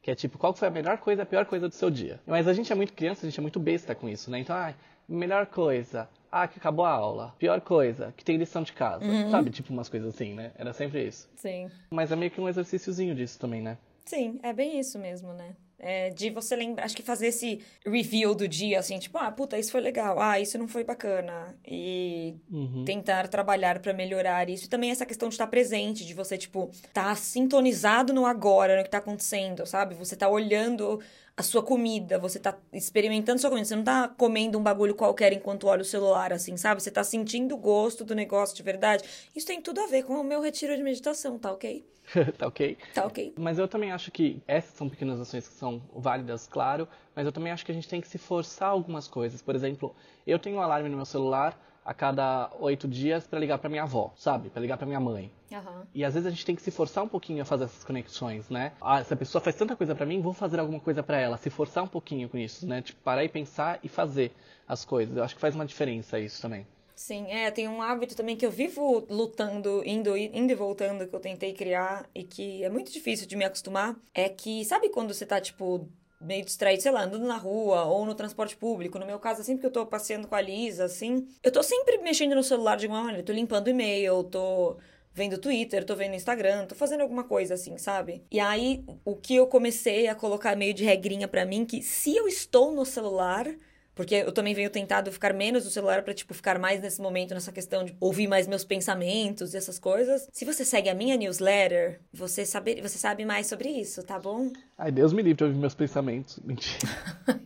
Que 0.02 0.10
é 0.10 0.14
tipo, 0.14 0.38
qual 0.38 0.54
foi 0.54 0.68
a 0.68 0.70
melhor 0.70 0.98
coisa, 0.98 1.22
a 1.22 1.26
pior 1.26 1.44
coisa 1.44 1.68
do 1.68 1.74
seu 1.74 1.90
dia. 1.90 2.20
Mas 2.26 2.48
a 2.48 2.54
gente 2.54 2.72
é 2.72 2.74
muito 2.74 2.92
criança, 2.92 3.26
a 3.26 3.28
gente 3.28 3.38
é 3.38 3.42
muito 3.42 3.60
besta 3.60 3.94
com 3.94 4.08
isso, 4.08 4.30
né? 4.30 4.38
Então, 4.38 4.56
ah, 4.56 4.72
melhor 5.08 5.46
coisa, 5.46 6.08
ah, 6.32 6.48
que 6.48 6.58
acabou 6.58 6.84
a 6.84 6.90
aula. 6.90 7.34
Pior 7.38 7.60
coisa, 7.60 8.14
que 8.16 8.24
tem 8.24 8.36
lição 8.36 8.62
de 8.62 8.72
casa. 8.72 9.04
Sabe? 9.30 9.50
Tipo 9.50 9.72
umas 9.72 9.88
coisas 9.88 10.14
assim, 10.14 10.34
né? 10.34 10.52
Era 10.56 10.72
sempre 10.72 11.06
isso. 11.06 11.28
Sim. 11.36 11.70
Mas 11.90 12.10
é 12.10 12.16
meio 12.16 12.30
que 12.30 12.40
um 12.40 12.48
exercíciozinho 12.48 13.14
disso 13.14 13.38
também, 13.38 13.60
né? 13.60 13.76
Sim, 14.10 14.40
é 14.42 14.52
bem 14.52 14.80
isso 14.80 14.98
mesmo, 14.98 15.32
né? 15.32 15.54
É 15.78 16.10
de 16.10 16.30
você 16.30 16.56
lembrar, 16.56 16.84
acho 16.84 16.96
que 16.96 17.02
fazer 17.02 17.28
esse 17.28 17.60
review 17.86 18.34
do 18.34 18.46
dia, 18.48 18.80
assim, 18.80 18.98
tipo, 18.98 19.16
ah, 19.16 19.30
puta, 19.30 19.56
isso 19.56 19.70
foi 19.70 19.80
legal, 19.80 20.20
ah, 20.20 20.38
isso 20.38 20.58
não 20.58 20.66
foi 20.66 20.82
bacana. 20.82 21.56
E 21.64 22.34
Uhum. 22.50 22.84
tentar 22.84 23.28
trabalhar 23.28 23.78
pra 23.78 23.92
melhorar 23.94 24.50
isso. 24.50 24.64
E 24.66 24.68
também 24.68 24.90
essa 24.90 25.06
questão 25.06 25.28
de 25.28 25.34
estar 25.36 25.46
presente, 25.46 26.04
de 26.04 26.12
você, 26.12 26.36
tipo, 26.36 26.70
tá 26.92 27.14
sintonizado 27.14 28.12
no 28.12 28.26
agora, 28.26 28.76
no 28.76 28.82
que 28.82 28.90
tá 28.90 28.98
acontecendo, 28.98 29.64
sabe? 29.64 29.94
Você 29.94 30.16
tá 30.16 30.28
olhando 30.28 31.00
a 31.36 31.42
sua 31.42 31.62
comida, 31.62 32.18
você 32.18 32.38
tá 32.38 32.56
experimentando 32.72 33.40
sua 33.40 33.50
comida, 33.50 33.66
você 33.66 33.76
não 33.76 33.84
tá 33.84 34.08
comendo 34.08 34.58
um 34.58 34.62
bagulho 34.62 34.94
qualquer 34.94 35.32
enquanto 35.32 35.66
olha 35.66 35.82
o 35.82 35.84
celular, 35.84 36.32
assim, 36.32 36.56
sabe? 36.56 36.82
Você 36.82 36.90
tá 36.90 37.02
sentindo 37.02 37.54
o 37.54 37.58
gosto 37.58 38.04
do 38.04 38.14
negócio 38.14 38.56
de 38.56 38.62
verdade. 38.62 39.04
Isso 39.34 39.46
tem 39.46 39.60
tudo 39.60 39.80
a 39.80 39.86
ver 39.86 40.04
com 40.04 40.14
o 40.14 40.24
meu 40.24 40.40
retiro 40.40 40.76
de 40.76 40.82
meditação, 40.82 41.38
tá 41.38 41.52
ok? 41.52 41.84
tá 42.36 42.46
ok? 42.46 42.76
Tá 42.92 43.06
ok. 43.06 43.34
Mas 43.38 43.58
eu 43.58 43.68
também 43.68 43.92
acho 43.92 44.10
que 44.10 44.42
essas 44.46 44.74
são 44.74 44.88
pequenas 44.88 45.20
ações 45.20 45.48
que 45.48 45.54
são 45.54 45.80
válidas, 45.94 46.46
claro, 46.46 46.88
mas 47.14 47.24
eu 47.24 47.32
também 47.32 47.52
acho 47.52 47.64
que 47.64 47.72
a 47.72 47.74
gente 47.74 47.88
tem 47.88 48.00
que 48.00 48.08
se 48.08 48.18
forçar 48.18 48.68
algumas 48.68 49.06
coisas. 49.06 49.40
Por 49.40 49.54
exemplo, 49.54 49.94
eu 50.26 50.38
tenho 50.38 50.56
um 50.56 50.60
alarme 50.60 50.88
no 50.88 50.96
meu 50.96 51.06
celular 51.06 51.58
a 51.90 51.94
cada 51.94 52.48
oito 52.60 52.86
dias 52.86 53.26
para 53.26 53.40
ligar 53.40 53.58
para 53.58 53.68
minha 53.68 53.82
avó, 53.82 54.12
sabe? 54.16 54.48
Para 54.48 54.62
ligar 54.62 54.76
para 54.76 54.86
minha 54.86 55.00
mãe. 55.00 55.28
Aham. 55.52 55.88
E 55.92 56.04
às 56.04 56.14
vezes 56.14 56.24
a 56.24 56.30
gente 56.30 56.46
tem 56.46 56.54
que 56.54 56.62
se 56.62 56.70
forçar 56.70 57.02
um 57.02 57.08
pouquinho 57.08 57.42
a 57.42 57.44
fazer 57.44 57.64
essas 57.64 57.82
conexões, 57.82 58.48
né? 58.48 58.70
Ah, 58.80 59.00
essa 59.00 59.16
pessoa 59.16 59.42
faz 59.42 59.56
tanta 59.56 59.74
coisa 59.74 59.92
pra 59.92 60.06
mim, 60.06 60.20
vou 60.20 60.32
fazer 60.32 60.60
alguma 60.60 60.78
coisa 60.78 61.02
pra 61.02 61.18
ela. 61.18 61.36
Se 61.36 61.50
forçar 61.50 61.82
um 61.82 61.88
pouquinho 61.88 62.28
com 62.28 62.38
isso, 62.38 62.64
né? 62.64 62.80
Tipo, 62.80 63.02
parar 63.02 63.24
e 63.24 63.28
pensar 63.28 63.80
e 63.82 63.88
fazer 63.88 64.30
as 64.68 64.84
coisas. 64.84 65.16
Eu 65.16 65.24
acho 65.24 65.34
que 65.34 65.40
faz 65.40 65.56
uma 65.56 65.66
diferença 65.66 66.16
isso 66.20 66.40
também. 66.40 66.64
Sim, 66.94 67.26
é, 67.28 67.50
tem 67.50 67.66
um 67.66 67.82
hábito 67.82 68.14
também 68.14 68.36
que 68.36 68.46
eu 68.46 68.52
vivo 68.52 69.04
lutando, 69.10 69.82
indo, 69.84 70.16
indo 70.16 70.52
e 70.52 70.54
voltando, 70.54 71.08
que 71.08 71.16
eu 71.16 71.18
tentei 71.18 71.52
criar 71.52 72.08
e 72.14 72.22
que 72.22 72.62
é 72.62 72.70
muito 72.70 72.92
difícil 72.92 73.26
de 73.26 73.34
me 73.34 73.44
acostumar. 73.44 73.96
É 74.14 74.28
que, 74.28 74.64
sabe 74.64 74.90
quando 74.90 75.12
você 75.12 75.26
tá, 75.26 75.40
tipo, 75.40 75.88
meio 76.20 76.44
distraído, 76.44 76.82
sei 76.82 76.92
lá, 76.92 77.04
andando 77.04 77.26
na 77.26 77.36
rua 77.36 77.84
ou 77.84 78.04
no 78.04 78.14
transporte 78.14 78.56
público? 78.56 78.98
No 78.98 79.06
meu 79.06 79.18
caso, 79.18 79.42
sempre 79.42 79.60
que 79.62 79.66
eu 79.66 79.72
tô 79.72 79.86
passeando 79.86 80.28
com 80.28 80.34
a 80.34 80.40
Lisa, 80.40 80.84
assim, 80.84 81.26
eu 81.42 81.50
tô 81.50 81.62
sempre 81.62 81.98
mexendo 81.98 82.34
no 82.34 82.42
celular 82.42 82.76
de 82.76 82.86
alguma 82.86 83.02
maneira. 83.04 83.24
Tô 83.24 83.32
limpando 83.32 83.68
e-mail, 83.68 84.24
tô 84.24 84.76
vendo 85.12 85.38
Twitter, 85.38 85.84
tô 85.84 85.96
vendo 85.96 86.14
Instagram, 86.14 86.66
tô 86.66 86.74
fazendo 86.74 87.00
alguma 87.00 87.24
coisa 87.24 87.54
assim, 87.54 87.76
sabe? 87.78 88.22
E 88.30 88.38
aí, 88.38 88.84
o 89.04 89.16
que 89.16 89.34
eu 89.34 89.46
comecei 89.46 90.06
a 90.06 90.14
colocar 90.14 90.56
meio 90.56 90.74
de 90.74 90.84
regrinha 90.84 91.26
pra 91.26 91.44
mim, 91.44 91.64
que 91.64 91.82
se 91.82 92.16
eu 92.16 92.28
estou 92.28 92.72
no 92.72 92.84
celular, 92.84 93.46
porque 93.94 94.14
eu 94.14 94.32
também 94.32 94.54
venho 94.54 94.70
tentado 94.70 95.10
ficar 95.12 95.32
menos 95.34 95.64
no 95.64 95.70
celular 95.70 96.02
pra, 96.02 96.14
tipo, 96.14 96.32
ficar 96.34 96.58
mais 96.58 96.80
nesse 96.80 97.00
momento, 97.00 97.34
nessa 97.34 97.52
questão 97.52 97.84
de 97.84 97.94
ouvir 98.00 98.26
mais 98.26 98.46
meus 98.46 98.64
pensamentos 98.64 99.54
e 99.54 99.56
essas 99.56 99.78
coisas. 99.78 100.28
Se 100.32 100.44
você 100.44 100.64
segue 100.64 100.88
a 100.88 100.94
minha 100.94 101.16
newsletter, 101.16 102.00
você 102.12 102.44
sabe, 102.46 102.80
você 102.80 102.98
sabe 102.98 103.24
mais 103.24 103.46
sobre 103.46 103.68
isso, 103.68 104.02
tá 104.02 104.18
bom? 104.18 104.50
Ai, 104.78 104.90
Deus 104.90 105.12
me 105.12 105.22
livre 105.22 105.38
de 105.38 105.44
ouvir 105.44 105.58
meus 105.58 105.74
pensamentos. 105.74 106.38
Mentira. 106.44 106.78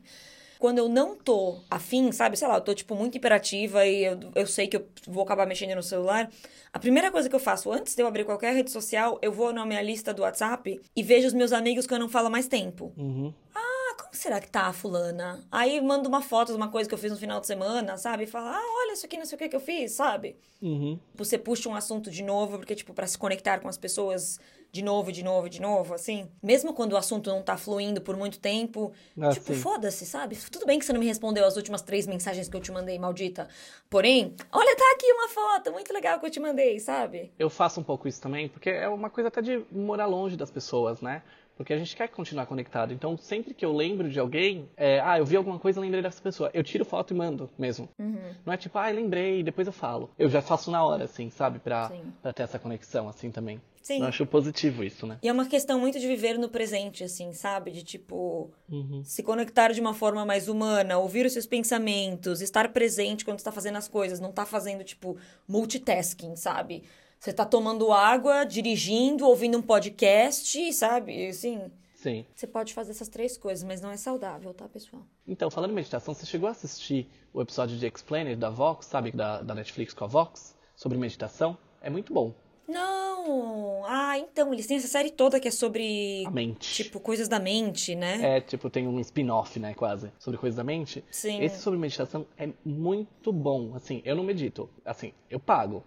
Quando 0.58 0.78
eu 0.78 0.88
não 0.88 1.14
tô 1.14 1.58
afim, 1.70 2.10
sabe? 2.10 2.38
Sei 2.38 2.48
lá, 2.48 2.54
eu 2.54 2.60
tô, 2.60 2.72
tipo, 2.72 2.94
muito 2.94 3.18
imperativa 3.18 3.84
e 3.84 4.04
eu, 4.04 4.18
eu 4.34 4.46
sei 4.46 4.66
que 4.66 4.76
eu 4.76 4.88
vou 5.06 5.22
acabar 5.22 5.46
mexendo 5.46 5.74
no 5.74 5.82
celular. 5.82 6.30
A 6.72 6.78
primeira 6.78 7.10
coisa 7.10 7.28
que 7.28 7.34
eu 7.34 7.40
faço 7.40 7.70
antes 7.70 7.94
de 7.94 8.02
eu 8.02 8.06
abrir 8.06 8.24
qualquer 8.24 8.54
rede 8.54 8.70
social, 8.70 9.18
eu 9.20 9.30
vou 9.30 9.52
na 9.52 9.66
minha 9.66 9.82
lista 9.82 10.14
do 10.14 10.22
WhatsApp 10.22 10.80
e 10.96 11.02
vejo 11.02 11.26
os 11.26 11.34
meus 11.34 11.52
amigos 11.52 11.86
que 11.86 11.92
eu 11.92 11.98
não 11.98 12.08
falo 12.08 12.30
mais 12.30 12.48
tempo. 12.48 12.92
Uhum. 12.96 13.32
Ah, 13.54 13.63
como 13.94 14.14
será 14.14 14.40
que 14.40 14.48
tá 14.48 14.62
a 14.66 14.72
fulana? 14.72 15.44
Aí 15.50 15.80
mando 15.80 16.08
uma 16.08 16.20
foto 16.20 16.52
de 16.52 16.56
uma 16.56 16.68
coisa 16.68 16.88
que 16.88 16.94
eu 16.94 16.98
fiz 16.98 17.10
no 17.10 17.18
final 17.18 17.40
de 17.40 17.46
semana, 17.46 17.96
sabe? 17.96 18.24
E 18.24 18.26
fala, 18.26 18.56
ah, 18.56 18.82
olha 18.82 18.92
isso 18.92 19.06
aqui, 19.06 19.16
não 19.16 19.24
sei 19.24 19.36
o 19.36 19.38
que 19.38 19.48
que 19.48 19.56
eu 19.56 19.60
fiz, 19.60 19.92
sabe? 19.92 20.36
Uhum. 20.60 20.98
Você 21.14 21.38
puxa 21.38 21.68
um 21.68 21.74
assunto 21.74 22.10
de 22.10 22.22
novo, 22.22 22.58
porque, 22.58 22.74
tipo, 22.74 22.94
pra 22.94 23.06
se 23.06 23.18
conectar 23.18 23.60
com 23.60 23.68
as 23.68 23.76
pessoas 23.76 24.38
de 24.74 24.82
novo, 24.82 25.12
de 25.12 25.22
novo, 25.22 25.48
de 25.48 25.62
novo, 25.62 25.94
assim. 25.94 26.28
Mesmo 26.42 26.74
quando 26.74 26.94
o 26.94 26.96
assunto 26.96 27.30
não 27.30 27.40
tá 27.40 27.56
fluindo 27.56 28.00
por 28.00 28.16
muito 28.16 28.40
tempo, 28.40 28.92
Ah, 29.20 29.28
tipo, 29.30 29.54
foda-se, 29.54 30.04
sabe? 30.04 30.36
Tudo 30.50 30.66
bem 30.66 30.80
que 30.80 30.84
você 30.84 30.92
não 30.92 30.98
me 30.98 31.06
respondeu 31.06 31.44
as 31.46 31.56
últimas 31.56 31.80
três 31.80 32.08
mensagens 32.08 32.48
que 32.48 32.56
eu 32.56 32.60
te 32.60 32.72
mandei, 32.72 32.98
maldita. 32.98 33.46
Porém, 33.88 34.34
olha, 34.50 34.76
tá 34.76 34.84
aqui 34.96 35.06
uma 35.12 35.28
foto 35.28 35.70
muito 35.70 35.92
legal 35.94 36.18
que 36.18 36.26
eu 36.26 36.30
te 36.30 36.40
mandei, 36.40 36.80
sabe? 36.80 37.32
Eu 37.38 37.48
faço 37.48 37.78
um 37.78 37.84
pouco 37.84 38.08
isso 38.08 38.20
também, 38.20 38.48
porque 38.48 38.68
é 38.68 38.88
uma 38.88 39.08
coisa 39.08 39.28
até 39.28 39.40
de 39.40 39.64
morar 39.70 40.06
longe 40.06 40.36
das 40.36 40.50
pessoas, 40.50 41.00
né? 41.00 41.22
Porque 41.56 41.72
a 41.72 41.78
gente 41.78 41.94
quer 41.94 42.08
continuar 42.08 42.46
conectado. 42.46 42.92
Então, 42.92 43.16
sempre 43.16 43.54
que 43.54 43.64
eu 43.64 43.72
lembro 43.72 44.10
de 44.10 44.18
alguém, 44.18 44.68
é, 44.76 44.98
ah, 44.98 45.20
eu 45.20 45.24
vi 45.24 45.36
alguma 45.36 45.56
coisa, 45.56 45.80
lembrei 45.80 46.02
dessa 46.02 46.20
pessoa. 46.20 46.50
Eu 46.52 46.64
tiro 46.64 46.84
foto 46.84 47.14
e 47.14 47.16
mando 47.16 47.48
mesmo. 47.56 47.88
Não 48.44 48.52
é 48.52 48.56
tipo, 48.56 48.76
ah, 48.76 48.88
lembrei, 48.88 49.40
depois 49.40 49.68
eu 49.68 49.72
falo. 49.72 50.10
Eu 50.18 50.28
já 50.28 50.42
faço 50.42 50.68
na 50.72 50.84
hora, 50.84 51.04
assim, 51.04 51.30
sabe? 51.30 51.60
Pra, 51.60 51.90
Sim. 51.90 52.12
pra 52.20 52.32
ter 52.32 52.42
essa 52.42 52.58
conexão, 52.58 53.08
assim, 53.08 53.30
também. 53.30 53.60
Sim. 53.84 54.00
Eu 54.00 54.06
acho 54.06 54.24
positivo 54.24 54.82
isso, 54.82 55.06
né? 55.06 55.18
E 55.22 55.28
é 55.28 55.32
uma 55.32 55.44
questão 55.44 55.78
muito 55.78 56.00
de 56.00 56.06
viver 56.08 56.38
no 56.38 56.48
presente, 56.48 57.04
assim, 57.04 57.34
sabe? 57.34 57.70
De 57.70 57.82
tipo, 57.82 58.50
Uhum. 58.66 59.04
se 59.04 59.22
conectar 59.22 59.72
de 59.72 59.80
uma 59.80 59.92
forma 59.92 60.24
mais 60.24 60.48
humana, 60.48 60.96
ouvir 60.96 61.26
os 61.26 61.34
seus 61.34 61.44
pensamentos, 61.44 62.40
estar 62.40 62.72
presente 62.72 63.26
quando 63.26 63.40
está 63.40 63.52
fazendo 63.52 63.76
as 63.76 63.86
coisas, 63.86 64.20
não 64.20 64.32
tá 64.32 64.46
fazendo, 64.46 64.82
tipo, 64.84 65.18
multitasking, 65.46 66.34
sabe? 66.34 66.82
Você 67.20 67.30
tá 67.30 67.44
tomando 67.44 67.92
água, 67.92 68.44
dirigindo, 68.44 69.26
ouvindo 69.26 69.58
um 69.58 69.62
podcast, 69.62 70.72
sabe? 70.72 71.26
Assim, 71.28 71.70
Sim. 71.94 72.24
você 72.34 72.46
pode 72.46 72.72
fazer 72.72 72.92
essas 72.92 73.08
três 73.08 73.36
coisas, 73.36 73.62
mas 73.64 73.82
não 73.82 73.90
é 73.90 73.98
saudável, 73.98 74.54
tá, 74.54 74.66
pessoal? 74.66 75.02
Então, 75.28 75.50
falando 75.50 75.72
em 75.72 75.74
meditação, 75.74 76.14
você 76.14 76.24
chegou 76.24 76.48
a 76.48 76.52
assistir 76.52 77.06
o 77.34 77.42
episódio 77.42 77.76
de 77.76 77.86
Explainer 77.86 78.34
da 78.34 78.48
Vox, 78.48 78.86
sabe? 78.86 79.12
Da, 79.12 79.42
da 79.42 79.54
Netflix 79.54 79.92
com 79.92 80.04
a 80.04 80.08
Vox, 80.08 80.56
sobre 80.74 80.96
meditação? 80.96 81.58
É 81.82 81.90
muito 81.90 82.14
bom. 82.14 82.32
Não! 83.24 83.82
Ah, 83.86 84.18
então, 84.18 84.52
eles 84.52 84.66
têm 84.66 84.76
essa 84.76 84.86
série 84.86 85.10
toda 85.10 85.40
que 85.40 85.48
é 85.48 85.50
sobre, 85.50 86.24
A 86.26 86.30
mente. 86.30 86.74
tipo, 86.74 87.00
coisas 87.00 87.28
da 87.28 87.38
mente, 87.40 87.94
né? 87.94 88.36
É, 88.36 88.40
tipo, 88.40 88.68
tem 88.68 88.86
um 88.86 89.00
spin-off, 89.00 89.58
né, 89.58 89.74
quase, 89.74 90.12
sobre 90.18 90.38
coisas 90.38 90.56
da 90.56 90.64
mente. 90.64 91.02
Sim. 91.10 91.42
Esse 91.42 91.60
sobre 91.60 91.78
meditação 91.78 92.26
é 92.36 92.48
muito 92.64 93.32
bom. 93.32 93.74
Assim, 93.74 94.02
eu 94.04 94.14
não 94.14 94.24
medito. 94.24 94.68
Assim, 94.84 95.12
eu 95.30 95.40
pago. 95.40 95.82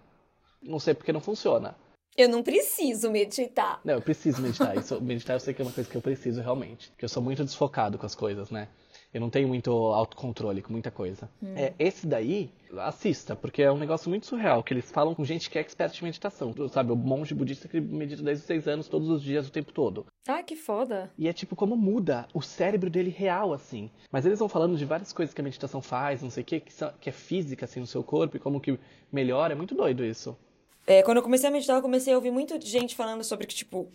Não 0.62 0.80
sei 0.80 0.93
porque 0.93 1.13
não 1.13 1.21
funciona. 1.21 1.76
Eu 2.17 2.28
não 2.28 2.41
preciso 2.41 3.12
meditar. 3.12 3.80
Não, 3.86 3.93
eu 3.93 4.02
preciso 4.02 4.41
meditar. 4.41 4.76
Isso, 4.76 5.00
meditar 5.00 5.36
eu 5.36 5.39
sei 5.39 5.54
que 5.54 5.62
é 5.62 5.65
uma 5.65 5.71
coisa 5.71 5.88
que 5.88 5.95
eu 5.95 6.02
preciso 6.02 6.41
realmente. 6.41 6.89
Porque 6.89 7.05
eu 7.05 7.09
sou 7.09 7.22
muito 7.22 7.43
desfocado 7.43 7.97
com 7.97 8.07
as 8.07 8.16
coisas, 8.16 8.49
né? 8.49 8.68
Eu 9.14 9.22
não 9.22 9.30
tenho 9.30 9.47
muito 9.47 9.72
autocontrole 9.72 10.62
com 10.62 10.72
muita 10.72 10.91
coisa. 10.91 11.30
É, 11.55 11.74
esse 11.80 12.05
daí, 12.05 12.51
assista, 12.80 13.36
porque 13.36 13.64
é 13.64 13.72
um 13.72 13.78
negócio 13.78 14.10
muito 14.10 14.26
surreal, 14.28 14.62
que 14.62 14.74
eles 14.74 14.91
falam 14.91 15.16
com 15.16 15.24
gente 15.24 15.49
que 15.49 15.58
é 15.58 15.62
expert 15.62 15.97
em 15.99 16.03
meditação. 16.05 16.53
Sabe, 16.70 16.91
o 16.91 16.95
monge 16.95 17.34
budista 17.34 17.68
que 17.68 17.80
medita 17.80 18.22
desde 18.22 18.41
os 18.41 18.47
seis 18.47 18.68
anos, 18.68 18.88
todos 18.88 19.10
os 19.10 19.24
dias, 19.24 19.47
o 19.47 19.51
tempo 19.51 19.72
todo. 19.72 20.05
Ah, 20.28 20.43
que 20.43 20.55
foda. 20.55 21.10
E 21.18 21.28
é 21.28 21.34
tipo 21.34 21.55
como 21.55 21.76
muda 21.78 22.28
o 22.34 22.41
cérebro 22.41 22.89
dele 22.89 23.10
real, 23.10 23.53
assim. 23.53 23.89
Mas 24.12 24.26
eles 24.26 24.39
vão 24.39 24.49
falando 24.49 24.76
de 24.78 24.84
várias 24.86 25.14
coisas 25.14 25.34
que 25.34 25.39
a 25.41 25.43
meditação 25.43 25.82
faz, 25.82 26.22
não 26.22 26.30
sei 26.30 26.43
o 26.43 26.45
que, 26.45 26.60
que, 26.60 26.74
são- 26.74 26.93
que 26.99 27.10
é 27.10 27.14
física, 27.14 27.64
assim, 27.66 27.80
no 27.80 27.88
seu 27.88 28.03
corpo 28.03 28.36
e 28.36 28.39
como 28.39 28.60
que 28.60 28.78
melhora. 29.12 29.53
É 29.53 29.55
muito 29.55 29.74
doido 29.74 30.03
isso. 30.03 30.38
É, 30.86 31.01
quando 31.01 31.18
eu 31.18 31.24
comecei 31.24 31.47
a 31.49 31.51
meditar, 31.51 31.78
eu 31.78 31.82
comecei 31.82 32.14
a 32.14 32.16
ouvir 32.18 32.32
muita 32.32 32.60
gente 32.60 32.95
falando 32.95 33.24
sobre 33.24 33.47
que, 33.47 33.55
tipo, 33.55 33.89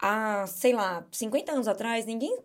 há, 0.00 0.46
sei 0.46 0.72
lá, 0.72 1.06
50 1.10 1.52
anos 1.52 1.68
atrás, 1.68 2.04
ninguém 2.06 2.38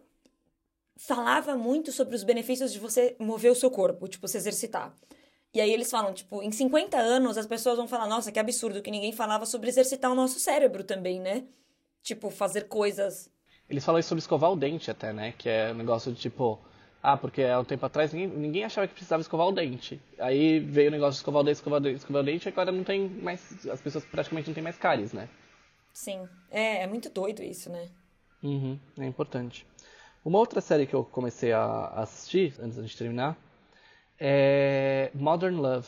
falava 0.97 1.55
muito 1.57 1.91
sobre 1.91 2.15
os 2.15 2.23
benefícios 2.23 2.71
de 2.71 2.79
você 2.79 3.15
mover 3.19 3.51
o 3.51 3.55
seu 3.55 3.69
corpo, 3.69 4.07
tipo, 4.07 4.27
se 4.27 4.37
exercitar. 4.37 4.93
E 5.53 5.61
aí 5.61 5.71
eles 5.71 5.91
falam, 5.91 6.13
tipo, 6.13 6.41
em 6.41 6.51
50 6.51 6.97
anos 6.97 7.37
as 7.37 7.45
pessoas 7.45 7.77
vão 7.77 7.87
falar, 7.87 8.07
nossa, 8.07 8.31
que 8.31 8.39
absurdo, 8.39 8.81
que 8.81 8.89
ninguém 8.89 9.11
falava 9.11 9.45
sobre 9.45 9.69
exercitar 9.69 10.11
o 10.11 10.15
nosso 10.15 10.39
cérebro 10.39 10.83
também, 10.83 11.19
né? 11.19 11.45
Tipo, 12.01 12.29
fazer 12.29 12.67
coisas. 12.67 13.29
Eles 13.69 13.85
falam 13.85 13.99
isso 13.99 14.09
sobre 14.09 14.19
escovar 14.19 14.51
o 14.51 14.55
dente 14.55 14.89
até, 14.89 15.13
né? 15.13 15.31
Que 15.37 15.49
é 15.49 15.71
um 15.71 15.75
negócio 15.75 16.11
de 16.11 16.19
tipo. 16.19 16.59
Ah, 17.01 17.17
porque 17.17 17.43
há 17.43 17.59
um 17.59 17.65
tempo 17.65 17.85
atrás 17.85 18.13
ninguém, 18.13 18.29
ninguém 18.29 18.63
achava 18.63 18.87
que 18.87 18.93
precisava 18.93 19.21
escovar 19.21 19.47
o 19.47 19.51
dente. 19.51 20.01
Aí 20.17 20.59
veio 20.59 20.87
o 20.87 20.91
negócio 20.91 21.13
de 21.13 21.17
escovar 21.17 21.41
o 21.41 21.43
dente, 21.43 21.55
escovar 21.57 21.79
o 21.79 21.83
dente, 21.83 21.97
escovar 21.97 22.21
o 22.21 22.25
dente, 22.25 22.47
e 22.47 22.49
agora 22.49 22.71
não 22.71 22.83
tem 22.83 23.09
mais. 23.09 23.67
As 23.67 23.81
pessoas 23.81 24.05
praticamente 24.05 24.47
não 24.47 24.53
têm 24.53 24.63
mais 24.63 24.77
cáries, 24.77 25.13
né? 25.13 25.29
Sim. 25.93 26.27
É, 26.49 26.83
é 26.83 26.87
muito 26.87 27.09
doido 27.09 27.43
isso, 27.43 27.69
né? 27.69 27.89
Uhum, 28.41 28.79
é 28.97 29.05
importante. 29.05 29.65
Uma 30.23 30.39
outra 30.39 30.61
série 30.61 30.85
que 30.85 30.93
eu 30.93 31.03
comecei 31.03 31.51
a 31.51 31.87
assistir, 31.95 32.53
antes 32.61 32.77
gente 32.77 32.97
terminar, 32.97 33.37
é 34.19 35.11
Modern 35.13 35.55
Love. 35.59 35.87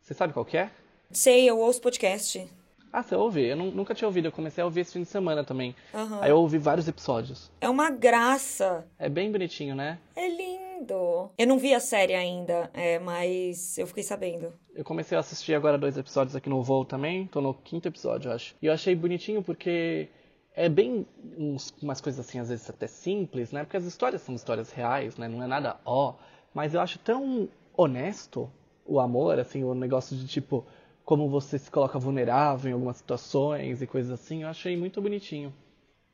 Você 0.00 0.14
sabe 0.14 0.32
qual 0.32 0.44
que 0.44 0.56
é? 0.56 0.70
Sei, 1.10 1.48
eu 1.50 1.58
ouço 1.58 1.80
podcast. 1.80 2.46
Ah, 2.92 3.02
você 3.02 3.14
ouve? 3.16 3.44
Eu 3.44 3.56
nu- 3.56 3.72
nunca 3.72 3.94
tinha 3.94 4.06
ouvido, 4.06 4.26
eu 4.26 4.32
comecei 4.32 4.62
a 4.62 4.64
ouvir 4.64 4.80
esse 4.80 4.92
fim 4.92 5.02
de 5.02 5.08
semana 5.08 5.42
também. 5.44 5.74
Aham. 5.92 6.20
Aí 6.22 6.30
eu 6.30 6.38
ouvi 6.38 6.58
vários 6.58 6.86
episódios. 6.86 7.50
É 7.60 7.68
uma 7.68 7.90
graça. 7.90 8.86
É 8.98 9.08
bem 9.08 9.30
bonitinho, 9.30 9.74
né? 9.74 9.98
É 10.14 10.28
lindo. 10.28 11.30
Eu 11.36 11.46
não 11.46 11.58
vi 11.58 11.74
a 11.74 11.80
série 11.80 12.14
ainda, 12.14 12.70
é, 12.72 12.98
mas 13.00 13.76
eu 13.78 13.86
fiquei 13.86 14.02
sabendo. 14.04 14.52
Eu 14.74 14.84
comecei 14.84 15.16
a 15.16 15.20
assistir 15.20 15.54
agora 15.54 15.76
dois 15.76 15.98
episódios 15.98 16.36
aqui 16.36 16.48
no 16.48 16.62
voo 16.62 16.84
também. 16.84 17.26
Tô 17.26 17.40
no 17.40 17.52
quinto 17.52 17.88
episódio, 17.88 18.28
eu 18.30 18.34
acho. 18.34 18.54
E 18.62 18.66
eu 18.66 18.72
achei 18.72 18.94
bonitinho 18.94 19.42
porque 19.42 20.08
é 20.56 20.68
bem 20.68 21.06
uns- 21.38 21.72
umas 21.82 22.00
coisas 22.00 22.26
assim, 22.26 22.38
às 22.40 22.48
vezes 22.48 22.68
até 22.68 22.86
simples, 22.86 23.52
né? 23.52 23.62
Porque 23.62 23.76
as 23.76 23.84
histórias 23.84 24.22
são 24.22 24.34
histórias 24.34 24.72
reais, 24.72 25.16
né? 25.16 25.28
Não 25.28 25.42
é 25.42 25.46
nada 25.46 25.78
ó. 25.84 26.14
Mas 26.54 26.74
eu 26.74 26.80
acho 26.80 26.98
tão 26.98 27.48
honesto 27.76 28.50
o 28.86 28.98
amor, 28.98 29.38
assim, 29.38 29.62
o 29.62 29.74
negócio 29.74 30.16
de 30.16 30.26
tipo, 30.26 30.64
como 31.04 31.28
você 31.28 31.58
se 31.58 31.70
coloca 31.70 31.98
vulnerável 31.98 32.70
em 32.70 32.74
algumas 32.74 32.96
situações 32.96 33.82
e 33.82 33.86
coisas 33.86 34.10
assim. 34.10 34.42
Eu 34.42 34.48
achei 34.48 34.76
muito 34.76 35.00
bonitinho. 35.02 35.52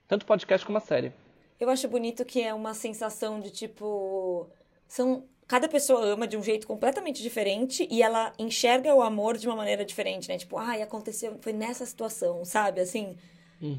Tanto 0.09 0.26
podcast 0.26 0.66
como 0.66 0.76
a 0.78 0.80
série. 0.80 1.12
Eu 1.61 1.70
acho 1.70 1.86
bonito 1.88 2.24
que 2.24 2.43
é 2.43 2.53
uma 2.53 2.74
sensação 2.74 3.38
de 3.40 3.51
tipo. 3.51 4.49
São. 4.88 5.24
Cada 5.47 5.68
pessoa 5.68 6.03
ama 6.05 6.26
de 6.26 6.36
um 6.36 6.43
jeito 6.43 6.66
completamente 6.66 7.22
diferente 7.22 7.86
e 7.90 8.03
ela 8.03 8.32
enxerga 8.38 8.95
o 8.95 9.03
amor 9.03 9.36
de 9.36 9.47
uma 9.47 9.57
maneira 9.57 9.84
diferente, 9.84 10.28
né? 10.28 10.38
Tipo, 10.38 10.57
ai, 10.57 10.80
aconteceu, 10.82 11.36
foi 11.40 11.53
nessa 11.53 11.84
situação, 11.84 12.45
sabe? 12.45 12.80
Assim, 12.80 13.16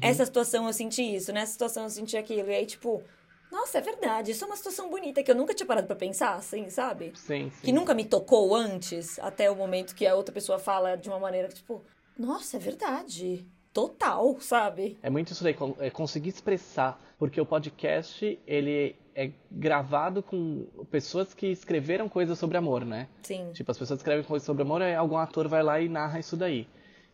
essa 0.00 0.24
situação 0.24 0.66
eu 0.66 0.72
senti 0.72 1.02
isso, 1.02 1.32
nessa 1.32 1.52
situação 1.52 1.84
eu 1.84 1.90
senti 1.90 2.16
aquilo. 2.16 2.50
E 2.50 2.54
aí, 2.54 2.66
tipo, 2.66 3.02
nossa, 3.50 3.78
é 3.78 3.80
verdade, 3.80 4.32
isso 4.32 4.44
é 4.44 4.46
uma 4.46 4.56
situação 4.56 4.90
bonita 4.90 5.22
que 5.22 5.30
eu 5.30 5.34
nunca 5.34 5.54
tinha 5.54 5.66
parado 5.66 5.86
pra 5.86 5.96
pensar, 5.96 6.34
assim, 6.34 6.68
sabe? 6.68 7.12
Sim, 7.14 7.50
sim. 7.50 7.66
Que 7.66 7.72
nunca 7.72 7.94
me 7.94 8.04
tocou 8.04 8.54
antes, 8.54 9.18
até 9.20 9.50
o 9.50 9.54
momento 9.54 9.94
que 9.94 10.06
a 10.06 10.14
outra 10.14 10.34
pessoa 10.34 10.58
fala 10.58 10.96
de 10.96 11.08
uma 11.08 11.20
maneira 11.20 11.48
que, 11.48 11.54
tipo, 11.54 11.82
nossa, 12.18 12.56
é 12.56 12.60
verdade. 12.60 13.46
Total, 13.72 14.36
sabe? 14.40 14.96
É 15.02 15.10
muito 15.10 15.32
isso 15.32 15.42
daí, 15.42 15.56
é 15.80 15.90
conseguir 15.90 16.28
expressar, 16.28 17.00
porque 17.18 17.40
o 17.40 17.46
podcast, 17.46 18.38
ele 18.46 18.96
é 19.14 19.30
gravado 19.50 20.22
com 20.22 20.66
pessoas 20.90 21.34
que 21.34 21.46
escreveram 21.46 22.08
coisas 22.08 22.38
sobre 22.38 22.56
amor, 22.56 22.84
né? 22.84 23.08
Sim. 23.22 23.50
Tipo, 23.52 23.70
as 23.70 23.78
pessoas 23.78 24.00
escrevem 24.00 24.24
coisas 24.24 24.46
sobre 24.46 24.62
amor, 24.62 24.82
aí 24.82 24.94
algum 24.94 25.16
ator 25.16 25.48
vai 25.48 25.62
lá 25.62 25.80
e 25.80 25.88
narra 25.88 26.18
isso 26.18 26.36
daí. 26.36 26.68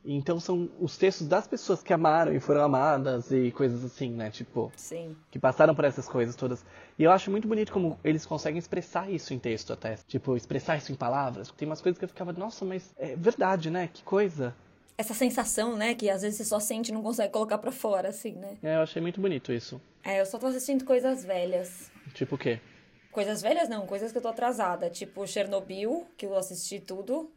Então 0.05 0.40
são 0.40 0.70
os 0.80 0.96
textos 0.96 1.26
das 1.28 1.46
pessoas 1.46 1.82
que 1.82 1.92
amaram 1.92 2.34
e 2.34 2.40
foram 2.40 2.62
amadas 2.62 3.30
e 3.30 3.51
coisas 3.51 3.84
assim, 3.84 4.11
né? 4.11 4.30
Tipo, 4.30 4.72
Sim. 4.74 5.14
que 5.30 5.38
passaram 5.38 5.74
por 5.74 5.84
essas 5.84 6.09
coisas 6.09 6.34
todas. 6.34 6.64
E 6.98 7.05
eu 7.05 7.12
acho 7.12 7.30
muito 7.30 7.46
bonito 7.46 7.70
como 7.70 7.98
eles 8.03 8.24
conseguem 8.24 8.59
expressar 8.59 9.11
isso 9.11 9.34
em 9.34 9.38
texto 9.38 9.72
até. 9.72 9.96
Tipo, 10.09 10.36
expressar 10.36 10.78
isso 10.78 10.90
em 10.90 10.94
palavras. 10.94 11.51
Tem 11.51 11.68
umas 11.68 11.82
coisas 11.82 11.98
que 11.98 12.05
eu 12.05 12.09
ficava, 12.09 12.32
nossa, 12.32 12.64
mas 12.64 12.94
é 12.96 13.14
verdade, 13.14 13.70
né? 13.70 13.90
Que 13.92 14.03
coisa. 14.03 14.55
Essa 14.96 15.14
sensação, 15.14 15.76
né, 15.76 15.94
que 15.94 16.11
às 16.11 16.20
vezes 16.20 16.38
você 16.38 16.44
só 16.44 16.61
sente 16.61 16.90
e 16.90 16.94
não 16.94 17.03
consegue 17.03 17.32
colocar 17.32 17.57
pra 17.57 17.72
fora, 17.72 18.09
assim, 18.11 18.32
né? 18.32 18.59
É, 18.62 18.76
eu 18.76 18.82
achei 18.82 19.01
muito 19.01 19.18
bonito 19.18 19.51
isso. 19.51 19.80
É, 20.05 20.20
eu 20.20 20.26
só 20.26 20.38
tô 20.38 20.46
assistindo 20.46 20.84
coisas 20.84 21.24
velhas. 21.24 21.90
Tipo 22.12 22.34
o 22.34 22.38
quê? 22.38 22.61
Coisas 23.11 23.42
velhas 23.42 23.68
não, 23.68 23.86
coisas 23.86 24.12
que 24.12 24.18
eu 24.18 24.22
tô 24.22 24.28
atrasada. 24.28 24.88
Tipo 24.88 25.26
Chernobyl, 25.26 26.07
que 26.16 26.26
eu 26.26 26.36
assisti 26.36 26.78
tudo. 26.78 27.30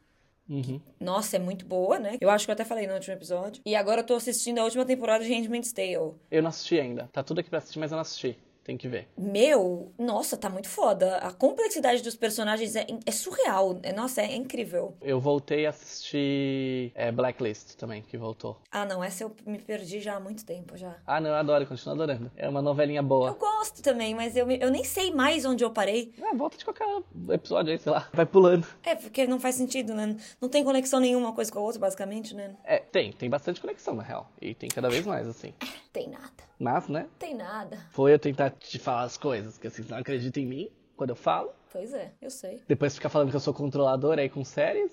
Uhum. 0.49 0.81
Nossa, 0.99 1.37
é 1.37 1.39
muito 1.39 1.65
boa, 1.65 1.97
né? 1.99 2.17
Eu 2.19 2.29
acho 2.29 2.45
que 2.45 2.51
eu 2.51 2.53
até 2.53 2.65
falei 2.65 2.85
no 2.87 2.93
último 2.93 3.13
episódio. 3.15 3.61
E 3.65 3.75
agora 3.75 4.01
eu 4.01 4.05
tô 4.05 4.15
assistindo 4.15 4.59
a 4.59 4.63
última 4.63 4.85
temporada 4.85 5.23
de 5.23 5.33
Handmaid's 5.33 5.71
Tale. 5.71 6.15
Eu 6.29 6.41
não 6.41 6.49
assisti 6.49 6.79
ainda. 6.79 7.09
Tá 7.11 7.23
tudo 7.23 7.39
aqui 7.39 7.49
pra 7.49 7.59
assistir, 7.59 7.79
mas 7.79 7.91
eu 7.91 7.95
não 7.95 8.01
assisti. 8.01 8.37
Tem 8.63 8.77
que 8.77 8.87
ver. 8.87 9.09
Meu, 9.17 9.91
nossa, 9.97 10.37
tá 10.37 10.49
muito 10.49 10.69
foda. 10.69 11.17
A 11.17 11.31
complexidade 11.33 12.01
dos 12.01 12.15
personagens 12.15 12.75
é, 12.75 12.87
é 13.05 13.11
surreal. 13.11 13.77
É, 13.83 13.91
nossa, 13.91 14.21
é, 14.21 14.35
incrível. 14.35 14.95
Eu 15.01 15.19
voltei 15.19 15.65
a 15.65 15.69
assistir 15.69 16.91
é, 16.95 17.11
Blacklist 17.11 17.75
também, 17.75 18.01
que 18.01 18.17
voltou. 18.17 18.57
Ah, 18.71 18.85
não, 18.85 19.03
essa 19.03 19.23
eu 19.23 19.35
me 19.45 19.59
perdi 19.59 19.99
já 19.99 20.15
há 20.15 20.19
muito 20.19 20.45
tempo 20.45 20.77
já. 20.77 20.95
Ah, 21.05 21.19
não, 21.19 21.31
eu 21.31 21.35
adoro, 21.35 21.63
eu 21.63 21.67
continuo 21.67 21.93
adorando. 21.95 22.31
É 22.37 22.47
uma 22.47 22.61
novelinha 22.61 22.99
Eu 23.01 23.03
boa. 23.03 23.31
gosto 23.33 23.81
também, 23.81 24.15
mas 24.15 24.35
eu, 24.37 24.49
eu 24.49 24.71
nem 24.71 24.83
sei 24.83 25.11
mais 25.13 25.45
onde 25.45 25.63
eu 25.63 25.69
parei. 25.71 26.13
Ah, 26.21 26.33
volta 26.35 26.57
de 26.57 26.63
qualquer 26.63 26.87
episódio 27.31 27.71
aí, 27.73 27.79
sei 27.79 27.91
lá. 27.91 28.07
Vai 28.13 28.25
pulando. 28.25 28.65
É, 28.83 28.95
porque 28.95 29.27
não 29.27 29.39
faz 29.39 29.55
sentido, 29.55 29.93
né? 29.93 30.15
Não 30.39 30.47
tem 30.47 30.63
conexão 30.63 30.99
nenhuma 30.99 31.27
uma 31.27 31.33
coisa 31.33 31.51
com 31.51 31.59
a 31.59 31.61
outra, 31.61 31.79
basicamente, 31.79 32.35
né? 32.35 32.55
É, 32.63 32.77
tem, 32.77 33.11
tem 33.11 33.29
bastante 33.29 33.59
conexão, 33.59 33.95
na 33.95 34.03
real. 34.03 34.29
E 34.41 34.53
tem 34.53 34.69
cada 34.69 34.89
vez 34.89 35.05
mais, 35.05 35.27
assim. 35.27 35.53
Tem 35.91 36.09
nada. 36.09 36.31
Mas, 36.59 36.87
né? 36.87 37.07
Tem 37.19 37.33
nada. 37.33 37.77
Foi 37.91 38.13
eu 38.13 38.19
tentar 38.19 38.49
te 38.59 38.79
falar 38.79 39.03
as 39.03 39.17
coisas, 39.17 39.57
que 39.57 39.67
assim, 39.67 39.83
não 39.89 39.97
acredita 39.97 40.39
em 40.39 40.45
mim 40.45 40.69
quando 40.95 41.11
eu 41.11 41.15
falo. 41.15 41.51
Pois 41.71 41.91
é, 41.91 42.11
eu 42.21 42.29
sei. 42.29 42.61
Depois 42.67 42.93
ficar 42.93 43.09
falando 43.09 43.31
que 43.31 43.35
eu 43.35 43.39
sou 43.39 43.51
controlador 43.51 44.19
aí 44.19 44.29
com 44.29 44.45
séries. 44.45 44.91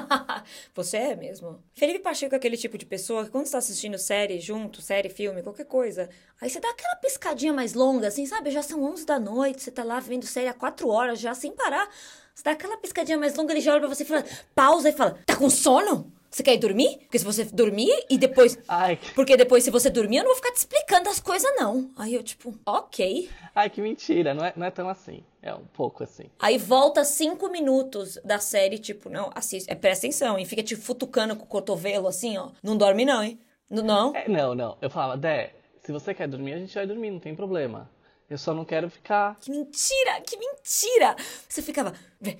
Você 0.74 0.96
é 0.96 1.14
mesmo. 1.14 1.62
Felipe 1.74 1.98
Pacheco 1.98 2.34
é 2.34 2.38
aquele 2.38 2.56
tipo 2.56 2.78
de 2.78 2.86
pessoa 2.86 3.24
que 3.24 3.30
quando 3.30 3.44
está 3.44 3.58
assistindo 3.58 3.98
série 3.98 4.40
junto, 4.40 4.80
série, 4.80 5.10
filme, 5.10 5.42
qualquer 5.42 5.66
coisa, 5.66 6.08
aí 6.40 6.48
você 6.48 6.58
dá 6.58 6.70
aquela 6.70 6.96
piscadinha 6.96 7.52
mais 7.52 7.74
longa, 7.74 8.08
assim, 8.08 8.24
sabe? 8.24 8.50
Já 8.50 8.62
são 8.62 8.82
11 8.82 9.04
da 9.04 9.20
noite, 9.20 9.62
você 9.62 9.70
tá 9.70 9.84
lá 9.84 10.00
vendo 10.00 10.24
série 10.24 10.48
há 10.48 10.54
4 10.54 10.88
horas 10.88 11.20
já, 11.20 11.34
sem 11.34 11.52
parar. 11.52 11.88
Você 12.34 12.42
dá 12.42 12.52
aquela 12.52 12.78
piscadinha 12.78 13.18
mais 13.18 13.36
longa, 13.36 13.52
ele 13.52 13.60
já 13.60 13.72
olha 13.72 13.80
pra 13.80 13.94
você 13.94 14.02
e 14.02 14.06
fala, 14.06 14.24
pausa 14.54 14.88
e 14.88 14.92
fala, 14.92 15.18
tá 15.26 15.36
com 15.36 15.50
sono? 15.50 16.10
Você 16.34 16.42
quer 16.42 16.54
ir 16.54 16.58
dormir? 16.58 16.98
Porque 16.98 17.16
se 17.16 17.24
você 17.24 17.44
dormir 17.44 17.92
e 18.10 18.18
depois... 18.18 18.58
Ai, 18.66 18.96
que, 18.96 19.14
Porque 19.14 19.36
depois, 19.36 19.62
se 19.62 19.70
você 19.70 19.88
dormir, 19.88 20.16
eu 20.16 20.24
não 20.24 20.30
vou 20.30 20.36
ficar 20.36 20.50
te 20.50 20.56
explicando 20.56 21.08
as 21.08 21.20
coisas, 21.20 21.48
não. 21.56 21.92
Aí 21.96 22.12
eu, 22.12 22.24
tipo, 22.24 22.52
ok. 22.66 23.30
ai, 23.54 23.70
que 23.70 23.80
mentira. 23.80 24.34
Não 24.34 24.44
é, 24.44 24.52
não 24.56 24.66
é 24.66 24.70
tão 24.72 24.88
assim. 24.88 25.22
É 25.40 25.54
um 25.54 25.64
pouco 25.72 26.02
assim. 26.02 26.24
Aí 26.40 26.58
volta 26.58 27.04
cinco 27.04 27.48
minutos 27.50 28.18
da 28.24 28.40
série, 28.40 28.78
tipo, 28.80 29.08
não, 29.08 29.30
assiste, 29.32 29.70
é, 29.70 29.76
presta 29.76 30.06
atenção, 30.08 30.36
e 30.36 30.44
fica 30.44 30.62
te 30.62 30.74
futucando 30.74 31.36
com 31.36 31.44
o 31.44 31.46
cotovelo, 31.46 32.08
assim, 32.08 32.36
ó. 32.36 32.48
Não 32.62 32.76
dorme 32.76 33.04
não, 33.04 33.22
hein? 33.22 33.38
N- 33.70 33.82
Não. 33.82 34.12
É, 34.16 34.28
não, 34.28 34.56
não. 34.56 34.76
Eu 34.82 34.90
falava, 34.90 35.16
Dé, 35.16 35.52
se 35.84 35.92
você 35.92 36.12
quer 36.12 36.26
dormir, 36.26 36.54
a 36.54 36.58
gente 36.58 36.74
vai 36.74 36.84
dormir, 36.86 37.12
não 37.12 37.20
tem 37.20 37.36
problema. 37.36 37.88
Eu 38.28 38.38
só 38.38 38.54
não 38.54 38.64
quero 38.64 38.88
ficar. 38.88 39.36
Que 39.40 39.50
mentira, 39.50 40.20
que 40.26 40.36
mentira! 40.38 41.14
Você 41.48 41.60
ficava, 41.60 41.92
"Né, 42.20 42.38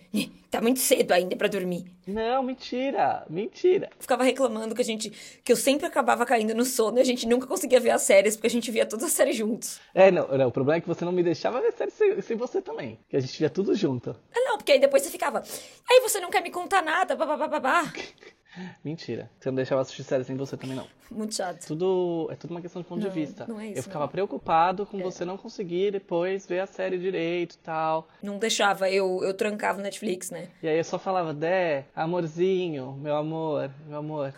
tá 0.50 0.60
muito 0.60 0.80
cedo 0.80 1.12
ainda 1.12 1.36
pra 1.36 1.46
dormir. 1.46 1.84
Não, 2.06 2.42
mentira, 2.42 3.26
mentira. 3.28 3.90
Ficava 4.00 4.24
reclamando 4.24 4.74
que 4.74 4.80
a 4.80 4.84
gente, 4.84 5.10
que 5.44 5.52
eu 5.52 5.56
sempre 5.56 5.86
acabava 5.86 6.24
caindo 6.24 6.54
no 6.54 6.64
sono 6.64 6.98
e 6.98 7.00
a 7.00 7.04
gente 7.04 7.26
nunca 7.28 7.46
conseguia 7.46 7.80
ver 7.80 7.90
as 7.90 8.02
séries, 8.02 8.34
porque 8.34 8.46
a 8.46 8.50
gente 8.50 8.70
via 8.70 8.86
todas 8.86 9.04
as 9.04 9.12
séries 9.12 9.36
juntos. 9.36 9.78
É, 9.94 10.10
não, 10.10 10.26
não, 10.28 10.48
o 10.48 10.52
problema 10.52 10.78
é 10.78 10.80
que 10.80 10.88
você 10.88 11.04
não 11.04 11.12
me 11.12 11.22
deixava 11.22 11.60
ver 11.60 11.72
série 11.72 11.90
sem, 11.90 12.20
sem 12.22 12.36
você 12.36 12.62
também. 12.62 12.98
Que 13.08 13.16
a 13.16 13.20
gente 13.20 13.38
via 13.38 13.50
tudo 13.50 13.74
junto. 13.74 14.16
Ah, 14.34 14.40
não, 14.40 14.56
porque 14.56 14.72
aí 14.72 14.80
depois 14.80 15.02
você 15.02 15.10
ficava, 15.10 15.42
aí 15.90 16.00
você 16.00 16.18
não 16.18 16.30
quer 16.30 16.42
me 16.42 16.50
contar 16.50 16.82
nada, 16.82 17.14
babá. 17.14 17.92
Mentira. 18.84 19.30
Você 19.38 19.50
não 19.50 19.56
deixava 19.56 19.82
assistir 19.82 20.02
série 20.04 20.24
sem 20.24 20.36
você 20.36 20.56
também, 20.56 20.76
não. 20.76 20.86
Muito 21.10 21.34
chato. 21.34 21.66
Tudo. 21.66 22.28
É 22.30 22.36
tudo 22.36 22.52
uma 22.52 22.60
questão 22.60 22.80
de 22.82 22.88
ponto 22.88 23.00
Não, 23.02 23.08
de 23.08 23.14
vista. 23.14 23.46
não 23.46 23.60
é 23.60 23.68
isso, 23.68 23.78
Eu 23.78 23.82
ficava 23.82 24.04
não. 24.04 24.08
preocupado 24.12 24.86
com 24.86 24.98
você 24.98 25.24
não 25.24 25.36
conseguir 25.36 25.90
depois 25.92 26.46
ver 26.46 26.60
a 26.60 26.66
série 26.66 26.98
direito 26.98 27.54
e 27.54 27.58
tal. 27.58 28.08
Não 28.22 28.38
deixava, 28.38 28.88
eu, 28.90 29.22
eu 29.22 29.34
trancava 29.34 29.78
o 29.78 29.82
Netflix, 29.82 30.30
né? 30.30 30.48
E 30.62 30.68
aí 30.68 30.78
eu 30.78 30.84
só 30.84 30.98
falava, 30.98 31.34
Dé, 31.34 31.86
amorzinho, 31.94 32.92
meu 33.00 33.16
amor, 33.16 33.70
meu 33.86 33.98
amor. 33.98 34.32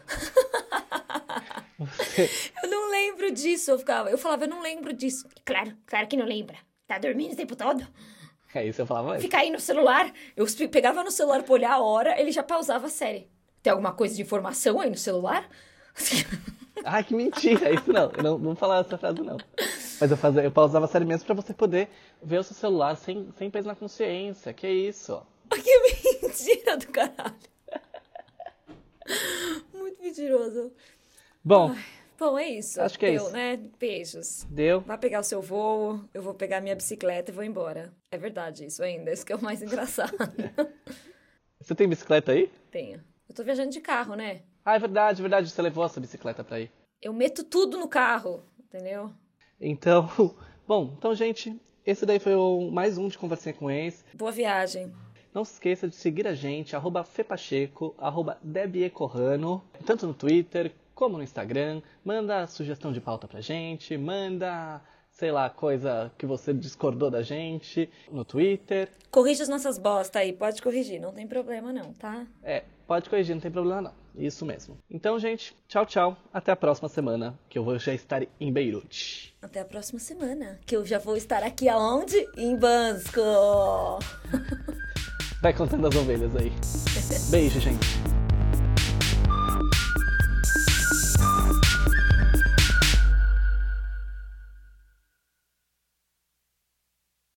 Você. 1.78 2.28
Eu 2.62 2.70
não 2.70 2.90
lembro 2.90 3.30
disso, 3.30 3.70
eu 3.70 3.78
ficava, 3.78 4.10
eu 4.10 4.16
falava, 4.16 4.44
eu 4.44 4.48
não 4.48 4.62
lembro 4.62 4.92
disso. 4.94 5.28
Claro, 5.44 5.76
claro 5.84 6.06
que 6.08 6.16
não 6.16 6.24
lembra. 6.24 6.56
Tá 6.86 6.98
dormindo 6.98 7.32
o 7.34 7.36
tempo 7.36 7.54
todo? 7.54 7.86
É 8.54 8.64
isso 8.66 8.80
eu 8.80 8.86
falava. 8.86 9.18
Ficar 9.20 9.40
aí 9.40 9.50
no 9.50 9.60
celular. 9.60 10.10
Eu 10.34 10.46
pegava 10.70 11.04
no 11.04 11.10
celular 11.10 11.42
pra 11.42 11.52
olhar 11.52 11.72
a 11.72 11.82
hora, 11.82 12.18
ele 12.18 12.32
já 12.32 12.42
pausava 12.42 12.86
a 12.86 12.90
série. 12.90 13.28
Tem 13.66 13.72
alguma 13.72 13.90
coisa 13.92 14.14
de 14.14 14.22
informação 14.22 14.80
aí 14.80 14.88
no 14.88 14.96
celular? 14.96 15.50
Ai, 16.86 17.02
que 17.02 17.12
mentira, 17.16 17.68
isso 17.74 17.92
não. 17.92 18.12
Eu 18.16 18.22
não, 18.22 18.38
não 18.38 18.54
falava 18.54 18.86
essa 18.86 18.96
frase, 18.96 19.20
não. 19.22 19.38
Mas 20.00 20.08
eu, 20.08 20.16
fazia, 20.16 20.44
eu 20.44 20.52
pausava 20.52 20.84
a 20.84 20.88
série 20.88 21.04
mesmo 21.04 21.26
pra 21.26 21.34
você 21.34 21.52
poder 21.52 21.88
ver 22.22 22.38
o 22.38 22.44
seu 22.44 22.54
celular 22.54 22.94
sem, 22.94 23.28
sem 23.36 23.50
peso 23.50 23.66
na 23.66 23.74
consciência. 23.74 24.52
Que 24.52 24.68
isso? 24.68 25.20
Que 25.50 26.22
mentira 26.22 26.76
do 26.76 26.86
caralho. 26.92 27.34
Muito 29.74 30.00
mentiroso. 30.00 30.70
Bom, 31.42 31.72
Ai, 31.72 31.84
bom, 32.16 32.38
é 32.38 32.48
isso. 32.48 32.80
Acho 32.80 32.96
que 32.96 33.06
é 33.06 33.10
Deu, 33.10 33.24
isso. 33.24 33.32
né? 33.32 33.58
Beijos. 33.80 34.46
deu. 34.48 34.80
Vai 34.82 34.96
pegar 34.96 35.18
o 35.18 35.24
seu 35.24 35.42
voo, 35.42 36.04
eu 36.14 36.22
vou 36.22 36.34
pegar 36.34 36.60
minha 36.60 36.76
bicicleta 36.76 37.32
e 37.32 37.34
vou 37.34 37.42
embora. 37.42 37.92
É 38.12 38.16
verdade 38.16 38.64
isso 38.64 38.80
ainda, 38.84 39.12
isso 39.12 39.26
que 39.26 39.32
é 39.32 39.36
o 39.36 39.42
mais 39.42 39.60
engraçado. 39.60 40.16
Você 41.60 41.74
tem 41.74 41.88
bicicleta 41.88 42.30
aí? 42.30 42.48
Tenho. 42.70 43.02
Tô 43.36 43.44
viajando 43.44 43.70
de 43.70 43.82
carro, 43.82 44.14
né? 44.14 44.40
Ah, 44.64 44.76
é 44.76 44.78
verdade, 44.78 45.20
verdade. 45.20 45.50
Você 45.50 45.60
levou 45.60 45.84
a 45.84 45.90
sua 45.90 46.00
bicicleta 46.00 46.42
pra 46.42 46.58
ir. 46.58 46.72
Eu 47.02 47.12
meto 47.12 47.44
tudo 47.44 47.76
no 47.76 47.86
carro, 47.86 48.42
entendeu? 48.58 49.12
Então, 49.60 50.08
bom, 50.66 50.94
então, 50.96 51.14
gente, 51.14 51.54
esse 51.84 52.06
daí 52.06 52.18
foi 52.18 52.34
o 52.34 52.70
mais 52.70 52.96
um 52.96 53.08
de 53.08 53.18
Conversinha 53.18 53.52
com 53.52 53.70
Ex. 53.70 54.02
Boa 54.14 54.32
viagem. 54.32 54.90
Não 55.34 55.44
se 55.44 55.52
esqueça 55.52 55.86
de 55.86 55.94
seguir 55.94 56.26
a 56.26 56.32
gente, 56.32 56.74
arroba 56.74 57.04
Fepacheco, 57.04 57.94
arroba 57.98 58.38
Debiecorrano, 58.42 59.62
tanto 59.84 60.06
no 60.06 60.14
Twitter 60.14 60.72
como 60.94 61.18
no 61.18 61.22
Instagram. 61.22 61.82
Manda 62.02 62.46
sugestão 62.46 62.90
de 62.90 63.02
pauta 63.02 63.28
pra 63.28 63.42
gente, 63.42 63.98
manda, 63.98 64.80
sei 65.16 65.32
lá, 65.32 65.48
coisa 65.48 66.12
que 66.18 66.26
você 66.26 66.52
discordou 66.52 67.10
da 67.10 67.22
gente 67.22 67.90
no 68.10 68.24
Twitter. 68.24 68.90
Corrige 69.10 69.42
as 69.42 69.48
nossas 69.48 69.78
bosta 69.78 70.18
aí, 70.18 70.32
pode 70.32 70.60
corrigir, 70.60 71.00
não 71.00 71.12
tem 71.12 71.26
problema 71.26 71.72
não, 71.72 71.92
tá? 71.94 72.26
É, 72.42 72.64
pode 72.86 73.08
corrigir, 73.08 73.34
não 73.34 73.40
tem 73.40 73.50
problema 73.50 73.80
não. 73.80 73.92
Isso 74.14 74.46
mesmo. 74.46 74.78
Então, 74.90 75.18
gente, 75.18 75.54
tchau, 75.68 75.84
tchau. 75.84 76.16
Até 76.32 76.52
a 76.52 76.56
próxima 76.56 76.88
semana, 76.88 77.38
que 77.48 77.58
eu 77.58 77.64
vou 77.64 77.78
já 77.78 77.92
estar 77.92 78.22
em 78.40 78.52
Beirute. 78.52 79.34
Até 79.42 79.60
a 79.60 79.64
próxima 79.64 79.98
semana, 79.98 80.58
que 80.64 80.74
eu 80.74 80.86
já 80.86 80.98
vou 80.98 81.16
estar 81.16 81.42
aqui 81.42 81.68
aonde? 81.68 82.16
Em 82.36 82.56
Bansko! 82.56 83.20
Vai 85.42 85.52
contando 85.52 85.86
as 85.86 85.94
ovelhas 85.94 86.34
aí. 86.34 86.50
Beijo, 87.30 87.60
gente. 87.60 88.25